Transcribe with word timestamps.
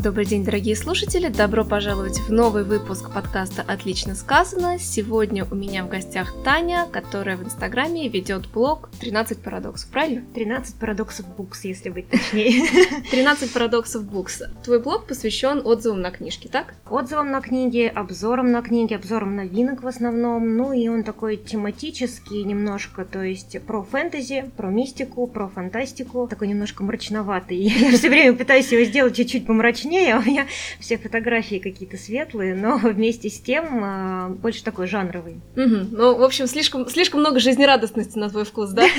Добрый 0.00 0.26
день, 0.26 0.44
дорогие 0.44 0.76
слушатели! 0.76 1.26
Добро 1.26 1.64
пожаловать 1.64 2.20
в 2.20 2.30
новый 2.30 2.62
выпуск 2.62 3.12
подкаста 3.12 3.64
«Отлично 3.66 4.14
сказано». 4.14 4.78
Сегодня 4.78 5.44
у 5.44 5.56
меня 5.56 5.82
в 5.82 5.88
гостях 5.88 6.32
Таня, 6.44 6.86
которая 6.92 7.36
в 7.36 7.42
Инстаграме 7.42 8.08
ведет 8.08 8.48
блог 8.48 8.90
«13 9.00 9.42
парадоксов», 9.42 9.90
правильно? 9.90 10.24
13 10.34 10.76
парадоксов 10.76 11.26
букс, 11.36 11.64
если 11.64 11.88
быть 11.90 12.08
точнее. 12.08 12.62
13 13.10 13.52
парадоксов 13.52 14.04
букс. 14.04 14.42
Твой 14.62 14.80
блог 14.80 15.08
посвящен 15.08 15.62
отзывам 15.64 16.00
на 16.00 16.12
книжки, 16.12 16.46
так? 16.46 16.74
Отзывам 16.88 17.32
на 17.32 17.40
книги, 17.40 17.90
обзорам 17.92 18.52
на 18.52 18.62
книги, 18.62 18.94
обзорам 18.94 19.34
новинок 19.34 19.82
в 19.82 19.86
основном. 19.88 20.56
Ну 20.56 20.72
и 20.72 20.86
он 20.86 21.02
такой 21.02 21.36
тематический 21.36 22.44
немножко, 22.44 23.04
то 23.04 23.20
есть 23.20 23.60
про 23.62 23.82
фэнтези, 23.82 24.48
про 24.56 24.70
мистику, 24.70 25.26
про 25.26 25.48
фантастику. 25.48 26.28
Такой 26.28 26.46
немножко 26.46 26.84
мрачноватый. 26.84 27.56
Я 27.58 27.90
все 27.90 28.08
время 28.08 28.36
пытаюсь 28.36 28.70
его 28.70 28.84
сделать 28.84 29.16
чуть-чуть 29.16 29.44
помрачнее, 29.44 29.88
а 30.06 30.18
у 30.18 30.22
меня 30.22 30.46
все 30.78 30.98
фотографии 30.98 31.58
какие-то 31.58 31.96
светлые, 31.96 32.54
но 32.54 32.78
вместе 32.82 33.28
с 33.28 33.40
тем 33.40 33.82
а, 33.82 34.28
больше 34.28 34.62
такой 34.64 34.86
жанровый. 34.86 35.40
Угу. 35.56 35.76
Ну, 35.92 36.18
в 36.18 36.22
общем, 36.22 36.46
слишком, 36.46 36.88
слишком 36.88 37.20
много 37.20 37.40
жизнерадостности 37.40 38.18
на 38.18 38.30
твой 38.30 38.44
вкус, 38.44 38.70
да? 38.70 38.86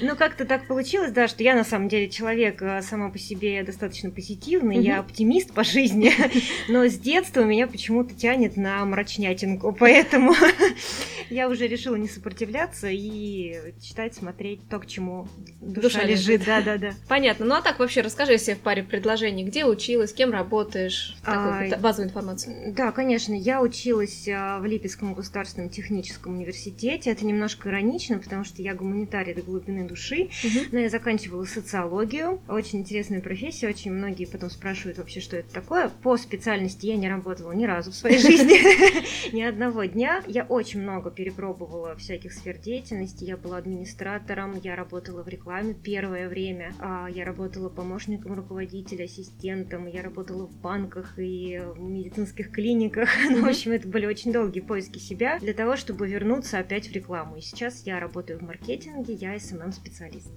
Ну, 0.00 0.16
как-то 0.16 0.44
так 0.44 0.66
получилось, 0.66 1.12
да, 1.12 1.28
что 1.28 1.44
я 1.44 1.54
на 1.54 1.64
самом 1.64 1.88
деле 1.88 2.08
человек 2.08 2.60
а, 2.62 2.82
сама 2.82 3.10
по 3.10 3.18
себе 3.18 3.62
достаточно 3.62 4.10
позитивный, 4.10 4.82
я 4.82 4.98
оптимист 4.98 5.52
по 5.52 5.62
жизни, 5.64 6.12
но 6.68 6.86
с 6.86 6.94
детства 6.98 7.42
меня 7.42 7.66
почему-то 7.66 8.14
тянет 8.14 8.56
на 8.56 8.84
мрачнятинку, 8.84 9.72
поэтому 9.78 10.34
я 11.30 11.48
уже 11.48 11.66
решила 11.66 11.96
не 11.96 12.08
сопротивляться 12.08 12.88
и 12.90 13.72
читать, 13.80 14.14
смотреть 14.14 14.68
то, 14.68 14.78
к 14.78 14.86
чему 14.86 15.28
душа, 15.60 16.04
лежит. 16.04 16.44
Да, 16.44 16.60
да, 16.60 16.76
да. 16.76 16.94
Понятно. 17.08 17.46
Ну 17.46 17.54
а 17.54 17.62
так 17.62 17.78
вообще 17.78 18.02
расскажи 18.02 18.38
себе 18.38 18.56
в 18.56 18.60
паре 18.60 18.82
предложений, 18.82 19.44
где 19.44 19.64
училась, 19.72 20.12
кем 20.12 20.30
работаешь, 20.30 21.16
такую 21.24 21.74
а, 21.74 21.78
базовую 21.78 22.08
информацию. 22.08 22.72
Да, 22.74 22.92
конечно, 22.92 23.34
я 23.34 23.60
училась 23.60 24.28
а, 24.28 24.60
в 24.60 24.66
Липецком 24.66 25.14
государственном 25.14 25.70
техническом 25.70 26.34
университете. 26.34 27.10
Это 27.10 27.26
немножко 27.26 27.68
иронично, 27.68 28.18
потому 28.18 28.44
что 28.44 28.62
я 28.62 28.74
гуманитарий 28.74 29.34
до 29.34 29.42
глубины 29.42 29.86
души, 29.86 30.30
угу. 30.44 30.66
но 30.72 30.78
я 30.78 30.88
заканчивала 30.88 31.44
социологию. 31.44 32.40
Очень 32.48 32.80
интересная 32.80 33.20
профессия, 33.20 33.68
очень 33.68 33.92
многие 33.92 34.26
потом 34.26 34.50
спрашивают 34.50 34.98
вообще, 34.98 35.20
что 35.20 35.36
это 35.36 35.52
такое. 35.52 35.90
По 36.02 36.16
специальности 36.16 36.86
я 36.86 36.96
не 36.96 37.08
работала 37.08 37.52
ни 37.52 37.64
разу 37.64 37.90
в 37.90 37.94
своей 37.94 38.18
жизни, 38.22 39.32
ни 39.32 39.42
одного 39.42 39.84
дня. 39.84 40.22
Я 40.26 40.44
очень 40.44 40.82
много 40.82 41.10
перепробовала 41.10 41.96
всяких 41.96 42.32
сфер 42.32 42.58
деятельности. 42.58 43.24
Я 43.24 43.36
была 43.36 43.58
администратором, 43.58 44.60
я 44.62 44.76
работала 44.76 45.22
в 45.22 45.28
рекламе 45.28 45.74
первое 45.74 46.28
время, 46.28 46.74
а, 46.78 47.08
я 47.08 47.24
работала 47.24 47.68
помощником 47.68 48.34
руководителя, 48.34 49.04
ассистентом 49.04 49.61
клиентом, 49.62 49.86
я 49.86 50.02
работала 50.02 50.46
в 50.46 50.54
банках 50.60 51.18
и 51.18 51.60
в 51.76 51.80
медицинских 51.80 52.50
клиниках. 52.50 53.08
Ну, 53.32 53.46
в 53.46 53.48
общем, 53.48 53.72
это 53.72 53.88
были 53.88 54.04
очень 54.06 54.32
долгие 54.32 54.60
поиски 54.60 54.98
себя 54.98 55.38
для 55.38 55.54
того, 55.54 55.76
чтобы 55.76 56.06
вернуться 56.06 56.58
опять 56.58 56.88
в 56.88 56.92
рекламу. 56.92 57.36
И 57.36 57.40
сейчас 57.40 57.82
я 57.86 57.98
работаю 57.98 58.38
в 58.38 58.42
маркетинге, 58.42 59.14
я 59.14 59.36
SMM-специалист. 59.36 60.30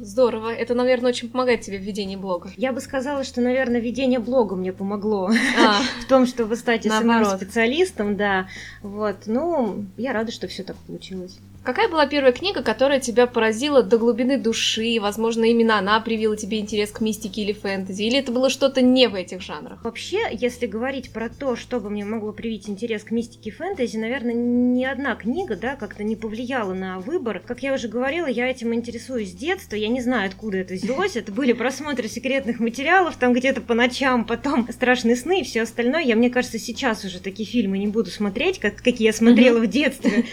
здорово. 0.00 0.52
Это, 0.52 0.74
наверное, 0.74 1.10
очень 1.10 1.30
помогает 1.30 1.60
тебе 1.60 1.78
в 1.78 1.82
ведении 1.82 2.16
блога. 2.16 2.50
Я 2.56 2.72
бы 2.72 2.80
сказала, 2.80 3.22
что, 3.22 3.40
наверное, 3.40 3.80
ведение 3.80 4.18
блога 4.18 4.56
мне 4.56 4.72
помогло 4.72 5.30
а. 5.58 5.82
в 6.00 6.08
том, 6.08 6.26
чтобы 6.26 6.56
стать 6.56 6.86
SMM-специалистом, 6.86 8.16
да. 8.16 8.48
Вот. 8.82 9.26
Ну, 9.26 9.86
я 9.96 10.12
рада, 10.12 10.32
что 10.32 10.48
все 10.48 10.64
так 10.64 10.76
получилось. 10.76 11.38
Какая 11.64 11.88
была 11.88 12.06
первая 12.06 12.32
книга, 12.32 12.60
которая 12.60 12.98
тебя 12.98 13.28
поразила 13.28 13.84
до 13.84 13.96
глубины 13.96 14.36
души? 14.36 14.98
Возможно, 15.00 15.44
именно 15.44 15.78
она 15.78 16.00
привила 16.00 16.36
тебе 16.36 16.58
интерес 16.58 16.90
к 16.90 17.00
мистике 17.00 17.42
или 17.42 17.52
фэнтези? 17.52 18.02
Или 18.02 18.18
это 18.18 18.32
было 18.32 18.50
что-то 18.50 18.82
не 18.82 19.06
в 19.06 19.14
этих 19.14 19.42
жанрах? 19.42 19.84
Вообще, 19.84 20.22
если 20.32 20.66
говорить 20.66 21.12
про 21.12 21.28
то, 21.28 21.54
что 21.54 21.78
бы 21.78 21.88
мне 21.88 22.04
могло 22.04 22.32
привить 22.32 22.68
интерес 22.68 23.04
к 23.04 23.12
мистике 23.12 23.50
и 23.50 23.52
фэнтези, 23.52 23.96
наверное, 23.96 24.34
ни 24.34 24.84
одна 24.84 25.14
книга, 25.14 25.54
да, 25.54 25.76
как-то 25.76 26.02
не 26.02 26.16
повлияла 26.16 26.74
на 26.74 26.98
выбор. 26.98 27.40
Как 27.46 27.62
я 27.62 27.74
уже 27.74 27.86
говорила, 27.86 28.26
я 28.26 28.48
этим 28.48 28.74
интересуюсь 28.74 29.30
с 29.30 29.34
детства. 29.34 29.76
Я 29.76 29.86
не 29.86 30.00
знаю, 30.00 30.30
откуда 30.30 30.56
это 30.56 30.74
взялось. 30.74 31.14
Это 31.14 31.30
были 31.30 31.52
просмотры 31.52 32.08
секретных 32.08 32.58
материалов, 32.58 33.14
там 33.16 33.34
где-то 33.34 33.60
по 33.60 33.74
ночам, 33.74 34.24
потом 34.24 34.66
страшные 34.72 35.14
сны 35.14 35.42
и 35.42 35.44
все 35.44 35.62
остальное. 35.62 36.02
Я, 36.02 36.16
мне 36.16 36.28
кажется, 36.28 36.58
сейчас 36.58 37.04
уже 37.04 37.20
такие 37.20 37.48
фильмы 37.48 37.78
не 37.78 37.86
буду 37.86 38.10
смотреть, 38.10 38.58
как, 38.58 38.82
какие 38.82 39.06
я 39.06 39.12
смотрела 39.12 39.60
в 39.60 39.68
детстве. 39.68 40.24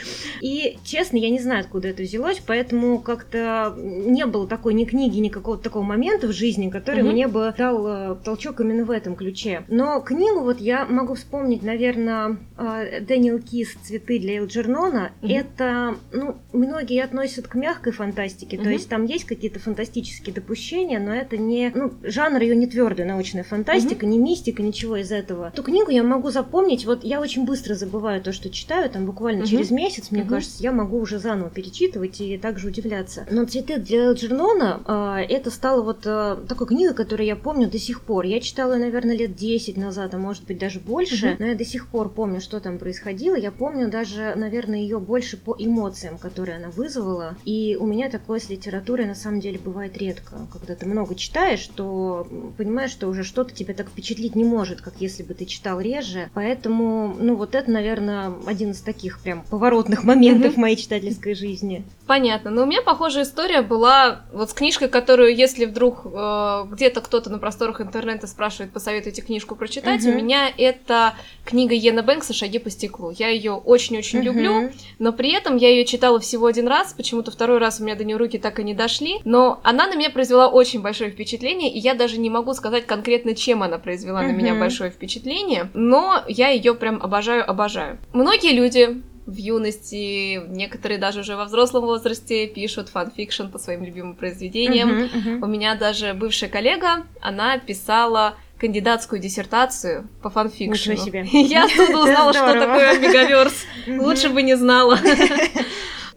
И, 0.42 0.80
честно, 0.84 1.19
я 1.20 1.30
не 1.30 1.40
знаю, 1.40 1.62
откуда 1.62 1.90
это 1.90 2.04
взялось, 2.04 2.42
поэтому 2.46 3.00
как-то 3.00 3.76
не 3.78 4.26
было 4.26 4.48
такой 4.48 4.74
ни 4.74 4.86
книги, 4.86 5.20
ни 5.20 5.30
какого-то 5.30 5.64
такого 5.64 5.84
момента 5.84 6.28
в 6.28 6.32
жизни, 6.32 6.70
который 6.70 7.04
угу. 7.04 7.12
мне 7.12 7.28
бы 7.28 7.54
дал 7.58 7.88
э, 7.88 8.16
толчок 8.24 8.62
именно 8.62 8.86
в 8.86 8.92
этом 8.92 9.16
ключе. 9.16 9.64
Но 9.68 10.02
книгу 10.02 10.42
вот 10.42 10.60
я 10.60 10.86
могу 10.86 11.16
вспомнить, 11.16 11.64
наверное, 11.64 12.38
э, 12.58 13.02
Дэниел 13.02 13.40
Кис 13.40 13.76
«Цветы 13.84 14.20
для 14.20 14.38
Элджернона». 14.38 15.12
Угу. 15.22 15.32
Это, 15.32 15.96
ну, 16.12 16.38
многие 16.54 17.04
относят 17.04 17.48
к 17.48 17.56
мягкой 17.56 17.94
фантастике, 17.94 18.58
угу. 18.58 18.66
то 18.66 18.70
есть 18.70 18.90
там 18.90 19.06
есть 19.06 19.26
какие-то 19.26 19.60
фантастические 19.60 20.34
допущения, 20.34 21.00
но 21.00 21.14
это 21.14 21.38
не, 21.38 21.72
ну, 21.74 21.92
жанр 22.04 22.42
ее 22.42 22.56
не 22.56 22.68
твердая 22.68 23.08
научная 23.08 23.44
фантастика, 23.44 24.06
угу. 24.06 24.12
не 24.12 24.18
мистика, 24.18 24.62
ничего 24.62 24.98
из 24.98 25.12
этого. 25.12 25.52
Ту 25.56 25.64
книгу 25.64 25.92
я 25.92 26.04
могу 26.04 26.30
запомнить, 26.30 26.86
вот 26.86 27.04
я 27.04 27.20
очень 27.20 27.46
быстро 27.46 27.76
забываю 27.76 28.22
то, 28.22 28.32
что 28.32 28.50
читаю, 28.50 28.90
там 28.90 29.06
буквально 29.06 29.42
угу. 29.42 29.50
через 29.50 29.72
месяц, 29.72 30.12
мне 30.12 30.22
угу. 30.22 30.30
кажется, 30.30 30.62
я 30.62 30.72
могу 30.72 31.00
уже 31.00 31.09
заново 31.18 31.50
перечитывать 31.50 32.22
и 32.22 32.38
также 32.38 32.68
удивляться. 32.68 33.26
Но 33.32 33.46
«Цветы 33.46 33.78
для 33.78 34.12
Джернона» 34.12 34.82
э, 34.86 35.34
это 35.34 35.50
стало 35.50 35.82
вот 35.82 36.06
э, 36.06 36.38
такой 36.48 36.68
книгой, 36.68 36.94
которую 36.94 37.26
я 37.26 37.36
помню 37.36 37.70
до 37.70 37.80
сих 37.80 38.02
пор. 38.02 38.26
Я 38.26 38.40
читала 38.40 38.74
ее, 38.74 38.80
наверное, 38.80 39.18
лет 39.18 39.36
10 39.36 39.78
назад, 39.78 40.14
а 40.14 40.18
может 40.18 40.44
быть 40.46 40.60
даже 40.60 40.80
больше, 40.80 41.28
mm-hmm. 41.28 41.36
но 41.40 41.46
я 41.48 41.56
до 41.56 41.66
сих 41.66 41.88
пор 41.88 42.10
помню, 42.10 42.42
что 42.42 42.60
там 42.60 42.78
происходило. 42.78 43.36
Я 43.36 43.52
помню 43.52 43.90
даже, 43.90 44.34
наверное, 44.36 44.80
ее 44.80 45.00
больше 45.00 45.38
по 45.38 45.56
эмоциям, 45.58 46.18
которые 46.18 46.58
она 46.58 46.70
вызвала. 46.70 47.36
И 47.46 47.78
у 47.80 47.86
меня 47.86 48.10
такое 48.10 48.40
с 48.40 48.50
литературой 48.50 49.06
на 49.06 49.16
самом 49.16 49.40
деле 49.40 49.60
бывает 49.60 49.98
редко. 49.98 50.48
Когда 50.52 50.76
ты 50.76 50.86
много 50.86 51.16
читаешь, 51.16 51.68
то 51.76 52.28
понимаешь, 52.58 52.92
что 52.92 53.08
уже 53.08 53.24
что-то 53.24 53.54
тебя 53.54 53.74
так 53.74 53.88
впечатлить 53.88 54.36
не 54.36 54.44
может, 54.44 54.82
как 54.82 54.96
если 55.00 55.24
бы 55.24 55.34
ты 55.34 55.46
читал 55.46 55.80
реже. 55.80 56.30
Поэтому, 56.34 57.16
ну 57.20 57.36
вот 57.36 57.56
это, 57.56 57.72
наверное, 57.72 58.34
один 58.46 58.72
из 58.72 58.82
таких 58.82 59.20
прям 59.20 59.44
поворотных 59.50 60.04
моментов 60.04 60.56
mm-hmm. 60.56 60.60
моей 60.60 60.76
читательской 60.76 60.99
человеческой 61.00 61.34
жизни. 61.36 61.84
Понятно. 62.08 62.50
Но 62.52 62.64
у 62.64 62.66
меня 62.66 62.82
похожая 62.82 63.24
история 63.24 63.62
была 63.62 64.22
вот 64.32 64.50
с 64.50 64.54
книжкой, 64.54 64.90
которую, 64.90 65.36
если 65.36 65.66
вдруг 65.66 66.02
э, 66.06 66.66
где-то 66.72 67.02
кто-то 67.02 67.30
на 67.30 67.38
просторах 67.38 67.82
интернета 67.82 68.28
спрашивает, 68.28 68.72
посоветуйте 68.72 69.22
книжку 69.22 69.56
прочитать, 69.56 70.04
угу. 70.04 70.12
у 70.12 70.16
меня 70.16 70.52
это 70.58 71.14
книга 71.46 71.76
Йена 71.76 72.04
Бэнкса 72.04 72.34
«Шаги 72.34 72.60
по 72.60 72.70
стеклу». 72.70 73.12
Я 73.12 73.30
ее 73.30 73.54
очень-очень 73.54 74.20
угу. 74.20 74.26
люблю, 74.26 74.72
но 74.98 75.14
при 75.14 75.34
этом 75.34 75.56
я 75.56 75.70
ее 75.70 75.86
читала 75.86 76.20
всего 76.20 76.48
один 76.48 76.68
раз, 76.68 76.94
почему-то 76.94 77.32
второй 77.32 77.60
раз 77.60 77.80
у 77.80 77.84
меня 77.84 77.96
до 77.96 78.04
нее 78.04 78.18
руки 78.18 78.38
так 78.38 78.60
и 78.60 78.64
не 78.64 78.74
дошли, 78.74 79.20
но 79.24 79.60
она 79.64 79.88
на 79.88 79.96
меня 79.96 80.10
произвела 80.10 80.48
очень 80.48 80.82
большое 80.82 81.12
впечатление, 81.12 81.72
и 81.72 81.80
я 81.80 81.94
даже 81.94 82.18
не 82.18 82.30
могу 82.30 82.54
сказать 82.54 82.86
конкретно, 82.86 83.36
чем 83.36 83.64
она 83.64 83.78
произвела 83.78 84.22
угу. 84.22 84.30
на 84.30 84.32
меня 84.32 84.56
большое 84.56 84.90
впечатление, 84.90 85.70
но 85.74 86.24
я 86.28 86.50
ее 86.50 86.74
прям 86.74 87.02
обожаю-обожаю. 87.02 88.00
Многие 88.14 88.54
люди 88.54 89.02
в 89.26 89.36
юности, 89.36 90.40
некоторые 90.48 90.98
даже 90.98 91.22
уже 91.22 91.36
во 91.36 91.46
взрослом 91.46 91.86
возрасте 91.86 92.48
пишут 92.48 92.90
фанфикшн 92.90 93.48
по 93.48 93.60
своим 93.60 93.84
любимым 93.84 94.16
произведениям. 94.16 94.90
Uh-huh, 94.90 95.12
uh-huh. 95.14 95.44
У 95.44 95.48
меня 95.48 95.76
даже 95.76 96.14
бывшая 96.14 96.50
коллега, 96.50 97.06
она 97.22 97.58
писала 97.58 98.36
кандидатскую 98.60 99.22
диссертацию 99.22 100.08
по 100.22 100.30
фанфикшну. 100.30 100.98
себе. 100.98 101.26
Я 101.32 101.66
оттуда 101.66 102.00
узнала, 102.00 102.34
что 102.34 102.54
такое 102.54 103.00
омегаверс. 103.00 103.66
Лучше 103.88 104.30
бы 104.30 104.42
не 104.42 104.56
знала. 104.56 104.98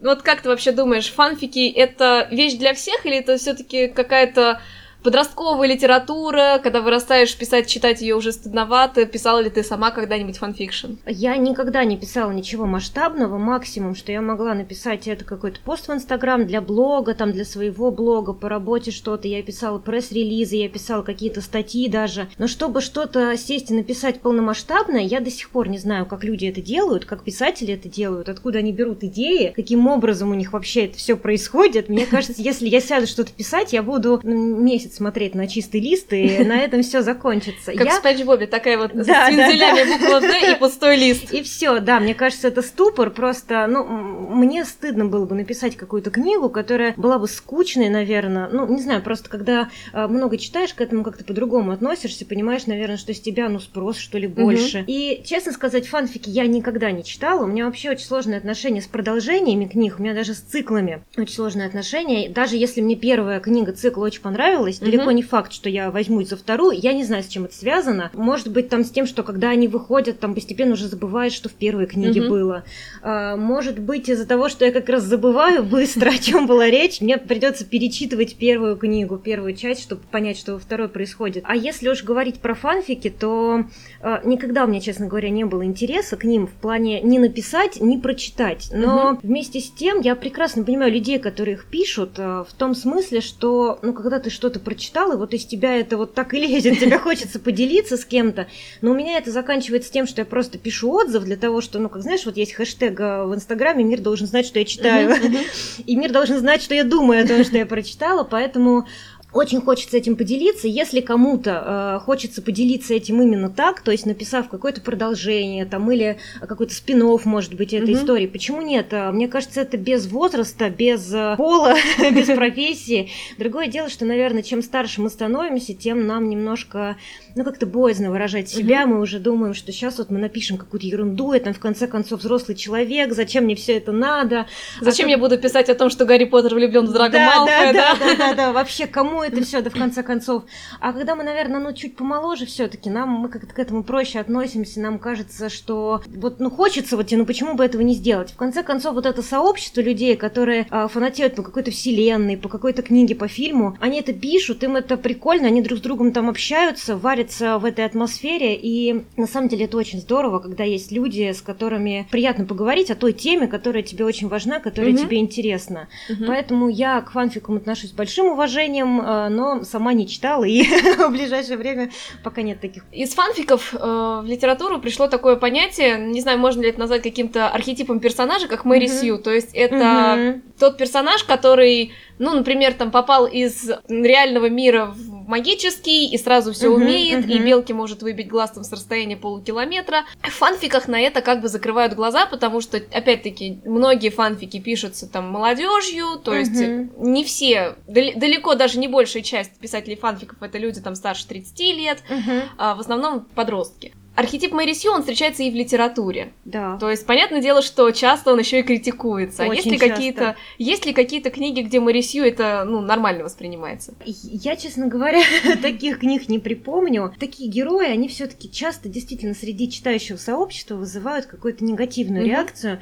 Вот 0.03 0.21
как 0.21 0.41
ты 0.41 0.49
вообще 0.49 0.73
думаешь, 0.73 1.09
фанфики 1.09 1.71
это 1.71 2.27
вещь 2.29 2.55
для 2.55 2.73
всех 2.73 3.05
или 3.05 3.19
это 3.19 3.37
все-таки 3.37 3.87
какая-то 3.87 4.61
Подростковая 5.03 5.67
литература, 5.67 6.61
когда 6.63 6.81
вырастаешь, 6.81 7.35
писать, 7.35 7.67
читать 7.67 7.99
ее 8.01 8.15
уже 8.15 8.31
стыдновато. 8.31 9.05
Писала 9.05 9.39
ли 9.39 9.49
ты 9.49 9.61
сама 9.61 9.91
когда-нибудь 9.91 10.37
фанфикшн? 10.37 10.93
Я 11.05 11.35
никогда 11.35 11.83
не 11.83 11.97
писала 11.97 12.31
ничего 12.31 12.65
масштабного. 12.65 13.37
Максимум, 13.37 13.95
что 13.95 14.13
я 14.13 14.21
могла 14.21 14.53
написать, 14.53 15.09
это 15.09 15.25
какой-то 15.25 15.59
пост 15.59 15.89
в 15.89 15.93
Инстаграм 15.93 16.47
для 16.47 16.61
блога, 16.61 17.15
там 17.15 17.33
для 17.33 17.43
своего 17.43 17.91
блога, 17.91 18.31
по 18.31 18.47
работе 18.47 18.91
что-то. 18.91 19.27
Я 19.27 19.43
писала 19.43 19.77
пресс-релизы, 19.77 20.55
я 20.55 20.69
писала 20.69 21.01
какие-то 21.01 21.41
статьи 21.41 21.89
даже. 21.89 22.29
Но 22.37 22.47
чтобы 22.47 22.79
что-то 22.79 23.35
сесть 23.35 23.71
и 23.71 23.73
написать 23.73 24.21
полномасштабное, 24.21 25.01
я 25.01 25.19
до 25.19 25.29
сих 25.29 25.49
пор 25.49 25.67
не 25.67 25.79
знаю, 25.79 26.05
как 26.05 26.23
люди 26.23 26.45
это 26.45 26.61
делают, 26.61 27.03
как 27.03 27.25
писатели 27.25 27.73
это 27.73 27.89
делают, 27.89 28.29
откуда 28.29 28.59
они 28.59 28.71
берут 28.71 29.03
идеи, 29.03 29.51
каким 29.53 29.85
образом 29.87 30.31
у 30.31 30.33
них 30.33 30.53
вообще 30.53 30.85
это 30.85 30.97
все 30.97 31.17
происходит. 31.17 31.89
Мне 31.89 32.05
кажется, 32.05 32.41
если 32.41 32.69
я 32.69 32.79
сяду 32.79 33.05
что-то 33.05 33.33
писать, 33.33 33.73
я 33.73 33.83
буду 33.83 34.21
месяц 34.23 34.92
будет 34.93 34.95
смотреть 34.95 35.35
на 35.35 35.47
чистый 35.47 35.81
лист, 35.81 36.13
и 36.13 36.39
на 36.45 36.57
этом 36.59 36.83
все 36.83 37.01
закончится. 37.01 37.73
Как 37.73 37.89
в 37.89 37.93
Спанч 37.93 38.23
Бобе, 38.23 38.47
такая 38.47 38.77
вот 38.77 38.91
с 38.91 39.07
вензелями 39.07 39.97
буква 39.97 40.21
«Д» 40.21 40.51
и 40.51 40.59
пустой 40.59 40.97
лист. 40.97 41.33
И 41.33 41.41
все, 41.41 41.79
да, 41.79 41.99
мне 41.99 42.13
кажется, 42.13 42.47
это 42.47 42.61
ступор, 42.61 43.09
просто, 43.09 43.67
ну, 43.67 43.83
мне 43.83 44.65
стыдно 44.65 45.05
было 45.05 45.25
бы 45.25 45.35
написать 45.35 45.75
какую-то 45.75 46.11
книгу, 46.11 46.49
которая 46.49 46.93
была 46.97 47.19
бы 47.19 47.27
скучной, 47.27 47.89
наверное, 47.89 48.49
ну, 48.51 48.67
не 48.67 48.81
знаю, 48.81 49.01
просто 49.01 49.29
когда 49.29 49.69
э, 49.93 50.07
много 50.07 50.37
читаешь, 50.37 50.73
к 50.73 50.81
этому 50.81 51.03
как-то 51.03 51.23
по-другому 51.23 51.71
относишься, 51.71 52.25
понимаешь, 52.25 52.65
наверное, 52.65 52.97
что 52.97 53.13
с 53.13 53.19
тебя, 53.19 53.49
ну, 53.49 53.59
спрос, 53.59 53.97
что 53.97 54.17
ли, 54.17 54.27
больше. 54.27 54.79
Угу. 54.79 54.85
И, 54.87 55.21
честно 55.25 55.51
сказать, 55.51 55.87
фанфики 55.87 56.29
я 56.29 56.47
никогда 56.47 56.91
не 56.91 57.03
читала, 57.03 57.43
у 57.43 57.47
меня 57.47 57.65
вообще 57.65 57.91
очень 57.91 58.05
сложные 58.05 58.37
отношения 58.37 58.81
с 58.81 58.87
продолжениями 58.87 59.65
книг, 59.65 59.95
у 59.99 60.03
меня 60.03 60.13
даже 60.13 60.33
с 60.33 60.39
циклами 60.39 61.03
очень 61.17 61.33
сложные 61.33 61.67
отношения, 61.67 62.29
даже 62.29 62.55
если 62.55 62.81
мне 62.81 62.95
первая 62.95 63.39
книга 63.39 63.71
цикла 63.71 64.05
очень 64.05 64.21
понравилась, 64.21 64.79
далеко 64.83 65.11
не 65.11 65.23
факт, 65.23 65.53
что 65.53 65.69
я 65.69 65.91
возьмусь 65.91 66.29
за 66.29 66.37
вторую, 66.37 66.77
я 66.77 66.93
не 66.93 67.03
знаю, 67.03 67.23
с 67.23 67.27
чем 67.27 67.45
это 67.45 67.55
связано, 67.55 68.11
может 68.13 68.49
быть, 68.49 68.69
там 68.69 68.83
с 68.83 68.89
тем, 68.89 69.05
что 69.05 69.23
когда 69.23 69.49
они 69.49 69.67
выходят, 69.67 70.19
там 70.19 70.33
постепенно 70.33 70.73
уже 70.73 70.87
забываешь, 70.87 71.33
что 71.33 71.49
в 71.49 71.53
первой 71.53 71.85
книге 71.85 72.21
угу. 72.21 72.29
было, 72.29 72.63
а, 73.01 73.35
может 73.35 73.79
быть, 73.79 74.09
из-за 74.09 74.25
того, 74.25 74.49
что 74.49 74.65
я 74.65 74.71
как 74.71 74.89
раз 74.89 75.03
забываю 75.03 75.63
быстро, 75.63 76.09
о 76.13 76.17
чем 76.17 76.47
была 76.47 76.69
речь, 76.69 77.01
мне 77.01 77.17
придется 77.17 77.65
перечитывать 77.65 78.35
первую 78.35 78.77
книгу, 78.77 79.17
первую 79.17 79.55
часть, 79.55 79.81
чтобы 79.81 80.01
понять, 80.11 80.37
что 80.37 80.53
во 80.53 80.59
второй 80.59 80.89
происходит. 80.89 81.43
А 81.47 81.55
если 81.55 81.89
уж 81.89 82.03
говорить 82.03 82.39
про 82.39 82.53
фанфики, 82.55 83.09
то 83.09 83.65
э, 84.01 84.19
никогда 84.25 84.65
у 84.65 84.67
меня, 84.67 84.79
честно 84.79 85.07
говоря, 85.07 85.29
не 85.29 85.45
было 85.45 85.65
интереса 85.65 86.17
к 86.17 86.23
ним 86.23 86.47
в 86.47 86.53
плане 86.53 87.01
не 87.01 87.19
написать, 87.19 87.79
не 87.81 87.97
прочитать. 87.97 88.69
Но 88.73 89.11
угу. 89.11 89.19
вместе 89.23 89.59
с 89.59 89.71
тем 89.71 90.01
я 90.01 90.15
прекрасно 90.15 90.63
понимаю 90.63 90.91
людей, 90.91 91.19
которые 91.19 91.55
их 91.55 91.65
пишут, 91.65 92.13
э, 92.17 92.43
в 92.47 92.53
том 92.53 92.75
смысле, 92.75 93.21
что, 93.21 93.79
ну, 93.81 93.93
когда 93.93 94.19
ты 94.19 94.29
что-то 94.29 94.59
прочитал, 94.73 95.13
и 95.13 95.17
вот 95.17 95.33
из 95.33 95.45
тебя 95.45 95.77
это 95.77 95.97
вот 95.97 96.15
так 96.15 96.33
и 96.33 96.39
лезет, 96.39 96.79
тебе 96.79 96.97
хочется 96.97 97.39
поделиться 97.39 97.95
с 97.95 98.05
кем-то, 98.05 98.47
но 98.81 98.91
у 98.91 98.95
меня 98.95 99.17
это 99.17 99.31
заканчивается 99.31 99.91
тем, 99.91 100.07
что 100.07 100.21
я 100.21 100.25
просто 100.25 100.57
пишу 100.57 100.91
отзыв 100.91 101.23
для 101.23 101.37
того, 101.37 101.61
что, 101.61 101.77
ну, 101.77 101.89
как 101.89 102.01
знаешь, 102.01 102.25
вот 102.25 102.37
есть 102.37 102.53
хэштег 102.53 102.99
э, 102.99 103.23
в 103.25 103.35
Инстаграме, 103.35 103.83
мир 103.83 104.01
должен 104.01 104.25
знать, 104.25 104.47
что 104.47 104.57
я 104.57 104.65
читаю, 104.65 105.15
и 105.85 105.95
мир 105.95 106.11
должен 106.11 106.39
знать, 106.39 106.63
что 106.63 106.73
я 106.73 106.83
думаю 106.83 107.23
о 107.23 107.27
том, 107.27 107.43
что 107.43 107.57
я 107.57 107.67
прочитала, 107.67 108.23
поэтому 108.23 108.87
очень 109.33 109.61
хочется 109.61 109.97
этим 109.97 110.15
поделиться. 110.15 110.67
Если 110.67 111.01
кому-то 111.01 111.99
э, 111.99 112.05
хочется 112.05 112.41
поделиться 112.41 112.93
этим 112.93 113.21
именно 113.21 113.49
так, 113.49 113.81
то 113.81 113.91
есть 113.91 114.05
написав 114.05 114.47
какое-то 114.49 114.81
продолжение 114.81 115.65
там 115.65 115.91
или 115.91 116.17
какой-то 116.39 116.73
спин 116.73 117.03
может 117.25 117.55
быть, 117.55 117.73
этой 117.73 117.89
mm-hmm. 117.89 118.01
истории, 118.01 118.27
почему 118.27 118.61
нет? 118.61 118.87
Э, 118.91 119.11
мне 119.11 119.27
кажется, 119.27 119.61
это 119.61 119.77
без 119.77 120.07
возраста, 120.07 120.69
без 120.69 121.11
э, 121.13 121.35
пола, 121.37 121.75
без 122.11 122.27
профессии. 122.27 123.09
Другое 123.37 123.67
дело, 123.67 123.89
что, 123.89 124.05
наверное, 124.05 124.43
чем 124.43 124.61
старше 124.61 125.01
мы 125.01 125.09
становимся, 125.09 125.73
тем 125.73 126.05
нам 126.05 126.29
немножко, 126.29 126.97
ну, 127.35 127.43
как-то 127.43 127.65
боязно 127.65 128.11
выражать 128.11 128.49
себя. 128.49 128.83
Mm-hmm. 128.83 128.87
Мы 128.87 129.01
уже 129.01 129.19
думаем, 129.19 129.53
что 129.53 129.71
сейчас 129.71 129.97
вот 129.97 130.11
мы 130.11 130.19
напишем 130.19 130.57
какую-то 130.57 130.85
ерунду, 130.85 131.33
это 131.33 131.51
в 131.53 131.59
конце 131.59 131.87
концов 131.87 132.19
взрослый 132.19 132.55
человек, 132.55 133.13
зачем 133.13 133.45
мне 133.45 133.55
все 133.55 133.77
это 133.77 133.91
надо? 133.91 134.45
Зачем 134.79 135.07
а 135.07 135.11
я 135.11 135.17
буду 135.17 135.37
писать 135.37 135.69
о 135.69 135.75
том, 135.75 135.89
что 135.89 136.05
Гарри 136.05 136.25
Поттер 136.25 136.53
влюблен 136.53 136.85
в 136.85 136.93
Драго 136.93 137.13
да, 137.13 137.35
Малфоя, 137.35 137.73
да, 137.73 137.95
да, 137.95 137.99
да, 137.99 138.15
да, 138.15 138.33
да, 138.33 138.51
вообще 138.53 138.87
кому 138.87 139.22
это 139.23 139.43
все, 139.43 139.61
да, 139.61 139.69
в 139.69 139.73
конце 139.73 140.03
концов. 140.03 140.43
А 140.79 140.93
когда 140.93 141.15
мы, 141.15 141.23
наверное, 141.23 141.59
ну, 141.59 141.73
чуть 141.73 141.95
помоложе 141.95 142.45
все-таки, 142.45 142.89
нам 142.89 143.09
мы 143.09 143.29
как-то 143.29 143.53
к 143.53 143.59
этому 143.59 143.83
проще 143.83 144.19
относимся, 144.19 144.79
нам 144.79 144.99
кажется, 144.99 145.49
что 145.49 146.01
вот, 146.07 146.39
ну, 146.39 146.49
хочется 146.49 146.97
вот, 146.97 147.11
ну, 147.11 147.25
почему 147.25 147.55
бы 147.55 147.63
этого 147.63 147.81
не 147.81 147.93
сделать? 147.93 148.31
В 148.31 148.35
конце 148.35 148.63
концов, 148.63 148.95
вот 148.95 149.05
это 149.05 149.21
сообщество 149.21 149.81
людей, 149.81 150.15
которые 150.15 150.67
а, 150.69 150.87
фанатеют 150.87 151.35
по 151.35 151.43
какой-то 151.43 151.71
вселенной, 151.71 152.37
по 152.37 152.49
какой-то 152.49 152.81
книге, 152.81 153.15
по 153.15 153.27
фильму, 153.27 153.77
они 153.79 153.99
это 153.99 154.13
пишут, 154.13 154.63
им 154.63 154.75
это 154.75 154.97
прикольно, 154.97 155.47
они 155.47 155.61
друг 155.61 155.79
с 155.79 155.81
другом 155.81 156.11
там 156.11 156.29
общаются, 156.29 156.97
варятся 156.97 157.57
в 157.57 157.65
этой 157.65 157.85
атмосфере, 157.85 158.55
и 158.55 159.03
на 159.17 159.27
самом 159.27 159.49
деле 159.49 159.65
это 159.65 159.77
очень 159.77 159.99
здорово, 159.99 160.39
когда 160.39 160.63
есть 160.63 160.91
люди, 160.91 161.31
с 161.31 161.41
которыми 161.41 162.07
приятно 162.11 162.45
поговорить 162.45 162.91
о 162.91 162.95
той 162.95 163.13
теме, 163.13 163.47
которая 163.47 163.83
тебе 163.83 164.05
очень 164.05 164.27
важна, 164.27 164.59
которая 164.59 164.91
mm-hmm. 164.91 165.05
тебе 165.05 165.17
интересна. 165.17 165.87
Mm-hmm. 166.09 166.25
Поэтому 166.27 166.69
я 166.69 167.01
к 167.01 167.11
фанфикам 167.11 167.57
отношусь 167.57 167.91
с 167.91 167.93
большим 167.93 168.27
уважением, 168.27 169.01
а, 169.01 169.12
но 169.29 169.63
сама 169.63 169.93
не 169.93 170.07
читала, 170.07 170.43
и 170.43 170.63
в 170.97 171.09
ближайшее 171.09 171.57
время 171.57 171.91
пока 172.23 172.41
нет 172.41 172.59
таких. 172.59 172.83
Из 172.91 173.13
фанфиков 173.13 173.73
э, 173.73 173.77
в 173.77 174.25
литературу 174.25 174.79
пришло 174.79 175.07
такое 175.07 175.35
понятие, 175.35 175.97
не 175.97 176.21
знаю, 176.21 176.39
можно 176.39 176.61
ли 176.61 176.69
это 176.69 176.79
назвать 176.79 177.03
каким-то 177.03 177.49
архетипом 177.49 177.99
персонажа, 177.99 178.47
как 178.47 178.65
Мэри 178.65 178.85
mm-hmm. 178.85 179.01
Сью, 179.01 179.17
то 179.17 179.31
есть 179.31 179.53
это 179.53 179.75
mm-hmm. 179.75 180.41
тот 180.59 180.77
персонаж, 180.77 181.23
который 181.23 181.93
ну, 182.19 182.33
например, 182.33 182.73
там 182.73 182.91
попал 182.91 183.25
из 183.25 183.69
реального 183.87 184.49
мира 184.49 184.85
в 184.85 185.27
магический 185.27 186.07
и 186.07 186.17
сразу 186.17 186.53
все 186.53 186.67
uh-huh, 186.67 186.75
умеет, 186.75 187.25
uh-huh. 187.25 187.31
и 187.31 187.39
белки 187.39 187.73
может 187.73 188.03
выбить 188.03 188.27
глаз 188.27 188.51
там 188.51 188.63
с 188.63 188.71
расстояния 188.71 189.17
полукилометра. 189.17 190.03
В 190.21 190.29
фанфиках 190.29 190.87
на 190.87 190.99
это 190.99 191.21
как 191.21 191.41
бы 191.41 191.47
закрывают 191.47 191.93
глаза, 191.93 192.25
потому 192.25 192.61
что, 192.61 192.77
опять-таки, 192.77 193.61
многие 193.65 194.09
фанфики 194.09 194.59
пишутся 194.59 195.07
там 195.07 195.29
молодежью, 195.29 196.19
то 196.23 196.33
uh-huh. 196.33 196.39
есть 196.39 196.97
не 196.97 197.23
все, 197.23 197.75
дал- 197.87 198.13
далеко 198.15 198.55
даже 198.55 198.79
не 198.79 198.87
большая 198.87 199.23
часть 199.23 199.57
писателей 199.59 199.95
фанфиков 199.95 200.41
это 200.41 200.57
люди 200.57 200.81
там 200.81 200.95
старше 200.95 201.27
30 201.27 201.59
лет, 201.59 202.03
uh-huh. 202.09 202.43
а 202.57 202.75
в 202.75 202.79
основном 202.79 203.21
подростки. 203.21 203.93
Архетип 204.15 204.51
Мэри 204.51 204.73
Сью, 204.73 204.91
он 204.91 205.01
встречается 205.01 205.41
и 205.43 205.49
в 205.49 205.55
литературе. 205.55 206.33
Да. 206.45 206.77
То 206.77 206.89
есть, 206.91 207.05
понятное 207.05 207.41
дело, 207.41 207.61
что 207.63 207.89
часто 207.91 208.31
он 208.31 208.39
еще 208.39 208.59
и 208.59 208.63
критикуется. 208.63 209.43
Очень 209.43 209.71
есть 209.71 209.81
ли 209.81 209.89
какие-то, 209.89 210.35
есть 210.59 210.85
ли 210.85 210.93
какие-то 210.93 211.31
книги, 211.31 211.61
где 211.61 211.79
Мэри 211.79 212.01
Сью 212.01 212.23
это, 212.23 212.63
ну, 212.63 212.79
нормально 212.81 213.23
воспринимается? 213.23 213.95
Я, 214.05 214.55
честно 214.55 214.87
говоря, 214.87 215.21
таких 215.61 215.99
книг 215.99 216.29
не 216.29 216.37
припомню. 216.37 217.13
Такие 217.19 217.49
герои, 217.49 217.87
они 217.87 218.07
все-таки 218.07 218.51
часто 218.51 218.87
действительно 218.87 219.33
среди 219.33 219.71
читающего 219.71 220.17
сообщества 220.17 220.75
вызывают 220.75 221.25
какую-то 221.25 221.63
негативную 221.63 222.25
реакцию. 222.25 222.73
А, 222.73 222.79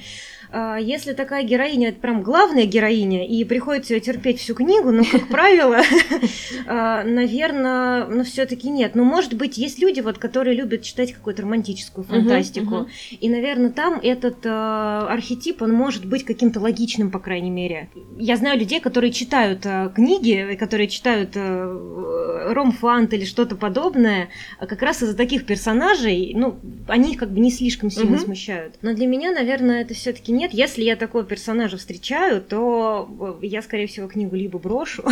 если 0.80 1.14
такая 1.14 1.44
героиня, 1.44 1.90
это 1.90 2.00
прям 2.00 2.24
главная 2.24 2.66
героиня, 2.66 3.26
и 3.26 3.44
приходится 3.44 3.94
ее 3.94 4.02
терпеть 4.02 4.40
всю 4.40 4.54
книгу, 4.54 4.92
ну, 4.92 5.04
как 5.10 5.28
правило, 5.30 5.82
а, 6.68 7.04
наверное, 7.04 8.06
ну, 8.08 8.24
все-таки 8.24 8.70
нет. 8.70 8.96
Но, 8.96 9.04
может 9.04 9.34
быть, 9.34 9.58
есть 9.58 9.80
люди, 9.80 10.02
вот, 10.02 10.18
которые 10.18 10.56
любят 10.56 10.82
читать 10.82 11.14
какую-то 11.14 11.44
романтическую 11.44 12.04
фантастику. 12.04 12.88
И, 13.20 13.30
наверное, 13.30 13.70
там 13.70 14.00
этот 14.02 14.46
а, 14.46 15.08
архетип, 15.10 15.62
он 15.62 15.74
может 15.74 16.06
быть 16.06 16.26
каким-то 16.26 16.60
логичным, 16.60 17.12
по 17.12 17.20
крайней 17.20 17.52
мере. 17.52 17.90
Я 18.18 18.36
знаю 18.38 18.60
людей, 18.60 18.80
которые 18.80 19.12
читают 19.12 19.66
книги, 19.96 20.56
которые 20.60 20.88
читают 20.88 21.36
ромфант 21.36 23.14
или 23.14 23.26
что-то 23.26 23.56
подобное, 23.56 24.30
как 24.60 24.82
раз 24.82 25.04
из-за 25.04 25.16
таких 25.16 25.46
персонажей, 25.46 26.34
ну, 26.36 26.60
они 26.88 27.16
как 27.16 27.32
бы 27.32 27.40
не 27.40 27.52
слишком 27.52 27.90
сильно 27.90 28.18
смущают. 28.18 28.76
Но 28.82 28.94
для 28.94 29.08
меня, 29.08 29.32
наверное, 29.32 29.82
это 29.82 29.94
все-таки 29.94 30.32
нет. 30.42 30.54
Если 30.54 30.84
я 30.84 30.96
такого 30.96 31.24
персонажа 31.24 31.78
встречаю, 31.78 32.42
то 32.42 33.38
э, 33.42 33.46
я, 33.46 33.62
скорее 33.62 33.88
всего, 33.88 34.08
книгу 34.08 34.36
либо 34.36 34.58
брошу, 34.58 35.04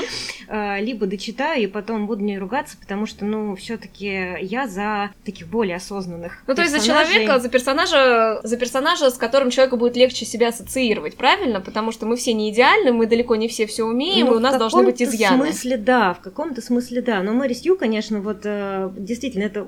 э, 0.48 0.80
либо 0.80 1.06
дочитаю 1.06 1.62
и 1.62 1.66
потом 1.66 2.06
буду 2.06 2.24
не 2.24 2.38
ругаться, 2.38 2.76
потому 2.78 3.06
что, 3.06 3.24
ну, 3.24 3.54
все-таки 3.56 4.36
я 4.40 4.66
за 4.66 5.10
таких 5.24 5.48
более 5.48 5.76
осознанных. 5.76 6.42
Ну, 6.46 6.54
то 6.54 6.62
есть 6.62 6.72
за 6.72 6.84
человека, 6.84 7.38
за 7.38 7.48
персонажа, 7.48 8.40
за 8.42 8.56
персонажа, 8.56 9.10
с 9.10 9.18
которым 9.18 9.50
человеку 9.50 9.76
будет 9.76 9.96
легче 9.96 10.24
себя 10.24 10.48
ассоциировать, 10.48 11.16
правильно? 11.16 11.60
Потому 11.60 11.92
что 11.92 12.06
мы 12.06 12.16
все 12.16 12.32
не 12.32 12.50
идеальны, 12.50 12.92
мы 12.92 13.06
далеко 13.06 13.36
не 13.36 13.48
все 13.48 13.66
все 13.66 13.84
умеем, 13.84 14.26
ну, 14.26 14.34
и 14.34 14.36
у 14.36 14.40
нас 14.40 14.56
должны 14.56 14.84
быть 14.84 15.02
изъяны. 15.02 15.44
В 15.44 15.46
смысле, 15.48 15.76
да, 15.76 16.14
в 16.14 16.20
каком-то 16.20 16.62
смысле, 16.62 17.02
да. 17.02 17.22
Но 17.22 17.34
Мэри 17.34 17.52
Сью, 17.52 17.76
конечно, 17.76 18.20
вот 18.20 18.40
э, 18.44 18.90
действительно, 18.96 19.42
это 19.42 19.66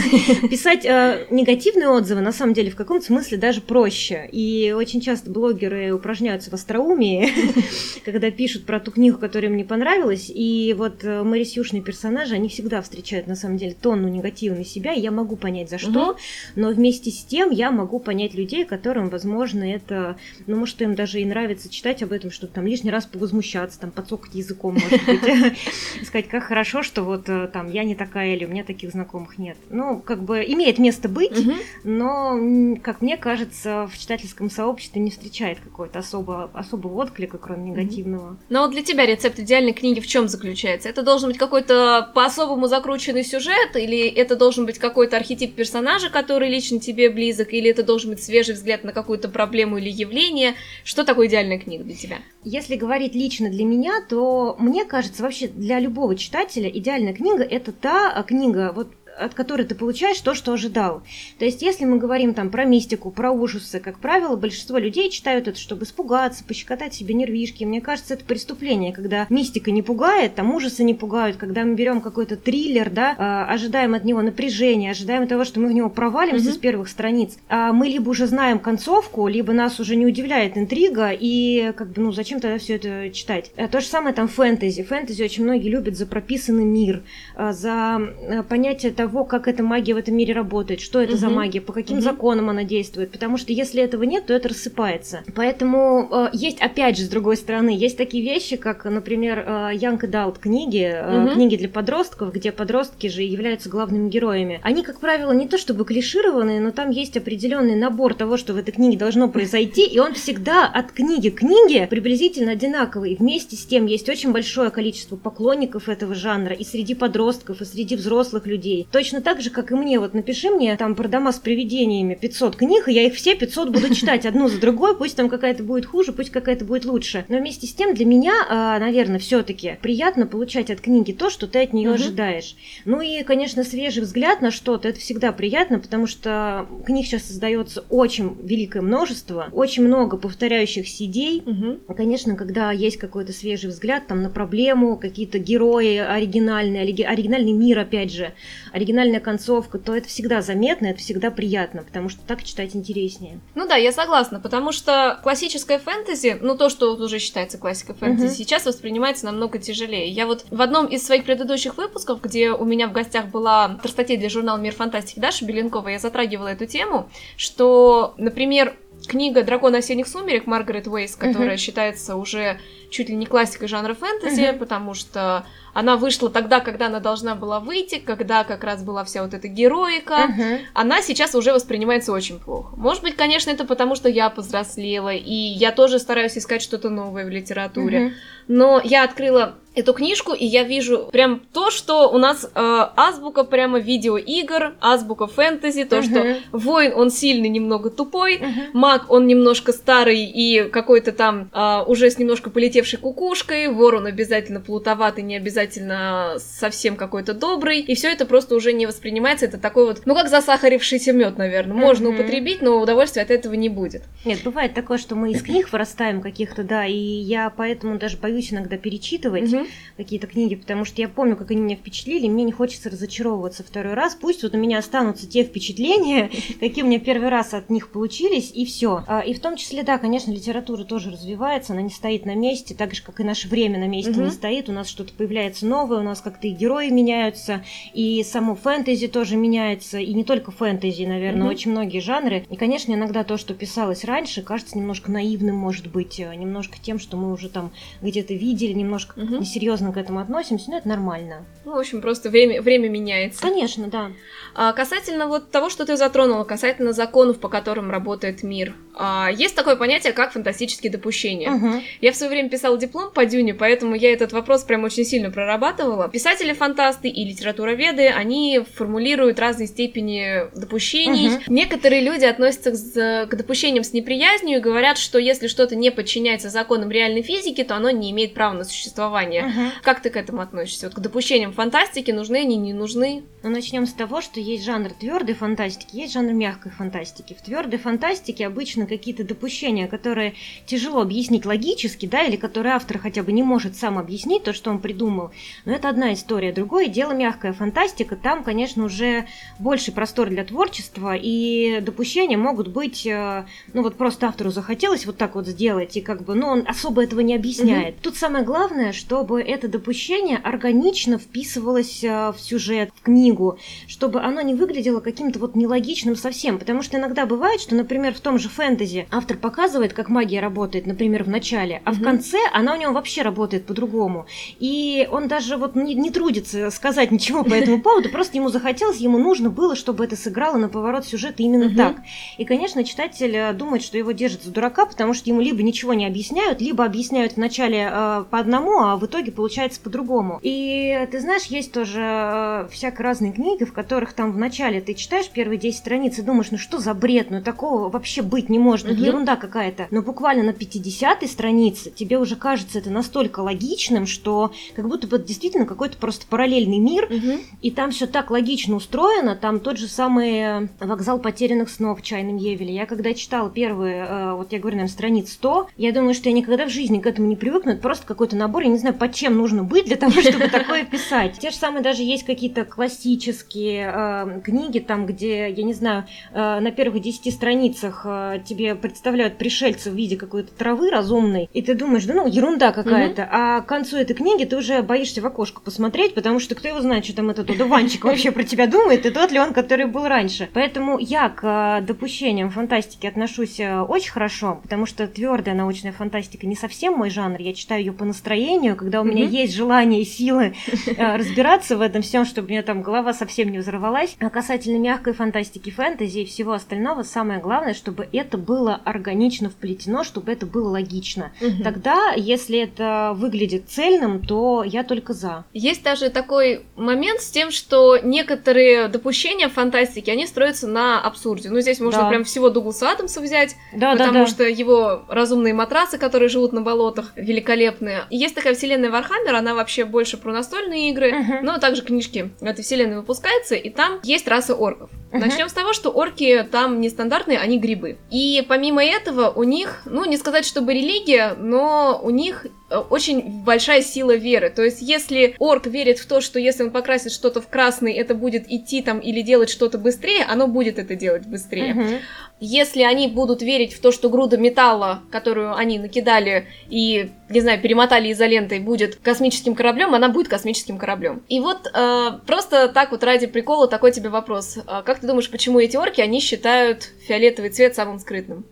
писать 0.50 0.84
негативные 1.30 1.88
отзывы, 1.88 2.20
на 2.20 2.32
самом 2.32 2.52
деле, 2.52 2.70
в 2.70 2.76
каком-то 2.76 3.06
смысле 3.06 3.38
даже 3.38 3.60
проще. 3.62 4.28
И 4.30 4.57
очень 4.72 5.00
часто 5.00 5.30
блогеры 5.30 5.92
упражняются 5.92 6.50
в 6.50 6.54
остроумии, 6.54 7.28
когда 8.04 8.30
пишут 8.30 8.64
про 8.64 8.80
ту 8.80 8.90
книгу, 8.90 9.18
которая 9.18 9.50
им 9.50 9.56
не 9.56 9.64
понравилась. 9.64 10.30
И 10.34 10.74
вот 10.76 11.04
э, 11.04 11.22
Марисюшные 11.22 11.82
персонажи, 11.82 12.34
они 12.34 12.48
всегда 12.48 12.82
встречают, 12.82 13.26
на 13.26 13.34
самом 13.34 13.56
деле, 13.56 13.74
тонну 13.80 14.08
негатива 14.08 14.54
на 14.54 14.64
себя. 14.64 14.92
Я 14.92 15.10
могу 15.10 15.36
понять, 15.36 15.70
за 15.70 15.78
что, 15.78 16.16
но 16.56 16.68
вместе 16.70 17.10
с 17.10 17.24
тем 17.24 17.50
я 17.50 17.70
могу 17.70 17.98
понять 17.98 18.34
людей, 18.34 18.64
которым, 18.64 19.08
возможно, 19.08 19.64
это, 19.64 20.16
ну, 20.46 20.56
может, 20.56 20.80
им 20.82 20.94
даже 20.94 21.20
и 21.20 21.24
нравится 21.24 21.68
читать 21.68 22.02
об 22.02 22.12
этом, 22.12 22.30
чтобы 22.30 22.52
там 22.52 22.66
лишний 22.66 22.90
раз 22.90 23.06
повозмущаться, 23.06 23.80
там, 23.80 23.90
подсокать 23.90 24.34
языком, 24.34 24.74
может 24.74 25.04
быть, 25.06 25.56
сказать, 26.06 26.28
как 26.28 26.44
хорошо, 26.44 26.82
что 26.82 27.02
вот 27.02 27.28
э, 27.28 27.48
там 27.52 27.70
я 27.70 27.84
не 27.84 27.94
такая 27.94 28.34
или 28.34 28.44
у 28.44 28.48
меня 28.48 28.64
таких 28.64 28.90
знакомых 28.90 29.38
нет. 29.38 29.56
Ну, 29.70 30.00
как 30.00 30.22
бы 30.22 30.40
имеет 30.40 30.78
место 30.78 31.08
быть, 31.08 31.38
но, 31.84 32.76
как 32.82 33.00
мне 33.00 33.16
кажется, 33.16 33.88
в 33.92 33.98
читательском 33.98 34.47
фанатском 34.48 34.50
сообществе 34.50 35.00
не 35.00 35.10
встречает 35.10 35.60
какой-то 35.60 36.00
особо, 36.00 36.50
особого 36.54 37.02
отклика, 37.02 37.38
кроме 37.38 37.70
негативного. 37.70 38.36
Но 38.48 38.62
вот 38.62 38.72
для 38.72 38.82
тебя 38.82 39.06
рецепт 39.06 39.38
идеальной 39.38 39.72
книги 39.72 40.00
в 40.00 40.06
чем 40.06 40.28
заключается? 40.28 40.88
Это 40.88 41.02
должен 41.02 41.28
быть 41.28 41.38
какой-то 41.38 42.10
по-особому 42.14 42.66
закрученный 42.66 43.24
сюжет, 43.24 43.76
или 43.76 44.06
это 44.08 44.36
должен 44.36 44.66
быть 44.66 44.78
какой-то 44.78 45.16
архетип 45.16 45.54
персонажа, 45.54 46.10
который 46.10 46.50
лично 46.50 46.80
тебе 46.80 47.10
близок, 47.10 47.52
или 47.52 47.70
это 47.70 47.82
должен 47.82 48.10
быть 48.10 48.22
свежий 48.22 48.54
взгляд 48.54 48.84
на 48.84 48.92
какую-то 48.92 49.28
проблему 49.28 49.78
или 49.78 49.90
явление? 49.90 50.54
Что 50.84 51.04
такое 51.04 51.28
идеальная 51.28 51.58
книга 51.58 51.84
для 51.84 51.94
тебя? 51.94 52.18
Если 52.44 52.76
говорить 52.76 53.14
лично 53.14 53.50
для 53.50 53.64
меня, 53.64 54.00
то 54.08 54.56
мне 54.58 54.84
кажется, 54.84 55.22
вообще 55.22 55.48
для 55.48 55.80
любого 55.80 56.16
читателя 56.16 56.68
идеальная 56.68 57.12
книга 57.12 57.42
это 57.42 57.72
та 57.72 58.22
книга, 58.22 58.72
вот 58.74 58.88
от 59.18 59.34
которой 59.34 59.64
ты 59.66 59.74
получаешь 59.74 60.20
то, 60.20 60.34
что 60.34 60.52
ожидал. 60.52 61.02
То 61.38 61.44
есть, 61.44 61.62
если 61.62 61.84
мы 61.84 61.98
говорим 61.98 62.34
там 62.34 62.50
про 62.50 62.64
мистику, 62.64 63.10
про 63.10 63.30
ужасы, 63.30 63.80
как 63.80 63.98
правило, 63.98 64.36
большинство 64.36 64.78
людей 64.78 65.10
читают 65.10 65.48
это, 65.48 65.58
чтобы 65.58 65.84
испугаться, 65.84 66.44
пощекотать 66.44 66.94
себе 66.94 67.14
нервишки. 67.14 67.64
Мне 67.64 67.80
кажется, 67.80 68.14
это 68.14 68.24
преступление, 68.24 68.92
когда 68.92 69.26
мистика 69.28 69.70
не 69.70 69.82
пугает, 69.82 70.34
там 70.34 70.54
ужасы 70.54 70.84
не 70.84 70.94
пугают, 70.94 71.36
когда 71.36 71.64
мы 71.64 71.74
берем 71.74 72.00
какой-то 72.00 72.36
триллер, 72.36 72.90
да, 72.90 73.14
э, 73.18 73.52
ожидаем 73.52 73.94
от 73.94 74.04
него 74.04 74.22
напряжения, 74.22 74.90
ожидаем 74.90 75.26
того, 75.26 75.44
что 75.44 75.60
мы 75.60 75.68
в 75.68 75.72
него 75.72 75.90
провалимся 75.90 76.50
mm-hmm. 76.50 76.54
с 76.54 76.58
первых 76.58 76.88
страниц, 76.88 77.38
а 77.48 77.72
мы 77.72 77.88
либо 77.88 78.10
уже 78.10 78.26
знаем 78.26 78.58
концовку, 78.58 79.26
либо 79.28 79.52
нас 79.52 79.80
уже 79.80 79.96
не 79.96 80.06
удивляет 80.06 80.56
интрига, 80.56 81.10
и 81.10 81.72
как 81.76 81.90
бы, 81.92 82.02
ну, 82.02 82.12
зачем 82.12 82.40
тогда 82.40 82.58
все 82.58 82.76
это 82.76 83.10
читать? 83.10 83.52
Э, 83.56 83.68
то 83.68 83.80
же 83.80 83.86
самое 83.86 84.14
там 84.14 84.28
фэнтези. 84.28 84.82
Фэнтези 84.82 85.22
очень 85.22 85.44
многие 85.44 85.68
любят 85.68 85.96
за 85.96 86.06
прописанный 86.06 86.64
мир, 86.64 87.02
э, 87.36 87.52
за 87.52 88.00
понятие 88.48 88.92
того, 88.92 89.07
того, 89.08 89.24
как 89.24 89.48
эта 89.48 89.62
магия 89.62 89.94
в 89.94 89.96
этом 89.96 90.14
мире 90.14 90.34
работает, 90.34 90.80
что 90.80 91.00
это 91.00 91.12
угу. 91.12 91.18
за 91.18 91.28
магия, 91.30 91.60
по 91.60 91.72
каким 91.72 91.98
угу. 91.98 92.04
законам 92.04 92.50
она 92.50 92.64
действует, 92.64 93.10
потому 93.10 93.38
что 93.38 93.52
если 93.52 93.82
этого 93.82 94.02
нет, 94.02 94.26
то 94.26 94.34
это 94.34 94.50
рассыпается. 94.50 95.22
Поэтому 95.34 96.08
э, 96.10 96.28
есть, 96.34 96.60
опять 96.60 96.98
же, 96.98 97.04
с 97.04 97.08
другой 97.08 97.36
стороны, 97.36 97.70
есть 97.70 97.96
такие 97.96 98.22
вещи, 98.22 98.56
как, 98.56 98.84
например, 98.84 99.38
э, 99.38 99.42
Young 99.74 99.98
Adult 100.00 100.40
книги, 100.40 100.84
э, 100.84 101.24
угу. 101.24 101.34
книги 101.34 101.56
для 101.56 101.68
подростков, 101.68 102.34
где 102.34 102.52
подростки 102.52 103.06
же 103.06 103.22
являются 103.22 103.70
главными 103.70 104.10
героями. 104.10 104.60
Они, 104.62 104.82
как 104.82 105.00
правило, 105.00 105.32
не 105.32 105.48
то 105.48 105.56
чтобы 105.56 105.86
клишированные, 105.86 106.60
но 106.60 106.70
там 106.70 106.90
есть 106.90 107.16
определенный 107.16 107.76
набор 107.76 108.12
того, 108.14 108.36
что 108.36 108.52
в 108.52 108.58
этой 108.58 108.72
книге 108.72 108.98
должно 108.98 109.28
произойти, 109.28 109.86
и 109.86 109.98
он 109.98 110.14
всегда 110.14 110.66
от 110.66 110.92
книги 110.92 111.30
к 111.30 111.38
книге 111.38 111.86
приблизительно 111.86 112.52
одинаковый. 112.52 113.16
Вместе 113.18 113.56
с 113.56 113.64
тем 113.64 113.86
есть 113.86 114.08
очень 114.08 114.32
большое 114.32 114.70
количество 114.70 115.16
поклонников 115.16 115.88
этого 115.88 116.14
жанра 116.14 116.54
и 116.54 116.64
среди 116.64 116.94
подростков, 116.94 117.62
и 117.62 117.64
среди 117.64 117.96
взрослых 117.96 118.46
людей. 118.46 118.86
Точно 118.98 119.20
так 119.20 119.40
же, 119.40 119.50
как 119.50 119.70
и 119.70 119.76
мне. 119.76 120.00
Вот 120.00 120.12
напиши 120.12 120.50
мне 120.50 120.76
там 120.76 120.96
про 120.96 121.06
дома 121.06 121.30
с 121.30 121.38
привидениями 121.38 122.18
500 122.20 122.56
книг, 122.56 122.88
и 122.88 122.92
я 122.92 123.04
их 123.04 123.14
все 123.14 123.36
500 123.36 123.68
буду 123.68 123.94
читать 123.94 124.26
одну 124.26 124.48
за 124.48 124.58
другой. 124.58 124.98
Пусть 124.98 125.14
там 125.14 125.28
какая-то 125.28 125.62
будет 125.62 125.86
хуже, 125.86 126.12
пусть 126.12 126.30
какая-то 126.30 126.64
будет 126.64 126.84
лучше. 126.84 127.24
Но 127.28 127.38
вместе 127.38 127.68
с 127.68 127.74
тем 127.74 127.94
для 127.94 128.04
меня, 128.04 128.32
а, 128.50 128.76
наверное, 128.80 129.20
все-таки 129.20 129.78
приятно 129.80 130.26
получать 130.26 130.72
от 130.72 130.80
книги 130.80 131.12
то, 131.12 131.30
что 131.30 131.46
ты 131.46 131.62
от 131.62 131.72
нее 131.72 131.92
ожидаешь. 131.92 132.56
Ну 132.84 133.00
и, 133.00 133.22
конечно, 133.22 133.62
свежий 133.62 134.02
взгляд 134.02 134.42
на 134.42 134.50
что-то, 134.50 134.88
это 134.88 134.98
всегда 134.98 135.30
приятно, 135.30 135.78
потому 135.78 136.08
что 136.08 136.66
книг 136.84 137.06
сейчас 137.06 137.22
создается 137.22 137.84
очень 137.90 138.36
великое 138.42 138.80
множество, 138.80 139.46
очень 139.52 139.84
много 139.84 140.16
повторяющихся 140.16 141.04
идей. 141.04 141.44
Угу. 141.46 141.94
Конечно, 141.94 142.34
когда 142.34 142.72
есть 142.72 142.96
какой-то 142.96 143.32
свежий 143.32 143.70
взгляд 143.70 144.08
там 144.08 144.22
на 144.22 144.28
проблему, 144.28 144.96
какие-то 144.96 145.38
герои 145.38 145.98
оригинальные, 145.98 146.82
оригинальный 147.06 147.52
мир, 147.52 147.78
опять 147.78 148.12
же, 148.12 148.32
оригинальная 148.78 149.20
концовка, 149.20 149.78
то 149.78 149.94
это 149.94 150.08
всегда 150.08 150.40
заметно, 150.40 150.86
это 150.86 151.00
всегда 151.00 151.30
приятно, 151.30 151.82
потому 151.82 152.08
что 152.08 152.20
так 152.26 152.42
читать 152.44 152.74
интереснее. 152.74 153.40
Ну 153.54 153.66
да, 153.66 153.76
я 153.76 153.92
согласна, 153.92 154.40
потому 154.40 154.72
что 154.72 155.18
классическая 155.22 155.78
фэнтези, 155.78 156.38
ну 156.40 156.56
то, 156.56 156.70
что 156.70 156.94
уже 156.94 157.18
считается 157.18 157.58
классикой 157.58 157.96
фэнтези, 157.96 158.26
угу. 158.26 158.34
сейчас 158.34 158.64
воспринимается 158.64 159.26
намного 159.26 159.58
тяжелее. 159.58 160.08
Я 160.08 160.26
вот 160.26 160.46
в 160.50 160.62
одном 160.62 160.86
из 160.86 161.04
своих 161.04 161.24
предыдущих 161.24 161.76
выпусков, 161.76 162.22
где 162.22 162.52
у 162.52 162.64
меня 162.64 162.88
в 162.88 162.92
гостях 162.92 163.26
была 163.26 163.78
статья 163.84 164.16
для 164.16 164.28
журнала 164.28 164.58
«Мир 164.58 164.74
фантастики» 164.74 165.18
Даша 165.18 165.44
Беленкова, 165.44 165.88
я 165.88 165.98
затрагивала 165.98 166.48
эту 166.48 166.66
тему, 166.66 167.08
что, 167.36 168.14
например, 168.16 168.76
книга 169.06 169.42
«Дракон 169.42 169.74
осенних 169.74 170.08
сумерек» 170.08 170.46
Маргарет 170.46 170.86
Уэйс, 170.86 171.16
которая 171.16 171.54
uh-huh. 171.54 171.58
считается 171.58 172.16
уже 172.16 172.58
чуть 172.90 173.08
ли 173.08 173.16
не 173.16 173.26
классикой 173.26 173.68
жанра 173.68 173.94
фэнтези, 173.94 174.40
uh-huh. 174.40 174.58
потому 174.58 174.94
что 174.94 175.44
она 175.74 175.96
вышла 175.96 176.30
тогда, 176.30 176.60
когда 176.60 176.86
она 176.86 177.00
должна 177.00 177.34
была 177.34 177.60
выйти, 177.60 177.98
когда 177.98 178.44
как 178.44 178.64
раз 178.64 178.82
была 178.82 179.04
вся 179.04 179.22
вот 179.22 179.34
эта 179.34 179.48
героика. 179.48 180.28
Uh-huh. 180.28 180.60
Она 180.74 181.02
сейчас 181.02 181.34
уже 181.34 181.52
воспринимается 181.52 182.12
очень 182.12 182.38
плохо. 182.38 182.74
Может 182.76 183.02
быть, 183.02 183.16
конечно, 183.16 183.50
это 183.50 183.64
потому, 183.64 183.94
что 183.94 184.08
я 184.08 184.30
повзрослела, 184.30 185.14
и 185.14 185.34
я 185.34 185.72
тоже 185.72 185.98
стараюсь 185.98 186.36
искать 186.36 186.62
что-то 186.62 186.88
новое 186.88 187.24
в 187.24 187.28
литературе. 187.28 187.98
Uh-huh. 187.98 188.12
Но 188.48 188.80
я 188.82 189.04
открыла 189.04 189.56
эту 189.78 189.92
книжку, 189.92 190.32
и 190.32 190.44
я 190.44 190.64
вижу 190.64 191.08
прям 191.12 191.40
то, 191.52 191.70
что 191.70 192.10
у 192.10 192.18
нас 192.18 192.44
э, 192.44 192.48
азбука 192.54 193.44
прямо 193.44 193.78
видеоигр, 193.78 194.74
азбука 194.80 195.26
фэнтези, 195.26 195.84
то, 195.84 195.98
uh-huh. 195.98 196.02
что 196.02 196.58
воин, 196.58 196.92
он 196.94 197.10
сильный, 197.10 197.48
немного 197.48 197.90
тупой, 197.90 198.38
uh-huh. 198.38 198.70
маг, 198.72 199.06
он 199.08 199.26
немножко 199.26 199.72
старый 199.72 200.24
и 200.24 200.68
какой-то 200.68 201.12
там 201.12 201.48
э, 201.52 201.84
уже 201.86 202.10
с 202.10 202.18
немножко 202.18 202.50
полетевшей 202.50 202.98
кукушкой, 202.98 203.68
вор, 203.68 203.96
он 203.96 204.06
обязательно 204.06 204.60
плутоватый, 204.60 205.22
не 205.22 205.36
обязательно 205.36 206.36
совсем 206.38 206.96
какой-то 206.96 207.34
добрый, 207.34 207.80
и 207.80 207.94
все 207.94 208.10
это 208.10 208.26
просто 208.26 208.56
уже 208.56 208.72
не 208.72 208.86
воспринимается, 208.86 209.46
это 209.46 209.58
такой 209.58 209.86
вот, 209.86 210.02
ну 210.06 210.14
как 210.14 210.28
засахарившийся 210.28 211.12
мед, 211.12 211.38
наверное, 211.38 211.76
можно 211.76 212.08
uh-huh. 212.08 212.14
употребить, 212.14 212.62
но 212.62 212.80
удовольствия 212.80 213.22
от 213.22 213.30
этого 213.30 213.54
не 213.54 213.68
будет. 213.68 214.02
Нет, 214.24 214.40
бывает 214.42 214.74
такое, 214.74 214.98
что 214.98 215.14
мы 215.14 215.30
из 215.30 215.42
книг 215.42 215.70
вырастаем 215.70 216.20
каких-то, 216.20 216.64
да, 216.64 216.84
и 216.84 216.96
я 216.96 217.50
поэтому 217.50 217.98
даже 217.98 218.16
боюсь 218.16 218.52
иногда 218.52 218.76
перечитывать, 218.76 219.44
uh-huh 219.44 219.67
какие-то 219.96 220.26
книги, 220.26 220.54
потому 220.54 220.84
что 220.84 221.00
я 221.00 221.08
помню, 221.08 221.36
как 221.36 221.50
они 221.50 221.60
меня 221.60 221.76
впечатлили, 221.76 222.28
мне 222.28 222.44
не 222.44 222.52
хочется 222.52 222.90
разочаровываться 222.90 223.62
второй 223.62 223.94
раз. 223.94 224.14
Пусть 224.14 224.42
вот 224.42 224.54
у 224.54 224.58
меня 224.58 224.78
останутся 224.78 225.28
те 225.28 225.44
впечатления, 225.44 226.30
какие 226.60 226.84
у 226.84 226.86
меня 226.86 227.00
первый 227.00 227.28
раз 227.28 227.54
от 227.54 227.70
них 227.70 227.90
получились, 227.90 228.50
и 228.54 228.64
все. 228.64 229.04
А, 229.06 229.20
и 229.20 229.34
в 229.34 229.40
том 229.40 229.56
числе, 229.56 229.82
да, 229.82 229.98
конечно, 229.98 230.30
литература 230.30 230.84
тоже 230.84 231.10
развивается, 231.10 231.72
она 231.72 231.82
не 231.82 231.90
стоит 231.90 232.26
на 232.26 232.34
месте, 232.34 232.74
так 232.74 232.94
же, 232.94 233.02
как 233.02 233.20
и 233.20 233.24
наше 233.24 233.48
время 233.48 233.78
на 233.78 233.88
месте 233.88 234.12
угу. 234.12 234.22
не 234.22 234.30
стоит. 234.30 234.68
У 234.68 234.72
нас 234.72 234.88
что-то 234.88 235.12
появляется 235.12 235.66
новое, 235.66 235.98
у 235.98 236.02
нас 236.02 236.20
как-то 236.20 236.46
и 236.46 236.50
герои 236.50 236.90
меняются, 236.90 237.64
и 237.92 238.22
само 238.24 238.54
фэнтези 238.54 239.08
тоже 239.08 239.36
меняется, 239.36 239.98
и 239.98 240.12
не 240.14 240.24
только 240.24 240.50
фэнтези, 240.50 241.04
наверное, 241.04 241.44
угу. 241.44 241.50
очень 241.50 241.70
многие 241.70 242.00
жанры. 242.00 242.46
И, 242.50 242.56
конечно, 242.56 242.92
иногда 242.92 243.24
то, 243.24 243.36
что 243.36 243.54
писалось 243.54 244.04
раньше, 244.04 244.42
кажется 244.42 244.78
немножко 244.78 245.10
наивным, 245.10 245.56
может 245.56 245.88
быть, 245.88 246.20
э, 246.20 246.34
немножко 246.34 246.78
тем, 246.80 246.98
что 246.98 247.16
мы 247.16 247.32
уже 247.32 247.48
там 247.48 247.72
где-то 248.02 248.34
видели, 248.34 248.72
немножко 248.72 249.18
угу. 249.18 249.44
Несерьезно 249.58 249.92
к 249.92 249.96
этому 249.96 250.20
относимся, 250.20 250.70
но 250.70 250.78
это 250.78 250.88
нормально. 250.88 251.44
Ну, 251.64 251.74
в 251.74 251.78
общем, 251.78 252.00
просто 252.00 252.30
время, 252.30 252.62
время 252.62 252.88
меняется. 252.88 253.42
Конечно, 253.42 253.88
да. 253.88 254.10
А, 254.54 254.72
касательно 254.72 255.26
вот 255.26 255.50
того, 255.50 255.68
что 255.68 255.84
ты 255.84 255.96
затронула, 255.96 256.44
касательно 256.44 256.92
законов, 256.92 257.38
по 257.38 257.48
которым 257.48 257.90
работает 257.90 258.42
мир. 258.42 258.74
А, 258.94 259.30
есть 259.30 259.54
такое 259.54 259.76
понятие, 259.76 260.12
как 260.12 260.32
фантастические 260.32 260.90
допущения. 260.90 261.52
Угу. 261.52 261.82
Я 262.00 262.12
в 262.12 262.16
свое 262.16 262.30
время 262.30 262.48
писала 262.48 262.78
диплом 262.78 263.10
по 263.12 263.26
Дюне, 263.26 263.54
поэтому 263.54 263.94
я 263.94 264.12
этот 264.12 264.32
вопрос 264.32 264.62
прям 264.62 264.84
очень 264.84 265.04
сильно 265.04 265.30
прорабатывала. 265.30 266.08
Писатели-фантасты 266.08 267.08
и 267.08 267.24
литературоведы, 267.24 268.08
они 268.08 268.60
формулируют 268.74 269.38
разные 269.38 269.66
степени 269.66 270.48
допущений. 270.58 271.28
Угу. 271.28 271.42
Некоторые 271.48 272.02
люди 272.02 272.24
относятся 272.24 272.72
к, 272.72 273.30
к 273.30 273.36
допущениям 273.36 273.84
с 273.84 273.92
неприязнью 273.92 274.58
и 274.58 274.60
говорят, 274.60 274.98
что 274.98 275.18
если 275.18 275.48
что-то 275.48 275.76
не 275.76 275.90
подчиняется 275.90 276.48
законам 276.48 276.90
реальной 276.90 277.22
физики, 277.22 277.62
то 277.64 277.76
оно 277.76 277.90
не 277.90 278.10
имеет 278.10 278.34
права 278.34 278.54
на 278.54 278.64
существование. 278.64 279.37
Угу. 279.46 279.82
Как 279.82 280.02
ты 280.02 280.10
к 280.10 280.16
этому 280.16 280.40
относишься? 280.40 280.86
Вот 280.86 280.94
к 280.94 281.00
допущениям 281.00 281.52
фантастики 281.52 282.10
нужны 282.10 282.36
они, 282.36 282.56
не 282.56 282.72
нужны? 282.72 283.24
Ну, 283.42 283.50
начнем 283.50 283.86
с 283.86 283.92
того, 283.92 284.20
что 284.20 284.40
есть 284.40 284.64
жанр 284.64 284.90
твердой 284.90 285.34
фантастики, 285.34 285.96
есть 285.96 286.12
жанр 286.12 286.32
мягкой 286.32 286.72
фантастики. 286.72 287.34
В 287.34 287.42
твердой 287.42 287.78
фантастике 287.78 288.46
обычно 288.46 288.86
какие-то 288.86 289.24
допущения, 289.24 289.86
которые 289.86 290.34
тяжело 290.66 291.00
объяснить 291.00 291.46
логически, 291.46 292.06
да, 292.06 292.22
или 292.22 292.36
которые 292.36 292.74
автор 292.74 292.98
хотя 292.98 293.22
бы 293.22 293.32
не 293.32 293.42
может 293.42 293.76
сам 293.76 293.98
объяснить 293.98 294.44
то, 294.44 294.52
что 294.52 294.70
он 294.70 294.80
придумал. 294.80 295.30
Но 295.64 295.72
это 295.72 295.88
одна 295.88 296.12
история. 296.12 296.52
Другое 296.52 296.88
дело 296.88 297.12
мягкая 297.12 297.52
фантастика. 297.52 298.16
Там, 298.16 298.42
конечно, 298.42 298.84
уже 298.84 299.26
больше 299.58 299.92
простор 299.92 300.28
для 300.28 300.44
творчества, 300.44 301.14
и 301.16 301.80
допущения 301.80 302.36
могут 302.36 302.68
быть, 302.68 303.06
э, 303.06 303.46
ну 303.72 303.82
вот 303.82 303.96
просто 303.96 304.28
автору 304.28 304.50
захотелось 304.50 305.06
вот 305.06 305.16
так 305.16 305.34
вот 305.34 305.46
сделать, 305.46 305.96
и 305.96 306.00
как 306.00 306.24
бы, 306.24 306.34
ну 306.34 306.48
он 306.48 306.64
особо 306.66 307.04
этого 307.04 307.20
не 307.20 307.34
объясняет. 307.34 307.96
Угу. 307.96 308.02
Тут 308.02 308.16
самое 308.16 308.44
главное, 308.44 308.92
чтобы 308.92 309.27
чтобы 309.28 309.42
это 309.42 309.68
допущение 309.68 310.38
органично 310.38 311.18
вписывалось 311.18 312.02
э, 312.02 312.32
в 312.32 312.40
сюжет, 312.40 312.88
в 312.94 313.02
книгу, 313.02 313.58
чтобы 313.86 314.22
оно 314.22 314.40
не 314.40 314.54
выглядело 314.54 315.00
каким-то 315.00 315.38
вот 315.38 315.54
нелогичным 315.54 316.16
совсем. 316.16 316.58
Потому 316.58 316.80
что 316.80 316.96
иногда 316.96 317.26
бывает, 317.26 317.60
что, 317.60 317.74
например, 317.74 318.14
в 318.14 318.20
том 318.20 318.38
же 318.38 318.48
фэнтези 318.48 319.06
автор 319.10 319.36
показывает, 319.36 319.92
как 319.92 320.08
магия 320.08 320.40
работает, 320.40 320.86
например, 320.86 321.24
в 321.24 321.28
начале, 321.28 321.82
а 321.84 321.90
mm-hmm. 321.90 321.94
в 321.94 322.02
конце 322.02 322.38
она 322.54 322.72
у 322.72 322.80
него 322.80 322.94
вообще 322.94 323.20
работает 323.20 323.66
по-другому. 323.66 324.24
И 324.60 325.06
он 325.12 325.28
даже 325.28 325.58
вот 325.58 325.76
не, 325.76 325.94
не 325.94 326.10
трудится 326.10 326.70
сказать 326.70 327.10
ничего 327.10 327.44
по 327.44 327.52
этому 327.52 327.82
поводу, 327.82 328.08
просто 328.08 328.38
ему 328.38 328.48
захотелось, 328.48 328.96
ему 328.96 329.18
нужно 329.18 329.50
было, 329.50 329.76
чтобы 329.76 330.04
это 330.04 330.16
сыграло 330.16 330.56
на 330.56 330.70
поворот 330.70 331.04
сюжета 331.04 331.42
именно 331.42 331.64
mm-hmm. 331.64 331.76
так. 331.76 331.96
И, 332.38 332.46
конечно, 332.46 332.82
читатель 332.82 333.36
э, 333.36 333.52
думает, 333.52 333.82
что 333.82 333.98
его 333.98 334.12
держат 334.12 334.44
за 334.44 334.52
дурака, 334.52 334.86
потому 334.86 335.12
что 335.12 335.28
ему 335.28 335.42
либо 335.42 335.62
ничего 335.62 335.92
не 335.92 336.06
объясняют, 336.06 336.62
либо 336.62 336.82
объясняют 336.82 337.36
вначале 337.36 337.90
э, 337.92 338.24
по 338.30 338.38
одному, 338.38 338.78
а 338.78 338.96
в 338.96 339.04
итоге 339.04 339.17
получается 339.26 339.80
по-другому. 339.80 340.38
И 340.42 341.08
ты 341.10 341.20
знаешь, 341.20 341.44
есть 341.44 341.72
тоже 341.72 342.00
э, 342.00 342.68
всякие 342.70 343.04
разные 343.04 343.32
книги, 343.32 343.64
в 343.64 343.72
которых 343.72 344.12
там 344.12 344.32
вначале 344.32 344.80
ты 344.80 344.94
читаешь 344.94 345.28
первые 345.28 345.58
10 345.58 345.78
страниц 345.78 346.18
и 346.18 346.22
думаешь, 346.22 346.50
ну 346.50 346.58
что 346.58 346.78
за 346.78 346.94
бред, 346.94 347.30
ну 347.30 347.42
такого 347.42 347.88
вообще 347.88 348.22
быть 348.22 348.48
не 348.48 348.58
может, 348.58 348.86
mm-hmm. 348.86 349.04
ерунда 349.04 349.36
какая-то. 349.36 349.88
Но 349.90 350.02
буквально 350.02 350.44
на 350.44 350.50
50-й 350.50 351.28
странице 351.28 351.90
тебе 351.90 352.18
уже 352.18 352.36
кажется 352.36 352.78
это 352.78 352.90
настолько 352.90 353.40
логичным, 353.40 354.06
что 354.06 354.52
как 354.74 354.88
будто 354.88 355.06
бы 355.06 355.18
действительно 355.18 355.66
какой-то 355.66 355.96
просто 355.98 356.26
параллельный 356.26 356.78
мир, 356.78 357.06
mm-hmm. 357.10 357.40
и 357.62 357.70
там 357.70 357.90
все 357.90 358.06
так 358.06 358.30
логично 358.30 358.76
устроено, 358.76 359.36
там 359.36 359.60
тот 359.60 359.78
же 359.78 359.88
самый 359.88 360.38
э, 360.38 360.68
вокзал 360.80 361.18
потерянных 361.18 361.70
снов 361.70 362.00
в 362.00 362.02
Чайном 362.02 362.36
Евеле. 362.36 362.74
Я 362.74 362.86
когда 362.86 363.14
читала 363.14 363.50
первые, 363.50 364.06
э, 364.08 364.32
вот 364.34 364.52
я 364.52 364.58
говорю, 364.58 364.76
наверное, 364.76 364.92
страниц 364.92 365.32
100, 365.32 365.68
я 365.76 365.92
думаю, 365.92 366.14
что 366.14 366.28
я 366.28 366.34
никогда 366.34 366.66
в 366.66 366.70
жизни 366.70 367.00
к 367.00 367.06
этому 367.06 367.28
не 367.28 367.36
привыкну, 367.36 367.72
это 367.72 367.82
просто 367.82 368.06
какой-то 368.06 368.36
набор, 368.36 368.62
я 368.62 368.68
не 368.68 368.78
знаю, 368.78 368.94
под 369.08 369.16
чем 369.16 369.36
нужно 369.36 369.64
быть 369.64 369.86
для 369.86 369.96
того, 369.96 370.12
чтобы 370.20 370.48
такое 370.48 370.84
писать. 370.84 371.38
Те 371.38 371.50
же 371.50 371.56
самые 371.56 371.82
даже 371.82 372.02
есть 372.02 372.24
какие-то 372.24 372.64
классические 372.64 373.92
э, 373.94 374.40
книги, 374.44 374.78
там, 374.78 375.06
где, 375.06 375.48
я 375.48 375.64
не 375.64 375.72
знаю, 375.72 376.04
на 376.32 376.70
первых 376.70 377.02
10 377.02 377.32
страницах 377.32 378.04
тебе 378.44 378.74
представляют 378.74 379.38
пришельца 379.38 379.90
в 379.90 379.94
виде 379.94 380.16
какой-то 380.16 380.52
травы 380.52 380.90
разумной, 380.90 381.48
и 381.52 381.62
ты 381.62 381.74
думаешь, 381.74 382.04
да 382.04 382.14
ну, 382.14 382.26
ерунда 382.26 382.72
какая-то, 382.72 383.28
а 383.30 383.60
к 383.60 383.66
концу 383.66 383.96
этой 383.96 384.14
книги 384.14 384.44
ты 384.44 384.56
уже 384.56 384.82
боишься 384.82 385.20
в 385.20 385.26
окошко 385.26 385.60
посмотреть, 385.60 386.14
потому 386.14 386.40
что 386.40 386.54
кто 386.54 386.68
его 386.68 386.80
знает, 386.80 387.04
что 387.04 387.16
там 387.16 387.30
этот 387.30 387.50
одуванчик 387.50 388.04
вообще 388.04 388.30
про 388.30 388.42
тебя 388.42 388.66
думает, 388.66 389.06
и 389.06 389.10
тот 389.10 389.30
ли 389.32 389.38
он, 389.38 389.52
который 389.52 389.86
был 389.86 390.06
раньше. 390.06 390.48
Поэтому 390.52 390.98
я 390.98 391.28
к 391.28 391.80
э, 391.80 391.86
допущениям 391.86 392.50
фантастики 392.50 393.06
отношусь 393.06 393.60
э, 393.60 393.80
очень 393.80 394.12
хорошо, 394.12 394.60
потому 394.62 394.86
что 394.86 395.06
твердая 395.06 395.54
научная 395.54 395.92
фантастика 395.92 396.46
не 396.46 396.56
совсем 396.56 396.94
мой 396.94 397.10
жанр, 397.10 397.40
я 397.40 397.54
читаю 397.54 397.80
ее 397.80 397.92
по 397.92 398.04
настроению, 398.04 398.76
когда 398.76 398.97
у 399.00 399.04
меня 399.04 399.24
есть 399.24 399.54
желание 399.54 400.02
и 400.02 400.04
силы 400.04 400.54
э, 400.86 401.16
разбираться 401.16 401.76
в 401.76 401.80
этом 401.80 402.02
всем, 402.02 402.24
чтобы 402.24 402.48
у 402.48 402.50
меня 402.50 402.62
там 402.62 402.82
голова 402.82 403.12
совсем 403.12 403.50
не 403.50 403.58
взорвалась. 403.58 404.16
А 404.20 404.30
касательно 404.30 404.78
мягкой 404.78 405.12
фантастики, 405.12 405.70
фэнтези 405.70 406.20
и 406.20 406.24
всего 406.24 406.52
остального, 406.52 407.02
самое 407.02 407.40
главное, 407.40 407.74
чтобы 407.74 408.08
это 408.12 408.38
было 408.38 408.80
органично 408.84 409.50
вплетено, 409.50 410.04
чтобы 410.04 410.32
это 410.32 410.46
было 410.46 410.70
логично. 410.70 411.32
Тогда, 411.62 412.12
если 412.16 412.58
это 412.58 413.12
выглядит 413.14 413.68
цельным, 413.68 414.22
то 414.24 414.64
я 414.64 414.84
только 414.84 415.12
за. 415.12 415.44
Есть 415.52 415.82
даже 415.82 416.10
такой 416.10 416.64
момент 416.76 417.20
с 417.20 417.30
тем, 417.30 417.50
что 417.50 417.98
некоторые 417.98 418.88
допущения 418.88 419.48
фантастики, 419.48 420.10
они 420.10 420.26
строятся 420.26 420.66
на 420.66 421.00
абсурде. 421.00 421.50
Ну, 421.50 421.60
здесь 421.60 421.80
можно 421.80 422.02
да. 422.02 422.08
прям 422.08 422.24
всего 422.24 422.50
Дугласа 422.50 422.92
Адамса 422.92 423.20
взять, 423.20 423.56
да, 423.72 423.92
потому 423.92 424.12
да, 424.12 424.20
да. 424.20 424.26
что 424.26 424.44
его 424.44 425.02
разумные 425.08 425.54
матрасы, 425.54 425.98
которые 425.98 426.28
живут 426.28 426.52
на 426.52 426.62
болотах, 426.62 427.12
великолепные. 427.16 428.04
И 428.10 428.16
есть 428.16 428.34
такая 428.34 428.54
вселенная 428.54 428.87
Warhammer, 428.90 429.34
она 429.34 429.54
вообще 429.54 429.84
больше 429.84 430.16
про 430.16 430.32
настольные 430.32 430.90
игры, 430.90 431.10
uh-huh. 431.10 431.40
но 431.42 431.58
также 431.58 431.82
книжки 431.82 432.30
в 432.40 432.44
этой 432.44 432.62
вселенной 432.64 432.96
выпускаются, 432.96 433.54
и 433.54 433.70
там 433.70 434.00
есть 434.02 434.26
раса 434.28 434.54
орков. 434.54 434.90
Uh-huh. 435.12 435.18
Начнем 435.18 435.48
с 435.48 435.52
того, 435.52 435.72
что 435.72 435.90
орки 435.90 436.46
там 436.50 436.80
нестандартные, 436.80 437.38
они 437.38 437.58
грибы. 437.58 437.98
И 438.10 438.44
помимо 438.48 438.84
этого 438.84 439.30
у 439.30 439.44
них, 439.44 439.82
ну, 439.86 440.04
не 440.04 440.16
сказать, 440.16 440.44
чтобы 440.44 440.74
религия, 440.74 441.34
но 441.38 442.00
у 442.02 442.10
них 442.10 442.46
очень 442.70 443.42
большая 443.44 443.82
сила 443.82 444.14
веры. 444.14 444.50
То 444.50 444.62
есть, 444.62 444.82
если 444.82 445.34
орк 445.38 445.66
верит 445.66 445.98
в 445.98 446.06
то, 446.06 446.20
что 446.20 446.38
если 446.38 446.64
он 446.64 446.70
покрасит 446.70 447.12
что-то 447.12 447.40
в 447.40 447.48
красный, 447.48 447.92
это 447.94 448.14
будет 448.14 448.50
идти 448.50 448.82
там 448.82 448.98
или 448.98 449.22
делать 449.22 449.50
что-то 449.50 449.78
быстрее, 449.78 450.24
оно 450.24 450.46
будет 450.46 450.78
это 450.78 450.94
делать 450.94 451.26
быстрее. 451.26 451.72
Uh-huh. 451.72 452.00
Если 452.40 452.82
они 452.82 453.08
будут 453.08 453.42
верить 453.42 453.72
в 453.72 453.80
то, 453.80 453.90
что 453.90 454.10
груда 454.10 454.36
металла, 454.36 455.02
которую 455.10 455.56
они 455.56 455.78
накидали 455.78 456.46
и, 456.68 457.10
не 457.30 457.40
знаю, 457.40 457.60
перемотали 457.60 458.12
изолентой, 458.12 458.60
будет 458.60 458.96
космическим 458.96 459.54
кораблем, 459.54 459.94
она 459.94 460.08
будет 460.08 460.28
космическим 460.28 460.78
кораблем. 460.78 461.22
И 461.28 461.40
вот 461.40 461.66
э, 461.74 462.10
просто 462.26 462.68
так 462.68 462.92
вот 462.92 463.02
ради 463.02 463.26
прикола 463.26 463.66
такой 463.66 463.90
тебе 463.90 464.08
вопрос. 464.08 464.58
А 464.66 464.82
как 464.82 465.00
ты 465.00 465.06
думаешь, 465.08 465.30
почему 465.30 465.58
эти 465.58 465.76
орки, 465.76 466.00
они 466.00 466.20
считают 466.20 466.90
фиолетовый 467.06 467.50
цвет 467.50 467.74
самым 467.74 467.98
скрытным? 467.98 468.44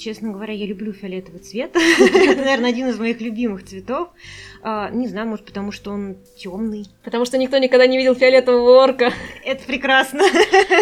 Честно 0.00 0.32
говоря, 0.32 0.54
я 0.54 0.64
люблю 0.64 0.94
фиолетовый 0.94 1.40
цвет. 1.40 1.76
Это, 1.98 2.36
наверное, 2.40 2.70
один 2.70 2.88
из 2.88 2.98
моих 2.98 3.20
любимых 3.20 3.66
цветов. 3.66 4.08
А, 4.62 4.88
не 4.90 5.08
знаю, 5.08 5.28
может, 5.28 5.44
потому 5.44 5.72
что 5.72 5.90
он 5.90 6.16
темный. 6.38 6.86
Потому 7.04 7.26
что 7.26 7.36
никто 7.36 7.58
никогда 7.58 7.86
не 7.86 7.98
видел 7.98 8.14
фиолетового 8.14 8.82
орка. 8.82 9.12
Это 9.44 9.62
прекрасно. 9.64 10.22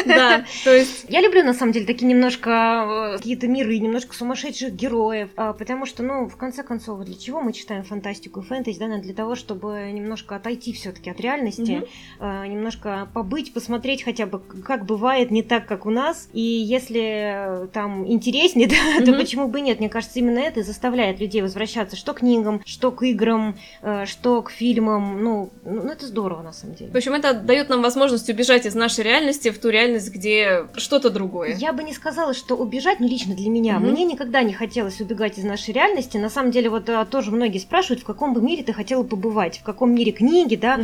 Да, 0.07 0.45
то 0.65 0.75
есть... 0.75 1.07
Я 1.09 1.21
люблю, 1.21 1.43
на 1.45 1.53
самом 1.53 1.73
деле, 1.73 1.87
такие 1.87 2.07
немножко 2.07 3.15
э, 3.15 3.17
какие-то 3.19 3.49
миры, 3.49 3.79
немножко 3.79 4.15
сумасшедших 4.15 4.73
героев, 4.73 5.31
а, 5.37 5.53
потому 5.53 5.85
что, 5.87 6.03
ну, 6.03 6.29
в 6.29 6.37
конце 6.37 6.63
концов, 6.63 7.05
для 7.05 7.17
чего 7.17 7.41
мы 7.41 7.53
читаем 7.53 7.83
фантастику 7.83 8.41
и 8.41 8.45
фэнтези, 8.45 8.79
да, 8.79 8.99
для 8.99 9.15
того, 9.15 9.35
чтобы 9.35 9.91
немножко 9.93 10.37
отойти 10.37 10.73
все 10.73 10.93
таки 10.93 11.11
от 11.11 11.21
реальности, 11.21 11.83
а, 12.21 12.47
немножко 12.47 13.09
побыть, 13.15 13.53
посмотреть 13.53 14.05
хотя 14.05 14.27
бы, 14.27 14.39
как 14.39 14.87
бывает 14.87 15.31
не 15.31 15.43
так, 15.43 15.67
как 15.67 15.87
у 15.87 15.91
нас, 15.91 16.29
и 16.33 16.41
если 16.41 17.65
э, 17.65 17.69
там 17.73 18.07
интереснее, 18.07 18.69
да, 19.01 19.05
то 19.13 19.19
почему 19.19 19.49
бы 19.49 19.61
нет? 19.61 19.79
Мне 19.79 19.89
кажется, 19.89 20.19
именно 20.19 20.39
это 20.39 20.61
и 20.61 20.63
заставляет 20.63 21.21
людей 21.21 21.43
возвращаться 21.43 21.97
что 21.97 22.15
к 22.15 22.19
книгам, 22.19 22.63
что 22.65 22.91
к 22.91 23.03
играм, 23.03 23.57
Э, 23.81 24.07
что 24.07 24.43
к 24.43 24.51
фильмам. 24.51 25.23
Ну, 25.23 25.51
ну, 25.65 25.89
это 25.89 26.07
здорово, 26.07 26.43
на 26.43 26.53
самом 26.53 26.75
деле. 26.75 26.91
В 26.91 26.97
общем, 26.97 27.15
это 27.15 27.35
дает 27.35 27.69
нам 27.69 27.83
возможность 27.83 28.29
убежать 28.29 28.67
из 28.67 28.75
нашей 28.75 29.05
реальности 29.05 29.51
в 29.51 29.59
ту 29.59 29.69
реальность, 29.69 30.13
где 30.13 30.67
что-то 30.77 31.11
другое. 31.11 31.55
Я 31.57 31.73
бы 31.73 31.83
не 31.85 31.93
сказала, 31.93 32.35
что 32.35 32.57
убежать, 32.57 33.01
ну, 33.01 33.09
лично 33.09 33.35
для 33.35 33.49
меня. 33.51 33.79
Мне 33.79 34.05
никогда 34.05 34.43
не 34.43 34.53
хотелось 34.53 35.01
убегать 35.01 35.39
из 35.39 35.45
нашей 35.45 35.73
реальности. 35.73 36.17
На 36.17 36.31
самом 36.31 36.51
деле, 36.51 36.71
вот 36.71 36.89
а, 36.89 37.05
тоже 37.05 37.31
многие 37.31 37.59
спрашивают, 37.59 38.03
в 38.03 38.05
каком 38.05 38.35
бы 38.35 38.41
мире 38.41 38.63
ты 38.63 38.73
хотела 38.73 39.03
побывать, 39.03 39.59
в 39.59 39.63
каком 39.63 39.95
мире 39.95 40.13
книги, 40.13 40.57
да? 40.57 40.81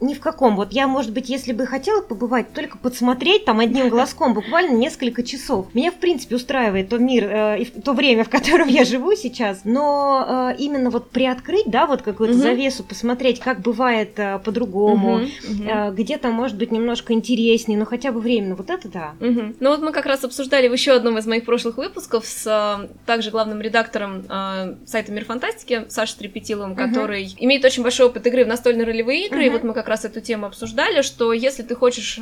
Ни 0.00 0.14
в 0.14 0.20
каком. 0.20 0.56
Вот 0.56 0.72
я, 0.72 0.86
может 0.86 1.12
быть, 1.12 1.28
если 1.28 1.52
бы 1.52 1.66
хотела 1.66 2.00
побывать, 2.00 2.52
только 2.52 2.78
подсмотреть 2.78 3.44
там 3.44 3.60
одним 3.60 3.88
глазком 3.90 4.34
буквально 4.34 4.76
несколько 4.76 5.22
часов. 5.22 5.74
Меня, 5.74 5.90
в 5.90 5.96
принципе, 5.96 6.36
устраивает 6.36 6.88
тот 6.88 7.00
мир 7.00 7.28
и 7.56 7.64
то 7.64 7.92
время, 7.92 8.24
в 8.24 8.28
котором 8.28 8.68
я 8.68 8.84
живу 8.84 9.14
сейчас. 9.14 9.60
Но 9.64 10.52
э, 10.52 10.56
именно 10.58 10.90
вот 10.90 11.10
приоткрыть, 11.10 11.66
да, 11.66 11.86
вот 11.86 12.02
какой-то 12.02 12.34
угу. 12.34 12.42
завесу, 12.42 12.84
посмотреть, 12.84 13.40
как 13.40 13.60
бывает 13.60 14.18
э, 14.18 14.38
по-другому, 14.44 15.16
угу, 15.16 15.24
угу. 15.24 15.64
Э, 15.66 15.92
где-то, 15.92 16.28
может 16.28 16.56
быть, 16.56 16.70
немножко 16.70 17.12
интереснее, 17.12 17.78
но 17.78 17.84
хотя 17.84 18.12
бы 18.12 18.20
временно. 18.20 18.54
Вот 18.54 18.70
это 18.70 18.88
да. 18.88 19.14
Угу. 19.20 19.54
Ну 19.60 19.70
вот 19.70 19.80
мы 19.80 19.92
как 19.92 20.06
раз 20.06 20.24
обсуждали 20.24 20.68
в 20.68 20.72
еще 20.72 20.92
одном 20.92 21.18
из 21.18 21.26
моих 21.26 21.44
прошлых 21.44 21.76
выпусков 21.76 22.26
с 22.26 22.88
также 23.06 23.30
главным 23.30 23.60
редактором 23.60 24.24
сайта 24.86 25.12
Мир 25.12 25.24
Фантастики 25.24 25.86
Сашей 25.88 26.18
Трепетиловым, 26.18 26.72
угу. 26.72 26.80
который 26.80 27.34
имеет 27.38 27.64
очень 27.64 27.82
большой 27.82 28.06
опыт 28.06 28.26
игры 28.26 28.44
в 28.44 28.48
настольные 28.48 28.84
ролевые 28.84 29.26
игры, 29.26 29.40
угу. 29.40 29.46
и 29.46 29.50
вот 29.50 29.64
мы 29.64 29.74
как 29.74 29.88
раз 29.88 30.04
эту 30.04 30.20
тему 30.20 30.46
обсуждали, 30.46 31.02
что 31.02 31.32
если 31.32 31.62
ты 31.62 31.74
хочешь 31.74 32.20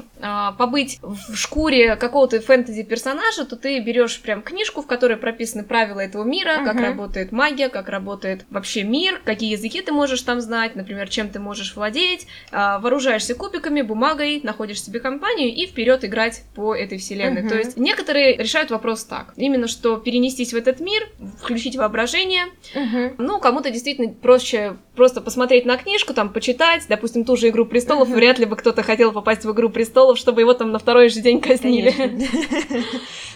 побыть 0.59 0.99
в 1.03 1.35
шкуре 1.35 1.97
какого-то 1.97 2.41
фэнтези-персонажа, 2.41 3.45
то 3.45 3.57
ты 3.57 3.81
берешь 3.81 4.21
прям 4.21 4.43
книжку, 4.43 4.83
в 4.83 4.87
которой 4.87 5.17
прописаны 5.25 5.65
правила 5.65 6.01
этого 6.01 6.23
мира, 6.23 6.59
угу. 6.59 6.67
как 6.67 6.77
работает 6.77 7.33
магия, 7.33 7.71
как 7.71 7.89
работает 7.89 8.45
вообще 8.51 8.83
мир, 8.83 9.23
какие 9.25 9.53
языки 9.53 9.81
ты 9.81 9.91
можешь 9.91 10.21
там 10.21 10.43
знать, 10.43 10.77
например, 10.77 11.09
чем 11.09 11.31
ты 11.31 11.41
можешь 11.41 11.77
владеть, 11.77 12.27
а, 12.53 12.79
вооружаешься 12.79 13.35
кубиками, 13.35 13.81
бумагой, 13.81 14.41
находишь 14.43 14.83
себе 14.83 15.01
компанию 15.01 15.49
и 15.49 15.67
вперед 15.67 16.05
играть 16.05 16.43
по 16.55 16.75
этой 16.75 16.99
вселенной. 16.99 17.41
Uh-huh. 17.43 17.49
То 17.49 17.57
есть 17.57 17.79
некоторые 17.79 18.37
решают 18.37 18.71
вопрос 18.71 19.05
так, 19.05 19.33
именно 19.37 19.67
что 19.67 19.97
перенестись 19.97 20.53
в 20.53 20.57
этот 20.57 20.79
мир, 20.81 21.09
включить 21.41 21.77
воображение. 21.77 22.45
Uh-huh. 22.75 23.15
Ну, 23.17 23.41
кому-то 23.41 23.71
действительно 23.71 24.13
проще 24.13 24.77
просто 24.95 25.23
посмотреть 25.23 25.65
на 25.65 25.79
книжку, 25.79 26.13
там, 26.13 26.35
почитать, 26.35 26.85
допустим, 26.87 27.25
ту 27.25 27.37
же 27.37 27.49
«Игру 27.49 27.65
престолов», 27.65 28.11
uh-huh. 28.11 28.15
вряд 28.15 28.39
ли 28.39 28.45
бы 28.45 28.57
кто-то 28.57 28.83
хотел 28.83 29.11
попасть 29.13 29.47
в 29.47 29.53
«Игру 29.53 29.71
престолов», 29.71 30.19
чтобы 30.19 30.43
его 30.43 30.53
там 30.53 30.71
на 30.71 30.79
второй 30.79 31.09
же 31.09 31.23
день 31.23 31.41
казнили. 31.41 31.95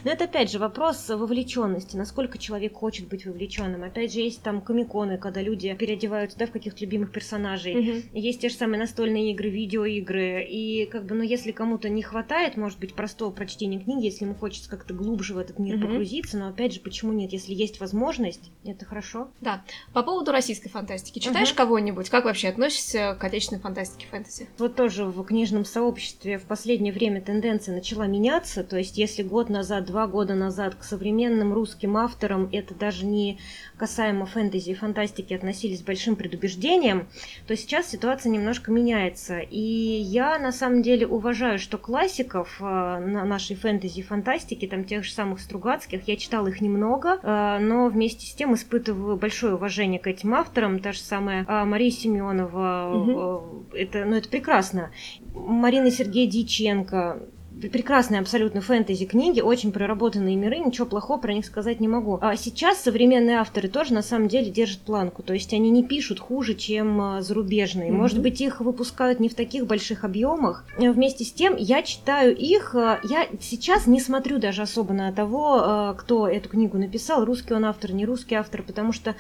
Но 0.05 0.11
это, 0.11 0.25
опять 0.25 0.53
же, 0.53 0.59
вопрос 0.59 1.09
вовлеченности 1.09 1.78
вовлеченности, 1.79 1.97
насколько 1.97 2.39
человек 2.39 2.75
хочет 2.75 3.09
быть 3.09 3.27
вовлеченным. 3.27 3.85
Опять 3.85 4.13
же, 4.13 4.21
есть 4.21 4.43
там 4.43 4.61
комиконы, 4.61 5.19
когда 5.19 5.41
люди 5.41 5.75
переодеваются 5.75 6.39
да, 6.39 6.47
в 6.47 6.51
каких-то 6.51 6.81
любимых 6.81 7.13
персонажей. 7.13 7.75
Mm-hmm. 7.75 8.05
Есть 8.15 8.41
те 8.41 8.49
же 8.49 8.55
самые 8.55 8.79
настольные 8.79 9.33
игры, 9.33 9.49
видеоигры. 9.49 10.45
И 10.45 10.87
как 10.87 11.05
бы, 11.05 11.15
ну, 11.15 11.23
если 11.23 11.53
кому-то 11.53 11.89
не 11.89 12.03
хватает, 12.03 12.57
может 12.57 12.79
быть, 12.79 12.95
простого 12.95 13.31
прочтения 13.31 13.79
книги, 13.79 14.05
если 14.05 14.25
ему 14.25 14.35
хочется 14.35 14.69
как-то 14.69 14.95
глубже 14.95 15.35
в 15.35 15.39
этот 15.39 15.59
мир 15.59 15.77
mm-hmm. 15.77 15.83
погрузиться, 15.83 16.39
но 16.39 16.49
опять 16.49 16.75
же, 16.75 16.81
почему 16.81 17.13
нет? 17.13 17.33
Если 17.33 17.55
есть 17.55 17.81
возможность, 17.81 18.51
это 18.65 18.85
хорошо. 18.85 19.29
Да. 19.41 19.63
По 19.93 20.03
поводу 20.03 20.33
российской 20.33 20.69
фантастики. 20.69 21.19
Читаешь 21.19 21.51
mm-hmm. 21.51 21.57
кого-нибудь? 21.57 22.11
Как 22.11 22.25
вообще 22.25 22.49
относишься 22.49 23.17
к 23.19 23.25
отечественной 23.25 23.61
фантастике 23.61 24.07
фэнтези? 24.11 24.49
Вот 24.59 24.75
тоже 24.77 25.05
в 25.05 25.23
книжном 25.25 25.65
сообществе 25.65 26.39
в 26.39 26.45
последнее 26.45 26.93
время 26.93 27.21
тенденция 27.21 27.75
начала 27.75 28.07
меняться. 28.07 28.65
То 28.65 28.77
есть, 28.77 28.99
если 28.99 29.23
год 29.23 29.49
назад, 29.49 29.85
два 29.87 30.07
года 30.07 30.35
назад 30.35 30.75
к 30.75 30.83
современным 30.83 31.53
русским 31.53 31.68
авторам 31.97 32.49
это 32.53 32.75
даже 32.75 33.07
не 33.07 33.39
касаемо 33.77 34.27
фэнтези 34.27 34.71
и 34.71 34.75
фантастики 34.75 35.33
относились 35.35 35.81
с 35.81 35.83
большим 35.83 36.17
предубеждением, 36.17 37.09
то 37.47 37.57
сейчас 37.57 37.89
ситуация 37.89 38.31
немножко 38.31 38.71
меняется. 38.71 39.39
И 39.39 39.61
я 39.61 40.39
на 40.39 40.53
самом 40.53 40.83
деле 40.83 41.07
уважаю, 41.07 41.59
что 41.59 41.79
классиков 41.79 42.57
э, 42.61 42.65
на 42.65 43.25
нашей 43.25 43.57
фэнтези 43.57 44.01
и 44.01 44.03
фантастики, 44.03 44.67
там 44.67 44.85
тех 44.85 45.05
же 45.05 45.13
самых 45.13 45.41
Стругацких, 45.41 46.07
я 46.07 46.17
читала 46.17 46.49
их 46.49 46.61
немного, 46.61 47.19
э, 47.23 47.59
но 47.61 47.89
вместе 47.89 48.27
с 48.27 48.35
тем 48.35 48.55
испытываю 48.55 49.17
большое 49.17 49.55
уважение 49.55 50.01
к 50.01 50.07
этим 50.07 50.35
авторам. 50.35 50.81
Та 50.81 50.93
же 50.93 51.01
самая 51.01 51.45
э, 51.45 51.65
Мария 51.65 51.91
Семенова, 51.91 52.93
угу. 52.95 53.67
это, 53.75 54.05
ну, 54.05 54.17
это 54.17 54.29
прекрасно. 54.29 54.91
Марина 55.35 55.91
Сергея 55.91 56.29
Дьяченко, 56.29 57.23
прекрасные 57.67 58.21
абсолютно 58.21 58.61
фэнтези 58.61 59.07
книги, 59.07 59.41
очень 59.41 59.73
проработанные 59.73 60.37
миры, 60.37 60.59
ничего 60.59 60.87
плохого 60.87 61.19
про 61.19 61.33
них 61.33 61.45
сказать 61.45 61.81
не 61.81 61.89
могу. 61.89 62.19
А 62.21 62.37
сейчас 62.37 62.81
современные 62.81 63.39
авторы 63.39 63.69
тоже 63.69 63.93
на 63.93 64.03
самом 64.03 64.29
деле 64.29 64.51
держат 64.51 64.81
планку, 64.81 65.23
то 65.23 65.33
есть 65.33 65.53
они 65.53 65.71
не 65.71 65.83
пишут 65.83 66.21
хуже, 66.21 66.55
чем 66.55 67.01
а, 67.01 67.23
зарубежные. 67.23 67.91
Mm-hmm. 67.91 67.97
Может 67.97 68.21
быть, 68.21 68.41
их 68.41 68.61
выпускают 68.61 69.21
не 69.21 69.29
в 69.29 69.35
таких 69.35 69.67
больших 69.67 70.05
объемах. 70.05 70.65
Вместе 70.77 71.25
с 71.25 71.33
тем, 71.33 71.57
я 71.57 71.83
читаю 71.83 72.37
их, 72.37 72.75
а, 72.75 73.01
я 73.05 73.27
сейчас 73.41 73.87
не 73.87 74.01
смотрю 74.01 74.39
даже 74.39 74.63
особо 74.63 74.95
на 74.95 75.13
того, 75.13 75.61
а, 75.61 75.95
кто 75.95 76.29
эту 76.29 76.49
книгу 76.49 76.79
написал, 76.79 77.25
русский 77.25 77.55
он 77.55 77.65
автор, 77.65 77.93
не 77.93 78.07
русский 78.07 78.35
автор, 78.35 78.63
потому 78.63 78.93
что 78.93 79.17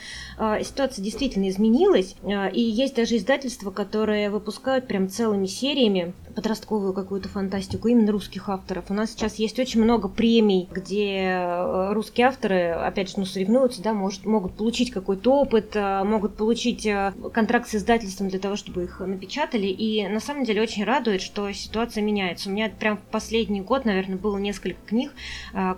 ситуация 0.63 1.03
действительно 1.03 1.49
изменилась, 1.49 2.15
и 2.53 2.61
есть 2.61 2.95
даже 2.95 3.17
издательства, 3.17 3.71
которые 3.71 4.31
выпускают 4.31 4.87
прям 4.87 5.09
целыми 5.09 5.47
сериями 5.47 6.13
подростковую 6.35 6.93
какую-то 6.93 7.29
фантастику 7.29 7.89
именно 7.89 8.13
русских 8.13 8.49
авторов. 8.49 8.87
У 8.91 8.95
нас 8.95 9.13
сейчас 9.13 9.37
есть 9.37 9.59
очень 9.59 9.83
много 9.83 10.09
премий, 10.09 10.69
где 10.71 11.31
э, 11.31 11.93
русские 11.93 12.29
авторы, 12.29 12.71
опять 12.71 13.11
же, 13.11 13.15
ну, 13.19 13.25
соревнуются, 13.25 13.83
да, 13.83 13.95
может, 13.95 14.25
могут 14.25 14.55
получить 14.55 14.91
какой-то 14.91 15.33
опыт, 15.41 15.75
э, 15.75 16.05
могут 16.05 16.37
получить 16.37 16.87
э, 16.87 17.13
контракт 17.33 17.69
с 17.69 17.75
издательством 17.75 18.29
для 18.29 18.39
того, 18.39 18.57
чтобы 18.57 18.85
их 18.85 19.01
напечатали. 19.01 19.67
И 19.67 20.07
на 20.07 20.21
самом 20.21 20.45
деле 20.45 20.63
очень 20.63 20.85
радует, 20.85 21.23
что 21.23 21.51
ситуация 21.53 22.03
меняется. 22.03 22.49
У 22.49 22.53
меня 22.53 22.71
прям 22.71 22.99
в 22.99 23.03
последний 23.03 23.61
год, 23.61 23.85
наверное, 23.85 24.17
было 24.17 24.39
несколько 24.39 24.79
книг, 24.87 25.13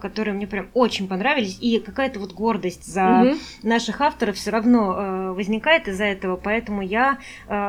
которые 0.00 0.34
мне 0.34 0.46
прям 0.46 0.68
очень 0.74 1.08
понравились. 1.08 1.58
И 1.60 1.78
какая-то 1.78 2.20
вот 2.20 2.32
гордость 2.32 2.84
за 2.84 3.22
угу. 3.22 3.38
наших 3.62 4.00
авторов 4.00 4.36
все 4.36 4.50
равно 4.50 5.34
возникает 5.34 5.88
из-за 5.88 6.04
этого. 6.04 6.36
Поэтому 6.36 6.82
я 6.82 7.18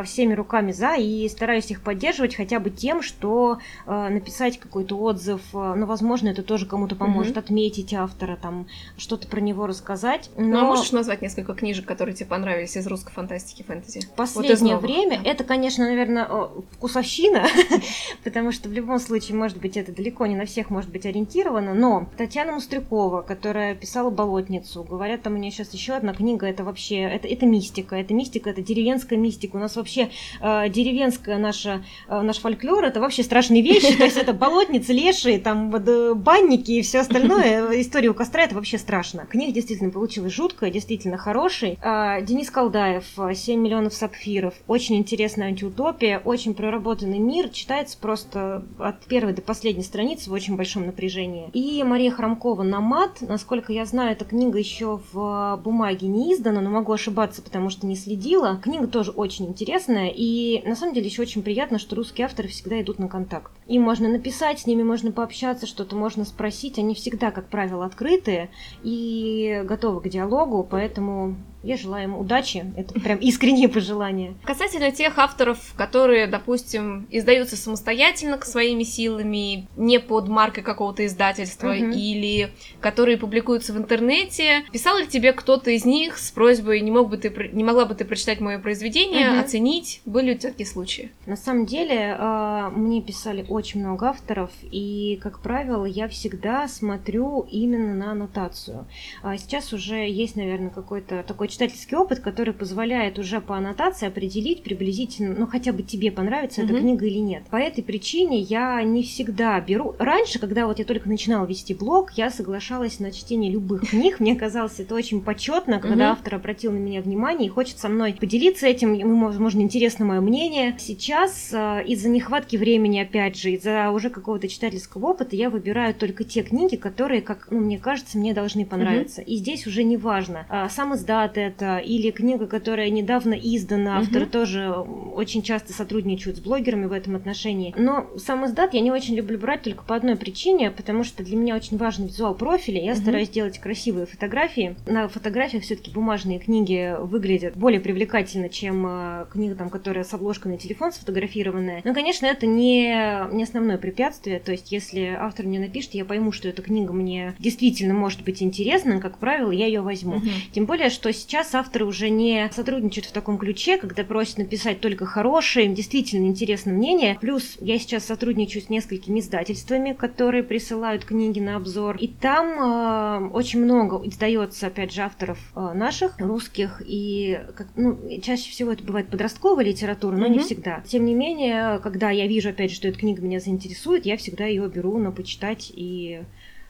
всеми 0.03 0.33
руками 0.33 0.71
за 0.71 0.95
и 0.95 1.27
стараюсь 1.29 1.71
их 1.71 1.81
поддерживать 1.81 2.35
хотя 2.35 2.59
бы 2.59 2.69
тем, 2.81 3.03
что 3.03 3.59
э, 3.85 4.09
написать 4.09 4.59
какой-то 4.59 4.97
отзыв, 4.97 5.41
э, 5.53 5.73
ну, 5.75 5.85
возможно, 5.85 6.29
это 6.29 6.41
тоже 6.41 6.65
кому-то 6.65 6.95
поможет, 6.95 7.35
mm-hmm. 7.35 7.39
отметить 7.39 7.93
автора, 7.93 8.37
там, 8.41 8.67
что-то 8.97 9.27
про 9.27 9.39
него 9.39 9.67
рассказать. 9.67 10.31
Но... 10.35 10.43
Ну, 10.43 10.59
а 10.59 10.63
можешь 10.63 10.91
назвать 10.91 11.21
несколько 11.21 11.53
книжек, 11.53 11.85
которые 11.85 12.15
тебе 12.15 12.25
понравились 12.25 12.75
из 12.75 12.87
русской 12.87 13.13
фантастики, 13.13 13.61
фэнтези? 13.61 14.07
Последнее 14.15 14.75
вот 14.75 14.83
время 14.83 15.21
это, 15.23 15.43
конечно, 15.43 15.85
наверное, 15.85 16.27
вкусовщина, 16.71 17.45
потому 18.23 18.51
что 18.51 18.67
в 18.67 18.71
любом 18.71 18.97
случае, 18.97 19.37
может 19.37 19.59
быть, 19.59 19.77
это 19.77 19.91
далеко 19.91 20.25
не 20.25 20.35
на 20.35 20.45
всех 20.45 20.71
может 20.71 20.89
быть 20.89 21.05
ориентировано, 21.05 21.75
но 21.75 22.09
Татьяна 22.17 22.53
Мустрюкова, 22.53 23.21
которая 23.21 23.75
писала 23.75 24.09
«Болотницу», 24.09 24.83
говорят, 24.83 25.21
там 25.21 25.35
у 25.35 25.37
нее 25.37 25.51
сейчас 25.51 25.71
еще 25.73 25.93
одна 25.93 26.15
книга, 26.15 26.47
это 26.47 26.63
вообще, 26.63 27.01
это, 27.01 27.27
это 27.27 27.45
мистика, 27.45 27.95
это 27.95 28.13
мистика, 28.15 28.49
это 28.49 28.63
деревенская 28.63 29.19
мистика. 29.19 29.57
У 29.57 29.59
нас 29.59 29.75
вообще 29.75 30.09
э, 30.41 30.69
деревенская 30.69 31.37
наша, 31.37 31.83
э, 32.07 32.21
наш 32.21 32.39
фольклор 32.39 32.60
фольклор 32.61 32.85
это 32.85 32.99
вообще 32.99 33.23
страшные 33.23 33.61
вещи, 33.61 33.95
то 33.97 34.03
есть 34.03 34.17
это 34.17 34.33
болотницы, 34.33 34.93
лешие, 34.93 35.39
там 35.39 35.75
э, 35.75 36.13
банники 36.13 36.71
и 36.71 36.81
все 36.81 36.99
остальное. 36.99 37.81
История 37.81 38.09
у 38.09 38.13
костра 38.13 38.43
это 38.43 38.55
вообще 38.55 38.77
страшно. 38.77 39.25
Книга 39.25 39.51
действительно 39.51 39.89
получилась 39.89 40.33
жуткая, 40.33 40.71
действительно 40.71 41.17
хороший. 41.17 41.77
А, 41.81 42.21
Денис 42.21 42.49
Колдаев, 42.49 43.05
7 43.33 43.59
миллионов 43.59 43.93
сапфиров. 43.93 44.53
Очень 44.67 44.97
интересная 44.97 45.47
антиутопия, 45.47 46.19
очень 46.23 46.53
проработанный 46.53 47.19
мир. 47.19 47.49
Читается 47.49 47.97
просто 47.97 48.63
от 48.77 49.05
первой 49.05 49.33
до 49.33 49.41
последней 49.41 49.83
страницы 49.83 50.29
в 50.29 50.33
очень 50.33 50.55
большом 50.55 50.85
напряжении. 50.85 51.49
И 51.53 51.83
Мария 51.83 52.11
Хромкова 52.11 52.63
«Намат». 52.63 53.21
Насколько 53.21 53.73
я 53.73 53.85
знаю, 53.85 54.11
эта 54.11 54.25
книга 54.25 54.57
еще 54.59 54.99
в 55.11 55.59
бумаге 55.63 56.07
не 56.07 56.33
издана, 56.33 56.61
но 56.61 56.69
могу 56.69 56.91
ошибаться, 56.91 57.41
потому 57.41 57.69
что 57.69 57.87
не 57.87 57.95
следила. 57.95 58.59
Книга 58.61 58.87
тоже 58.87 59.11
очень 59.11 59.47
интересная. 59.47 60.11
И 60.13 60.61
на 60.65 60.75
самом 60.75 60.93
деле 60.93 61.07
еще 61.07 61.21
очень 61.21 61.41
приятно, 61.41 61.79
что 61.79 61.95
русские 61.95 62.25
авторы 62.25 62.50
всегда 62.51 62.81
идут 62.81 62.99
на 62.99 63.07
контакт. 63.07 63.51
Им 63.67 63.81
можно 63.83 64.07
написать, 64.07 64.59
с 64.59 64.67
ними 64.67 64.83
можно 64.83 65.11
пообщаться, 65.11 65.65
что-то 65.65 65.95
можно 65.95 66.25
спросить. 66.25 66.77
Они 66.77 66.93
всегда, 66.93 67.31
как 67.31 67.49
правило, 67.49 67.85
открытые 67.85 68.49
и 68.83 69.63
готовы 69.65 70.01
к 70.01 70.09
диалогу, 70.09 70.63
поэтому 70.69 71.35
я 71.63 71.77
желаю 71.77 72.05
им 72.05 72.17
удачи. 72.17 72.65
Это 72.75 72.99
прям 72.99 73.17
искреннее 73.19 73.69
пожелание. 73.69 74.33
Касательно 74.43 74.91
тех 74.91 75.17
авторов, 75.17 75.73
которые, 75.75 76.27
допустим, 76.27 77.07
издаются 77.11 77.55
самостоятельно 77.55 78.39
своими 78.41 78.83
силами, 78.83 79.67
не 79.77 79.99
под 79.99 80.27
маркой 80.27 80.63
какого-то 80.63 81.05
издательства, 81.05 81.69
угу. 81.69 81.91
или 81.93 82.51
которые 82.79 83.17
публикуются 83.17 83.73
в 83.73 83.77
интернете, 83.77 84.63
писал 84.71 84.97
ли 84.97 85.07
тебе 85.07 85.33
кто-то 85.33 85.69
из 85.69 85.85
них 85.85 86.17
с 86.17 86.31
просьбой, 86.31 86.81
не, 86.81 86.91
мог 86.91 87.09
бы 87.09 87.17
ты, 87.17 87.49
не 87.53 87.63
могла 87.63 87.85
бы 87.85 87.93
ты 87.93 88.05
прочитать 88.05 88.39
мое 88.39 88.57
произведение, 88.57 89.31
угу. 89.31 89.39
оценить? 89.41 90.01
Были 90.05 90.33
у 90.33 90.37
тебя 90.37 90.51
такие 90.51 90.67
случаи? 90.67 91.11
На 91.25 91.35
самом 91.35 91.65
деле, 91.65 92.15
а, 92.17 92.69
мне 92.71 93.01
писали 93.01 93.45
очень 93.47 93.81
много 93.81 94.09
авторов, 94.09 94.49
и, 94.63 95.19
как 95.21 95.41
правило, 95.41 95.85
я 95.85 96.07
всегда 96.07 96.67
смотрю 96.67 97.47
именно 97.51 97.93
на 97.93 98.11
аннотацию. 98.11 98.87
А 99.21 99.37
сейчас 99.37 99.73
уже 99.73 100.09
есть, 100.09 100.35
наверное, 100.35 100.69
какой-то 100.69 101.23
такой 101.23 101.50
читательский 101.51 101.95
опыт, 101.95 102.19
который 102.19 102.53
позволяет 102.53 103.19
уже 103.19 103.41
по 103.41 103.57
аннотации 103.57 104.07
определить 104.07 104.63
приблизительно, 104.63 105.35
ну 105.37 105.47
хотя 105.47 105.73
бы 105.73 105.83
тебе 105.83 106.11
понравится 106.11 106.61
mm-hmm. 106.61 106.65
эта 106.65 106.79
книга 106.79 107.05
или 107.05 107.19
нет. 107.19 107.43
По 107.49 107.57
этой 107.57 107.83
причине 107.83 108.39
я 108.39 108.81
не 108.83 109.03
всегда 109.03 109.59
беру. 109.59 109.95
Раньше, 109.99 110.39
когда 110.39 110.65
вот 110.65 110.79
я 110.79 110.85
только 110.85 111.09
начинала 111.09 111.45
вести 111.45 111.73
блог, 111.73 112.11
я 112.13 112.29
соглашалась 112.29 112.99
на 112.99 113.11
чтение 113.11 113.51
любых 113.51 113.89
книг. 113.89 114.19
Мне 114.19 114.35
казалось 114.35 114.79
это 114.79 114.95
очень 114.95 115.21
почетно, 115.21 115.79
когда 115.79 116.05
mm-hmm. 116.05 116.11
автор 116.11 116.35
обратил 116.35 116.71
на 116.71 116.77
меня 116.77 117.01
внимание 117.01 117.47
и 117.47 117.49
хочет 117.49 117.77
со 117.77 117.89
мной 117.89 118.15
поделиться 118.19 118.67
этим. 118.67 118.93
Ему, 118.93 119.25
возможно, 119.25 119.61
интересно 119.61 120.05
мое 120.05 120.21
мнение. 120.21 120.75
Сейчас 120.79 121.49
э, 121.51 121.83
из-за 121.85 122.09
нехватки 122.09 122.55
времени, 122.55 122.99
опять 122.99 123.37
же, 123.37 123.51
из-за 123.51 123.91
уже 123.91 124.09
какого-то 124.09 124.47
читательского 124.47 125.07
опыта, 125.07 125.35
я 125.35 125.49
выбираю 125.49 125.93
только 125.93 126.23
те 126.23 126.43
книги, 126.43 126.75
которые, 126.75 127.21
как 127.21 127.47
ну, 127.51 127.59
мне 127.59 127.77
кажется, 127.77 128.17
мне 128.17 128.33
должны 128.33 128.65
понравиться. 128.65 129.21
Mm-hmm. 129.21 129.25
И 129.25 129.35
здесь 129.37 129.67
уже 129.67 129.83
не 129.83 129.97
важно, 129.97 130.45
а, 130.49 130.69
сам 130.69 130.95
издат 130.95 131.37
это, 131.41 131.77
или 131.77 132.11
книга, 132.11 132.47
которая 132.47 132.89
недавно 132.89 133.33
издана, 133.33 133.99
авторы 133.99 134.25
угу. 134.25 134.31
тоже 134.31 134.69
очень 134.69 135.41
часто 135.41 135.73
сотрудничают 135.73 136.37
с 136.37 136.41
блогерами 136.41 136.85
в 136.85 136.91
этом 136.91 137.15
отношении. 137.15 137.73
Но 137.77 138.07
сам 138.17 138.45
издат 138.45 138.73
я 138.73 138.81
не 138.81 138.91
очень 138.91 139.15
люблю 139.15 139.37
брать 139.37 139.63
только 139.63 139.83
по 139.83 139.95
одной 139.95 140.15
причине, 140.15 140.71
потому 140.71 141.03
что 141.03 141.23
для 141.23 141.35
меня 141.35 141.55
очень 141.55 141.77
важен 141.77 142.05
визуал 142.05 142.35
профиля. 142.35 142.83
Я 142.83 142.93
угу. 142.93 143.01
стараюсь 143.01 143.29
делать 143.29 143.59
красивые 143.59 144.05
фотографии. 144.05 144.75
На 144.85 145.07
фотографиях 145.07 145.63
все-таки 145.63 145.91
бумажные 145.91 146.39
книги 146.39 146.95
выглядят 146.99 147.55
более 147.55 147.79
привлекательно, 147.79 148.49
чем 148.49 148.85
э, 148.87 149.25
книга, 149.31 149.55
там, 149.55 149.69
которая 149.69 150.03
с 150.03 150.13
обложкой 150.13 150.53
на 150.53 150.57
телефон 150.57 150.91
сфотографированная. 150.91 151.81
Но, 151.83 151.93
конечно, 151.93 152.25
это 152.25 152.45
не, 152.45 153.33
не 153.33 153.43
основное 153.43 153.77
препятствие. 153.77 154.39
То 154.39 154.51
есть, 154.51 154.71
если 154.71 155.15
автор 155.17 155.45
мне 155.45 155.59
напишет, 155.59 155.93
я 155.93 156.05
пойму, 156.05 156.31
что 156.31 156.47
эта 156.47 156.61
книга 156.61 156.93
мне 156.93 157.35
действительно 157.39 157.93
может 157.93 158.23
быть 158.23 158.41
интересна, 158.41 158.99
как 158.99 159.17
правило, 159.17 159.51
я 159.51 159.65
ее 159.65 159.81
возьму. 159.81 160.17
Угу. 160.17 160.27
Тем 160.51 160.65
более, 160.65 160.89
что 160.89 161.11
сейчас 161.11 161.30
сейчас 161.31 161.55
авторы 161.55 161.85
уже 161.85 162.09
не 162.09 162.49
сотрудничают 162.51 163.05
в 163.05 163.13
таком 163.13 163.37
ключе, 163.37 163.77
когда 163.77 164.03
просят 164.03 164.39
написать 164.39 164.81
только 164.81 165.05
хорошее, 165.05 165.67
им 165.67 165.73
действительно 165.73 166.27
интересно 166.27 166.73
мнение. 166.73 167.17
Плюс 167.21 167.57
я 167.61 167.79
сейчас 167.79 168.03
сотрудничаю 168.03 168.61
с 168.61 168.69
несколькими 168.69 169.21
издательствами, 169.21 169.93
которые 169.93 170.43
присылают 170.43 171.05
книги 171.05 171.39
на 171.39 171.55
обзор. 171.55 171.95
И 171.95 172.09
там 172.09 173.29
э, 173.29 173.29
очень 173.29 173.63
много 173.63 174.05
издается, 174.05 174.67
опять 174.67 174.91
же, 174.91 175.03
авторов 175.03 175.39
э, 175.55 175.71
наших, 175.73 176.19
русских. 176.19 176.81
И 176.85 177.39
как, 177.55 177.67
ну, 177.77 177.97
чаще 178.21 178.51
всего 178.51 178.73
это 178.73 178.83
бывает 178.83 179.07
подростковая 179.07 179.63
литература, 179.63 180.17
но 180.17 180.25
mm-hmm. 180.25 180.29
не 180.29 180.39
всегда. 180.39 180.83
Тем 180.85 181.05
не 181.05 181.15
менее, 181.15 181.79
когда 181.79 182.09
я 182.09 182.27
вижу, 182.27 182.49
опять 182.49 182.71
же, 182.71 182.75
что 182.75 182.89
эта 182.89 182.99
книга 182.99 183.21
меня 183.21 183.39
заинтересует, 183.39 184.05
я 184.05 184.17
всегда 184.17 184.47
ее 184.47 184.67
беру 184.67 184.97
на 184.97 185.11
почитать 185.11 185.71
и 185.73 186.23